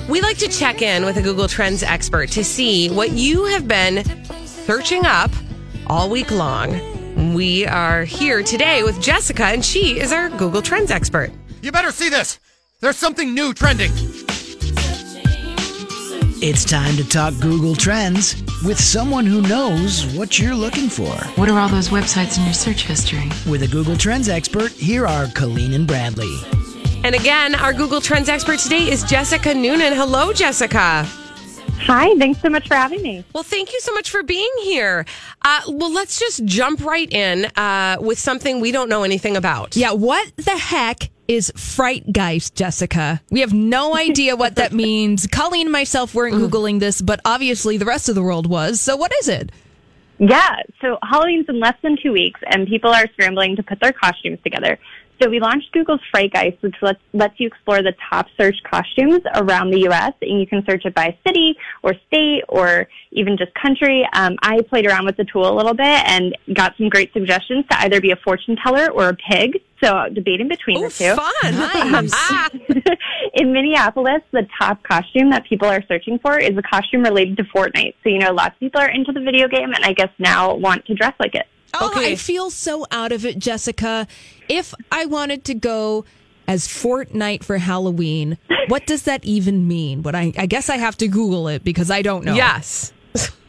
We 0.09 0.19
like 0.19 0.39
to 0.39 0.47
check 0.47 0.81
in 0.81 1.05
with 1.05 1.17
a 1.17 1.21
Google 1.21 1.47
Trends 1.47 1.83
expert 1.83 2.31
to 2.31 2.43
see 2.43 2.89
what 2.89 3.11
you 3.11 3.45
have 3.45 3.67
been 3.67 4.03
searching 4.45 5.05
up 5.05 5.29
all 5.85 6.09
week 6.09 6.31
long. 6.31 7.35
We 7.35 7.67
are 7.67 8.03
here 8.03 8.41
today 8.41 8.81
with 8.81 8.99
Jessica, 8.99 9.45
and 9.45 9.63
she 9.63 9.99
is 9.99 10.11
our 10.11 10.29
Google 10.29 10.63
Trends 10.63 10.89
expert. 10.89 11.31
You 11.61 11.71
better 11.71 11.91
see 11.91 12.09
this. 12.09 12.39
There's 12.79 12.97
something 12.97 13.35
new 13.35 13.53
trending. 13.53 13.91
It's 16.43 16.65
time 16.65 16.95
to 16.95 17.07
talk 17.07 17.35
Google 17.39 17.75
Trends 17.75 18.41
with 18.63 18.79
someone 18.79 19.25
who 19.25 19.41
knows 19.41 20.05
what 20.15 20.37
you're 20.37 20.55
looking 20.55 20.87
for. 20.89 21.11
What 21.35 21.49
are 21.49 21.59
all 21.59 21.69
those 21.69 21.89
websites 21.89 22.37
in 22.37 22.45
your 22.45 22.53
search 22.53 22.83
history? 22.83 23.29
With 23.49 23.63
a 23.63 23.67
Google 23.67 23.97
Trends 23.97 24.29
expert, 24.29 24.71
here 24.71 25.07
are 25.07 25.27
Colleen 25.27 25.73
and 25.73 25.87
Bradley. 25.87 26.35
And 27.03 27.15
again, 27.15 27.55
our 27.55 27.73
Google 27.73 27.99
Trends 28.01 28.29
expert 28.29 28.59
today 28.59 28.89
is 28.89 29.03
Jessica 29.03 29.53
Noonan. 29.53 29.93
Hello, 29.93 30.31
Jessica. 30.31 31.07
Hi, 31.83 32.13
thanks 32.19 32.39
so 32.39 32.49
much 32.49 32.67
for 32.67 32.75
having 32.75 33.01
me. 33.01 33.23
Well, 33.33 33.41
thank 33.41 33.73
you 33.73 33.79
so 33.79 33.91
much 33.93 34.11
for 34.11 34.21
being 34.21 34.51
here. 34.61 35.03
Uh, 35.41 35.61
well, 35.67 35.91
let's 35.91 36.19
just 36.19 36.45
jump 36.45 36.85
right 36.85 37.11
in 37.11 37.45
uh, 37.57 37.97
with 37.99 38.19
something 38.19 38.59
we 38.59 38.71
don't 38.71 38.87
know 38.87 39.01
anything 39.03 39.35
about. 39.35 39.75
Yeah, 39.75 39.93
what 39.93 40.31
the 40.35 40.55
heck 40.57 41.09
is 41.31 41.51
Frightgeist, 41.55 42.55
Jessica? 42.55 43.21
We 43.29 43.39
have 43.39 43.53
no 43.53 43.95
idea 44.09 44.35
what 44.35 44.55
that 44.55 44.73
means. 44.73 45.27
Colleen 45.27 45.67
and 45.67 45.71
myself 45.71 46.13
weren't 46.13 46.35
Googling 46.35 46.79
this, 46.79 47.01
but 47.01 47.21
obviously 47.23 47.77
the 47.77 47.85
rest 47.85 48.09
of 48.09 48.15
the 48.15 48.23
world 48.23 48.47
was. 48.47 48.81
So, 48.81 48.95
what 48.97 49.13
is 49.21 49.29
it? 49.29 49.51
Yeah, 50.19 50.57
so 50.81 50.99
Halloween's 51.01 51.47
in 51.49 51.59
less 51.59 51.75
than 51.81 51.97
two 52.01 52.11
weeks, 52.11 52.39
and 52.45 52.67
people 52.67 52.91
are 52.91 53.07
scrambling 53.13 53.55
to 53.55 53.63
put 53.63 53.79
their 53.79 53.91
costumes 53.91 54.37
together. 54.43 54.77
So 55.21 55.29
we 55.29 55.39
launched 55.39 55.71
Google's 55.71 56.01
Frightgeist, 56.13 56.61
which 56.61 56.75
lets, 56.81 56.99
lets 57.13 57.39
you 57.39 57.47
explore 57.47 57.83
the 57.83 57.93
top 58.09 58.27
search 58.37 58.55
costumes 58.63 59.21
around 59.35 59.69
the 59.69 59.81
U.S. 59.81 60.13
And 60.21 60.39
you 60.39 60.47
can 60.47 60.65
search 60.65 60.83
it 60.85 60.95
by 60.95 61.15
city 61.25 61.55
or 61.83 61.93
state 62.07 62.43
or 62.49 62.87
even 63.11 63.37
just 63.37 63.53
country. 63.53 64.07
Um, 64.13 64.35
I 64.41 64.61
played 64.61 64.87
around 64.87 65.05
with 65.05 65.17
the 65.17 65.25
tool 65.25 65.47
a 65.47 65.55
little 65.55 65.75
bit 65.75 65.85
and 65.85 66.35
got 66.53 66.75
some 66.77 66.89
great 66.89 67.13
suggestions 67.13 67.65
to 67.69 67.79
either 67.81 68.01
be 68.01 68.11
a 68.11 68.15
fortune 68.15 68.55
teller 68.63 68.89
or 68.91 69.09
a 69.09 69.15
pig. 69.15 69.61
So 69.83 70.07
debating 70.13 70.47
between 70.47 70.79
the 70.81 70.87
oh, 70.87 70.89
two. 70.89 71.15
Fun. 71.15 72.07
Um, 72.21 72.61
in 73.33 73.51
Minneapolis, 73.53 74.21
the 74.31 74.47
top 74.59 74.83
costume 74.83 75.29
that 75.31 75.45
people 75.45 75.67
are 75.67 75.83
searching 75.87 76.19
for 76.19 76.37
is 76.37 76.57
a 76.57 76.61
costume 76.61 77.03
related 77.03 77.37
to 77.37 77.43
Fortnite. 77.43 77.95
So, 78.03 78.09
you 78.09 78.19
know, 78.19 78.31
lots 78.31 78.55
of 78.55 78.59
people 78.59 78.81
are 78.81 78.89
into 78.89 79.11
the 79.11 79.19
video 79.19 79.47
game 79.47 79.73
and 79.73 79.83
I 79.83 79.93
guess 79.93 80.09
now 80.19 80.55
want 80.55 80.85
to 80.85 80.93
dress 80.93 81.13
like 81.19 81.35
it. 81.35 81.47
Oh, 81.73 81.91
I 81.95 82.15
feel 82.15 82.49
so 82.49 82.85
out 82.91 83.11
of 83.11 83.25
it, 83.25 83.39
Jessica. 83.39 84.07
If 84.49 84.73
I 84.91 85.05
wanted 85.05 85.43
to 85.45 85.53
go 85.53 86.05
as 86.47 86.67
Fortnite 86.67 87.43
for 87.43 87.57
Halloween, 87.57 88.37
what 88.67 88.85
does 88.85 89.03
that 89.03 89.23
even 89.23 89.67
mean? 89.67 90.01
But 90.01 90.15
I, 90.15 90.33
I 90.37 90.45
guess 90.45 90.69
I 90.69 90.77
have 90.77 90.97
to 90.97 91.07
Google 91.07 91.47
it 91.47 91.63
because 91.63 91.89
I 91.89 92.01
don't 92.01 92.25
know. 92.25 92.33
Yes. 92.33 92.93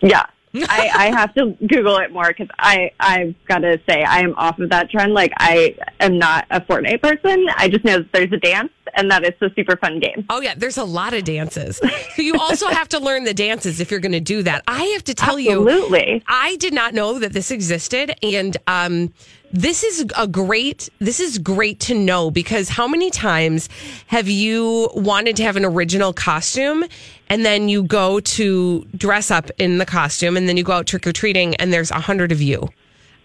Yeah. 0.01 0.27
I, 0.55 0.91
I 0.95 1.11
have 1.11 1.35
to 1.35 1.57
Google 1.67 1.97
it 1.99 2.13
more 2.13 2.29
because 2.29 2.49
I 2.59 2.93
I've 3.01 3.35
got 3.47 3.59
to 3.59 3.81
say 3.89 4.03
I 4.03 4.21
am 4.21 4.35
off 4.37 4.59
of 4.59 4.71
that 4.71 4.91
trend. 4.91 5.15
Like 5.15 5.33
I 5.39 5.77
am 6.01 6.19
not 6.19 6.47
a 6.51 6.61
Fortnite 6.61 7.03
person. 7.03 7.47
I 7.57 7.69
just 7.69 7.85
know 7.85 7.99
that 7.99 8.13
there's 8.13 8.33
a 8.33 8.37
dance 8.37 8.71
and 8.95 9.11
that 9.11 9.25
it's 9.25 9.41
a 9.41 9.51
super 9.57 9.77
fun 9.77 9.99
game. 9.99 10.27
Oh 10.29 10.41
yeah, 10.41 10.55
there's 10.57 10.77
a 10.77 10.85
lot 10.85 11.15
of 11.15 11.25
dances. 11.25 11.81
So 12.15 12.21
you 12.21 12.35
also 12.39 12.67
have 12.67 12.89
to 12.91 12.99
learn 12.99 13.25
the 13.25 13.33
dances 13.33 13.81
if 13.81 13.91
you're 13.91 14.01
going 14.01 14.13
to 14.13 14.21
do 14.21 14.43
that. 14.43 14.63
I 14.69 14.83
have 14.85 15.05
to 15.05 15.15
tell 15.15 15.39
Absolutely. 15.39 16.15
you, 16.15 16.21
I 16.27 16.57
did 16.57 16.75
not 16.75 16.93
know 16.93 17.19
that 17.19 17.33
this 17.33 17.51
existed, 17.51 18.15
and 18.23 18.57
um, 18.67 19.15
this 19.53 19.83
is 19.83 20.05
a 20.17 20.27
great. 20.27 20.89
This 20.99 21.21
is 21.21 21.39
great 21.39 21.81
to 21.81 21.95
know 21.95 22.31
because 22.31 22.69
how 22.69 22.89
many 22.89 23.11
times 23.11 23.69
have 24.07 24.29
you 24.29 24.91
wanted 24.95 25.37
to 25.37 25.43
have 25.43 25.57
an 25.57 25.65
original 25.65 26.13
costume, 26.13 26.85
and 27.29 27.45
then 27.45 27.69
you 27.69 27.83
go 27.83 28.21
to 28.21 28.85
dress 28.97 29.31
up 29.31 29.51
in 29.59 29.79
the 29.79 29.87
costume, 29.87 30.37
and 30.37 30.49
then 30.49 30.57
you 30.57 30.65
go 30.65 30.73
out 30.73 30.87
trick 30.87 31.07
or 31.07 31.13
treating, 31.13 31.55
and 31.57 31.73
there's 31.73 31.91
a 31.91 32.01
hundred 32.01 32.33
of 32.33 32.41
you 32.41 32.69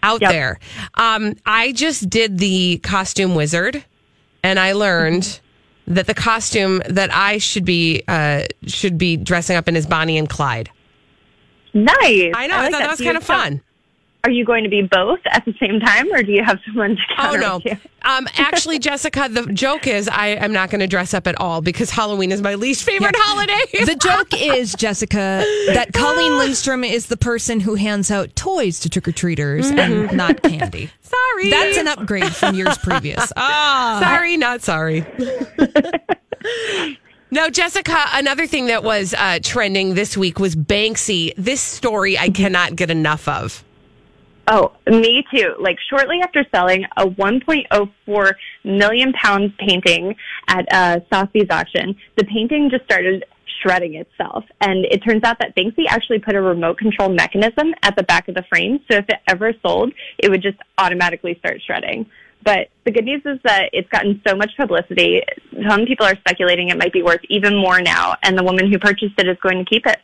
out 0.02 0.20
there. 0.20 0.58
Um, 0.94 1.34
I 1.46 1.72
just 1.72 2.08
did 2.08 2.38
the 2.38 2.78
costume 2.78 3.34
wizard, 3.34 3.84
and 4.42 4.58
I 4.58 4.72
learned 4.72 5.40
that 5.86 6.06
the 6.06 6.14
costume 6.14 6.82
that 6.88 7.12
I 7.12 7.38
should 7.38 7.64
be 7.64 8.02
uh, 8.06 8.44
should 8.66 8.98
be 8.98 9.16
dressing 9.16 9.56
up 9.56 9.68
in 9.68 9.76
is 9.76 9.86
Bonnie 9.86 10.18
and 10.18 10.28
Clyde. 10.28 10.70
Nice. 11.72 12.32
I 12.34 12.46
know. 12.46 12.56
I, 12.56 12.62
like 12.62 12.72
thought 12.72 12.80
that 12.80 12.90
was 12.90 13.00
kind 13.00 13.16
of 13.16 13.24
fun. 13.24 13.62
Are 14.24 14.30
you 14.30 14.44
going 14.44 14.64
to 14.64 14.68
be 14.68 14.82
both 14.82 15.20
at 15.30 15.44
the 15.44 15.54
same 15.60 15.78
time, 15.78 16.12
or 16.12 16.22
do 16.22 16.32
you 16.32 16.42
have 16.44 16.58
someone 16.66 16.96
to 16.96 17.02
Oh 17.18 17.36
no! 17.36 17.56
with 17.56 17.66
you? 17.66 17.78
Um, 18.02 18.26
actually, 18.36 18.78
Jessica, 18.80 19.28
the 19.30 19.46
joke 19.52 19.86
is 19.86 20.08
I 20.08 20.28
am 20.28 20.52
not 20.52 20.70
going 20.70 20.80
to 20.80 20.88
dress 20.88 21.14
up 21.14 21.26
at 21.28 21.40
all 21.40 21.60
because 21.62 21.90
Halloween 21.90 22.32
is 22.32 22.42
my 22.42 22.56
least 22.56 22.82
favorite 22.82 23.14
holiday. 23.16 23.54
The 23.86 23.94
joke 23.94 24.28
is, 24.36 24.74
Jessica, 24.74 25.44
that 25.72 25.92
Colleen 25.94 26.36
Lindstrom 26.36 26.82
is 26.84 27.06
the 27.06 27.16
person 27.16 27.60
who 27.60 27.76
hands 27.76 28.10
out 28.10 28.34
toys 28.34 28.80
to 28.80 28.90
trick 28.90 29.06
or 29.08 29.12
treaters 29.12 29.70
and 29.70 30.12
not 30.12 30.42
candy. 30.42 30.90
Sorry. 31.00 31.50
That's 31.50 31.78
an 31.78 31.86
upgrade 31.86 32.34
from 32.34 32.54
years 32.54 32.76
previous. 32.78 33.32
Ah. 33.36 34.00
sorry, 34.02 34.36
not 34.36 34.62
sorry. 34.62 35.06
No, 37.30 37.50
Jessica, 37.50 38.04
another 38.14 38.46
thing 38.46 38.66
that 38.66 38.82
was 38.82 39.14
uh, 39.14 39.38
trending 39.42 39.94
this 39.94 40.16
week 40.16 40.38
was 40.38 40.56
Banksy. 40.56 41.34
This 41.36 41.60
story 41.60 42.16
I 42.18 42.30
cannot 42.30 42.74
get 42.74 42.90
enough 42.90 43.28
of. 43.28 43.62
Oh, 44.50 44.72
me 44.86 45.24
too. 45.32 45.54
Like 45.60 45.76
shortly 45.90 46.20
after 46.22 46.42
selling 46.50 46.84
a 46.96 47.06
1.04 47.06 48.32
million 48.64 49.12
pound 49.12 49.52
painting 49.58 50.16
at 50.48 50.64
a 50.72 51.02
Sotheby's 51.12 51.50
auction, 51.50 51.94
the 52.16 52.24
painting 52.24 52.70
just 52.70 52.84
started 52.84 53.26
shredding 53.62 53.96
itself. 53.96 54.44
And 54.62 54.86
it 54.86 54.98
turns 54.98 55.22
out 55.24 55.38
that 55.40 55.54
Banksy 55.54 55.84
actually 55.88 56.20
put 56.20 56.34
a 56.34 56.40
remote 56.40 56.78
control 56.78 57.10
mechanism 57.10 57.74
at 57.82 57.94
the 57.96 58.04
back 58.04 58.28
of 58.28 58.34
the 58.34 58.44
frame. 58.48 58.80
So 58.90 58.96
if 58.98 59.04
it 59.08 59.18
ever 59.26 59.52
sold, 59.66 59.92
it 60.18 60.30
would 60.30 60.42
just 60.42 60.58
automatically 60.78 61.36
start 61.40 61.60
shredding. 61.66 62.06
But 62.42 62.68
the 62.84 62.92
good 62.92 63.04
news 63.04 63.22
is 63.26 63.38
that 63.44 63.68
it's 63.72 63.88
gotten 63.90 64.22
so 64.26 64.34
much 64.34 64.50
publicity. 64.56 65.22
Some 65.68 65.84
people 65.84 66.06
are 66.06 66.16
speculating 66.16 66.68
it 66.68 66.78
might 66.78 66.92
be 66.92 67.02
worth 67.02 67.20
even 67.28 67.54
more 67.54 67.82
now. 67.82 68.14
And 68.22 68.38
the 68.38 68.44
woman 68.44 68.72
who 68.72 68.78
purchased 68.78 69.14
it 69.18 69.28
is 69.28 69.36
going 69.42 69.58
to 69.58 69.64
keep 69.64 69.84
it. 69.86 69.98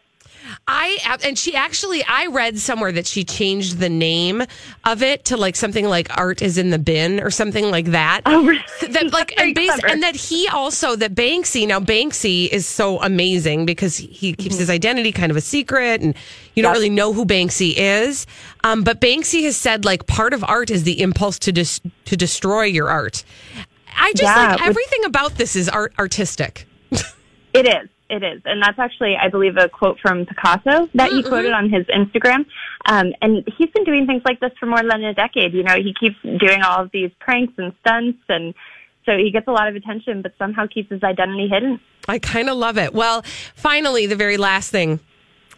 I 0.67 1.19
and 1.25 1.39
she 1.39 1.55
actually 1.55 2.03
I 2.05 2.27
read 2.27 2.59
somewhere 2.59 2.91
that 2.93 3.07
she 3.07 3.23
changed 3.23 3.79
the 3.79 3.91
name 3.91 4.43
of 4.85 5.03
it 5.03 5.27
to 5.27 5.37
like 5.37 5.57
something 5.57 5.87
like 5.87 6.17
art 6.17 6.41
is 6.41 6.57
in 6.57 6.71
the 6.71 6.79
bin 6.79 7.21
or 7.21 7.31
something 7.31 7.71
like 7.71 7.87
that. 7.87 8.23
Oh, 8.25 8.47
really? 8.47 8.63
That 8.89 9.13
like 9.13 9.39
and, 9.39 9.59
and 9.59 10.03
that 10.03 10.17
he 10.17 10.49
also 10.49 10.97
that 10.97 11.15
Banksy 11.15 11.69
now 11.69 11.81
Banksy 11.81 12.49
is 12.49 12.67
so 12.67 13.01
amazing 13.03 13.67
because 13.67 13.99
he 13.99 14.33
keeps 14.33 14.57
his 14.57 14.71
identity 14.71 15.13
kind 15.13 15.31
of 15.31 15.37
a 15.37 15.43
secret 15.43 16.01
and 16.01 16.15
you 16.55 16.63
don't 16.63 16.73
really 16.73 16.89
know 16.89 17.13
who 17.13 17.27
Banksy 17.27 17.75
is. 17.77 18.27
Um, 18.63 18.85
but 18.85 19.03
Banksy 19.03 19.45
has 19.45 19.59
said 19.59 19.85
like 19.85 20.07
part 20.07 20.33
of 20.33 20.43
art 20.45 20.71
is 20.71 20.85
the 20.85 21.03
impulse 21.03 21.39
to 21.41 21.53
dis- 21.53 21.81
to 22.07 22.17
destroy 22.17 22.63
your 22.63 22.89
art. 22.89 23.23
I 23.97 24.13
just 24.13 24.23
Yeah, 24.23 24.53
like 24.53 24.63
everything 24.63 25.05
about 25.05 25.35
this 25.37 25.57
is 25.57 25.69
art 25.69 25.93
artistic. 25.99 26.67
It 27.55 27.69
is. 27.69 27.89
It 28.11 28.23
is. 28.23 28.43
And 28.45 28.63
that's 28.63 28.79
actually, 28.79 29.17
I 29.17 29.29
believe, 29.29 29.57
a 29.57 29.69
quote 29.69 29.99
from 30.01 30.27
Picasso 30.27 30.89
that 30.95 31.11
he 31.11 31.23
quoted 31.23 31.53
on 31.53 31.71
his 31.71 31.87
Instagram. 31.87 32.45
Um, 32.87 33.13
and 33.23 33.43
he's 33.57 33.71
been 33.71 33.85
doing 33.85 34.07
things 34.07 34.23
like 34.27 34.41
this 34.41 34.53
for 34.61 34.67
more 34.67 34.83
than 34.83 35.03
a 35.03 35.15
decade. 35.15 35.55
You 35.55 35.63
know, 35.63 35.77
he 35.77 35.95
keeps 35.99 36.17
doing 36.23 36.63
all 36.63 36.83
of 36.83 36.91
these 36.93 37.11
pranks 37.19 37.55
and 37.57 37.73
stunts. 37.81 38.21
And 38.29 38.55
so 39.07 39.17
he 39.17 39.31
gets 39.31 39.49
a 39.49 39.53
lot 39.53 39.69
of 39.69 39.75
attention, 39.75 40.21
but 40.21 40.33
somehow 40.39 40.67
keeps 40.67 40.91
his 40.91 41.03
identity 41.03 41.49
hidden. 41.49 41.81
I 42.07 42.19
kind 42.19 42.51
of 42.51 42.59
love 42.59 42.77
it. 42.77 42.93
Well, 42.93 43.23
finally, 43.55 44.05
the 44.07 44.17
very 44.17 44.37
last 44.37 44.71
thing 44.71 45.01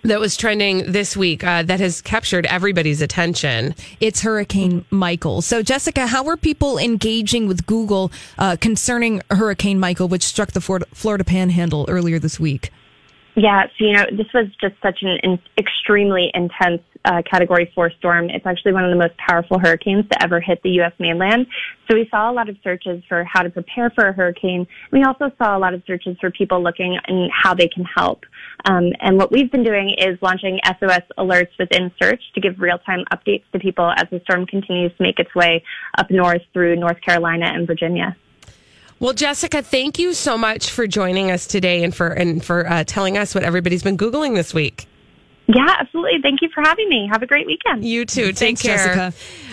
that 0.03 0.21
was 0.21 0.37
trending 0.37 0.91
this 0.91 1.17
week 1.17 1.45
uh, 1.45 1.63
that 1.65 1.81
has 1.81 2.01
captured 2.01 2.47
everybody's 2.47 3.03
attention. 3.03 3.75
It's 4.01 4.21
Hurricane 4.23 4.85
Michael. 4.91 5.43
So, 5.43 5.63
Jessica, 5.63 6.07
how 6.07 6.25
were 6.25 6.37
people 6.37 6.79
engaging 6.79 7.47
with 7.49 7.67
Google 7.67 8.13
uh, 8.39 8.57
concerning 8.61 9.23
Hurricane 9.31 9.81
Michael, 9.81 10.09
which 10.09 10.23
struck 10.23 10.53
the 10.53 10.61
Florida, 10.61 10.87
Florida 10.93 11.25
Panhandle 11.25 11.87
earlier 11.89 12.19
this 12.19 12.39
week? 12.39 12.71
Yeah, 13.37 13.65
so 13.65 13.85
you 13.85 13.93
know, 13.93 14.07
this 14.13 14.29
was 14.33 14.47
just 14.59 14.75
such 14.83 15.01
an 15.03 15.19
in, 15.23 15.39
extremely 15.59 16.31
intense 16.33 16.81
uh, 17.05 17.21
Category 17.31 17.71
4 17.75 17.93
storm. 17.99 18.31
It's 18.31 18.47
actually 18.47 18.73
one 18.73 18.85
of 18.85 18.91
the 18.91 18.97
most 18.97 19.15
powerful 19.19 19.59
hurricanes 19.59 20.09
to 20.09 20.23
ever 20.23 20.41
hit 20.41 20.63
the 20.63 20.71
U.S. 20.71 20.93
mainland. 20.99 21.47
So 21.89 21.95
we 21.95 22.09
saw 22.11 22.31
a 22.31 22.33
lot 22.33 22.49
of 22.49 22.57
searches 22.65 23.03
for 23.07 23.25
how 23.25 23.43
to 23.43 23.51
prepare 23.51 23.91
for 23.91 24.09
a 24.09 24.13
hurricane. 24.13 24.67
We 24.91 25.05
also 25.05 25.31
saw 25.37 25.57
a 25.57 25.61
lot 25.61 25.75
of 25.75 25.83
searches 25.87 26.17
for 26.19 26.31
people 26.31 26.63
looking 26.63 26.99
and 27.07 27.31
how 27.31 27.53
they 27.53 27.69
can 27.69 27.85
help. 27.85 28.25
Um, 28.65 28.93
and 29.01 29.17
what 29.17 29.31
we've 29.31 29.51
been 29.51 29.65
doing 29.65 29.95
is 29.99 30.19
launching 30.23 30.59
SOS 30.65 31.03
alerts 31.19 31.51
within 31.59 31.93
Search 32.03 32.23
to 32.35 32.41
give 32.41 32.59
real-time 32.59 33.05
updates 33.13 33.45
to 33.53 33.59
people 33.59 33.93
as 33.97 34.07
the 34.11 34.21
storm 34.21 34.47
continues 34.47 34.93
to 34.97 35.03
make 35.03 35.19
its 35.19 35.35
way 35.35 35.63
up 35.99 36.11
north 36.11 36.43
through 36.53 36.77
North 36.77 37.01
Carolina 37.01 37.47
and 37.47 37.67
Virginia. 37.67 38.17
Well, 38.99 39.13
Jessica, 39.13 39.61
thank 39.61 39.99
you 39.99 40.15
so 40.15 40.39
much 40.39 40.71
for 40.71 40.87
joining 40.87 41.31
us 41.31 41.47
today 41.47 41.85
and 41.85 41.95
for 41.95 42.09
and 42.09 42.43
for 42.43 42.67
uh, 42.67 42.83
telling 42.85 43.19
us 43.19 43.35
what 43.35 43.45
everybody's 43.45 43.83
been 43.83 43.99
googling 43.99 44.35
this 44.35 44.55
week. 44.55 44.89
Yeah, 45.49 45.77
absolutely. 45.79 46.19
Thank 46.23 46.43
you 46.43 46.49
for 46.53 46.63
having 46.63 46.89
me. 46.89 47.09
Have 47.11 47.23
a 47.23 47.27
great 47.27 47.47
weekend. 47.47 47.85
You 47.85 48.05
too. 48.05 48.27
Take 48.33 48.37
Thanks, 48.37 48.63
care. 48.63 48.77
Jessica. 48.77 49.13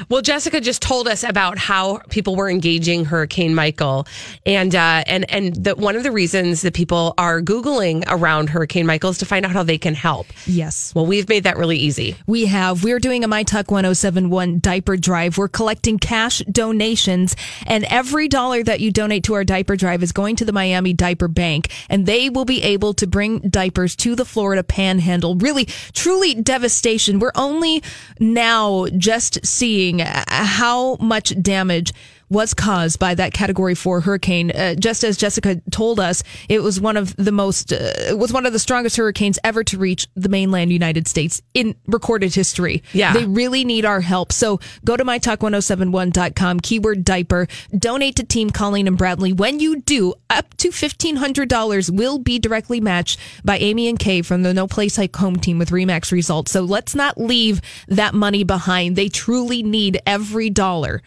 Well, 0.10 0.22
Jessica 0.22 0.60
just 0.60 0.82
told 0.82 1.08
us 1.08 1.24
about 1.24 1.58
how 1.58 2.00
people 2.10 2.36
were 2.36 2.50
engaging 2.50 3.06
Hurricane 3.06 3.54
Michael, 3.54 4.08
and 4.46 4.74
uh, 4.74 5.04
and 5.06 5.30
and 5.32 5.56
that 5.64 5.78
one 5.78 5.96
of 5.96 6.04
the 6.04 6.12
reasons 6.12 6.62
that 6.64 6.74
people 6.74 7.14
are 7.18 7.42
googling 7.42 8.04
around 8.08 8.50
Hurricane 8.50 8.86
Michael 8.86 9.12
is 9.12 9.20
to 9.20 9.26
find 9.26 9.46
out 9.46 9.52
how 9.52 9.64
they 9.64 9.78
can 9.78 9.94
help. 9.94 10.28
Yes. 10.48 10.94
Well, 10.96 11.06
we've 11.06 11.30
made 11.30 11.44
that 11.44 11.58
really 11.58 11.78
easy. 11.78 12.16
We 12.26 12.48
have. 12.48 12.84
We're 12.84 13.00
doing 13.00 13.24
a 13.24 13.28
MyTuck 13.28 13.54
Talk 13.54 13.72
1071 13.72 14.60
diaper 14.60 14.98
drive. 14.98 15.38
We're 15.38 15.48
collecting 15.48 16.00
cash 16.00 16.40
donations, 16.52 17.36
and 17.68 17.84
every 17.86 18.28
dollar 18.28 18.64
that 18.64 18.80
you 18.80 18.92
donate 18.92 19.26
to 19.26 19.36
our 19.36 19.44
diaper 19.44 19.76
drive 19.76 20.02
is 20.02 20.12
going 20.12 20.38
to 20.38 20.46
the 20.46 20.54
Miami 20.54 20.94
Diaper 20.94 21.28
Bank, 21.28 21.72
and 21.88 22.08
they 22.08 22.32
will 22.32 22.46
be 22.46 22.64
able 22.64 22.96
to 22.96 23.06
bring 23.06 23.40
diapers 23.42 23.96
to 23.98 24.16
the 24.16 24.26
Florida 24.26 24.64
panhandle, 24.64 25.36
really 25.36 25.68
truly 25.94 26.34
devastation. 26.34 27.20
We're 27.20 27.32
only 27.36 27.84
now 28.20 28.88
just 28.98 29.46
seeing 29.46 30.00
how 30.00 30.96
much 30.98 31.42
damage 31.42 31.94
was 32.34 32.54
caused 32.54 33.00
by 33.00 33.16
that 33.16 33.34
category 33.34 33.76
4 33.76 34.02
hurricane. 34.02 34.52
Uh, 34.52 34.76
just 34.76 35.04
as 35.04 35.16
Jessica 35.18 35.62
told 35.72 36.00
us 36.00 36.24
it 36.50 36.62
was 36.62 36.82
one 36.82 36.98
of 36.98 37.16
the 37.16 37.32
most 37.32 37.72
uh, 37.72 37.94
it 38.10 38.18
was 38.18 38.34
one 38.34 38.46
of 38.46 38.54
the 38.54 38.60
strongest 38.60 38.98
hurricanes 38.98 39.40
ever 39.44 39.64
to 39.66 39.78
reach 39.78 40.08
the 40.16 40.30
mainland 40.30 40.74
United 40.74 41.08
States 41.08 41.42
in 41.54 41.76
recorded 41.88 42.34
history. 42.34 42.84
Yeah. 42.92 43.14
they 43.14 43.26
really 43.26 43.64
need 43.64 43.86
our 43.86 44.02
help. 44.02 44.32
So 44.32 44.60
go 44.84 44.98
to 44.98 45.06
mytalk1071.com 45.06 46.60
keyword 46.60 47.06
diaper. 47.06 47.48
Donate 47.78 48.16
to 48.18 48.24
team 48.24 48.50
Colleen 48.50 48.88
and 48.88 48.98
Bradley. 48.98 49.32
When 49.32 49.60
you 49.60 49.82
do 49.82 50.16
up 50.30 50.56
to 50.58 50.70
$1500 50.70 51.90
will 51.96 52.18
be 52.18 52.40
directly 52.40 52.82
matched 52.82 53.20
by 53.44 53.58
Amy 53.58 53.88
and 53.88 54.00
Kay 54.00 54.22
from 54.22 54.44
the 54.44 54.54
No 54.54 54.68
Place 54.68 54.98
Like 54.98 55.16
Home 55.18 55.38
team 55.38 55.60
with 55.60 55.70
Remax 55.70 56.12
results. 56.12 56.52
So 56.52 56.62
let's 56.62 56.96
not 56.96 57.18
leave 57.18 57.62
that 57.88 58.14
money 58.14 58.44
behind. 58.44 58.96
They 58.96 59.10
truly 59.10 59.62
need 59.62 60.02
every 60.06 60.50
dollar 60.50 61.02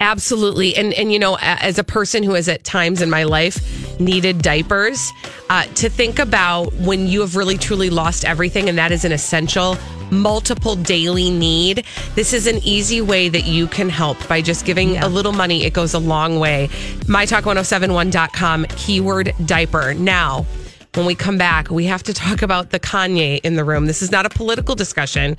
Absolutely. 0.00 0.76
And 0.76 0.92
and 0.94 1.12
you 1.12 1.18
know, 1.18 1.38
as 1.40 1.78
a 1.78 1.84
person 1.84 2.22
who 2.22 2.34
has 2.34 2.48
at 2.48 2.64
times 2.64 3.00
in 3.00 3.08
my 3.08 3.24
life 3.24 4.00
needed 4.00 4.42
diapers, 4.42 5.12
uh, 5.50 5.64
to 5.76 5.88
think 5.88 6.18
about 6.18 6.72
when 6.74 7.06
you 7.06 7.20
have 7.20 7.36
really 7.36 7.56
truly 7.56 7.90
lost 7.90 8.24
everything 8.24 8.68
and 8.68 8.76
that 8.76 8.92
is 8.92 9.04
an 9.04 9.12
essential 9.12 9.76
multiple 10.10 10.76
daily 10.76 11.30
need. 11.30 11.84
This 12.14 12.32
is 12.32 12.46
an 12.46 12.58
easy 12.64 13.00
way 13.00 13.28
that 13.28 13.44
you 13.44 13.66
can 13.66 13.88
help 13.88 14.28
by 14.28 14.42
just 14.42 14.64
giving 14.64 14.96
a 14.98 15.08
little 15.08 15.32
money. 15.32 15.64
It 15.64 15.72
goes 15.72 15.94
a 15.94 15.98
long 15.98 16.38
way. 16.38 16.68
mytalk1071.com 17.06 18.66
keyword 18.76 19.34
diaper. 19.46 19.94
Now, 19.94 20.46
when 20.94 21.06
we 21.06 21.14
come 21.14 21.36
back, 21.36 21.70
we 21.70 21.84
have 21.86 22.02
to 22.04 22.14
talk 22.14 22.42
about 22.42 22.70
the 22.70 22.78
Kanye 22.78 23.40
in 23.42 23.56
the 23.56 23.64
room. 23.64 23.86
This 23.86 24.00
is 24.00 24.10
not 24.10 24.26
a 24.26 24.28
political 24.28 24.74
discussion, 24.74 25.36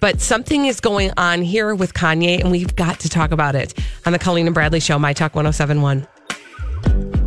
but 0.00 0.20
something 0.20 0.66
is 0.66 0.80
going 0.80 1.12
on 1.16 1.42
here 1.42 1.74
with 1.74 1.94
Kanye, 1.94 2.40
and 2.40 2.50
we've 2.50 2.76
got 2.76 3.00
to 3.00 3.08
talk 3.08 3.30
about 3.32 3.54
it 3.54 3.74
on 4.04 4.12
the 4.12 4.18
Colleen 4.18 4.46
and 4.46 4.54
Bradley 4.54 4.80
Show, 4.80 4.98
My 4.98 5.12
Talk 5.12 5.34
1071. 5.34 7.17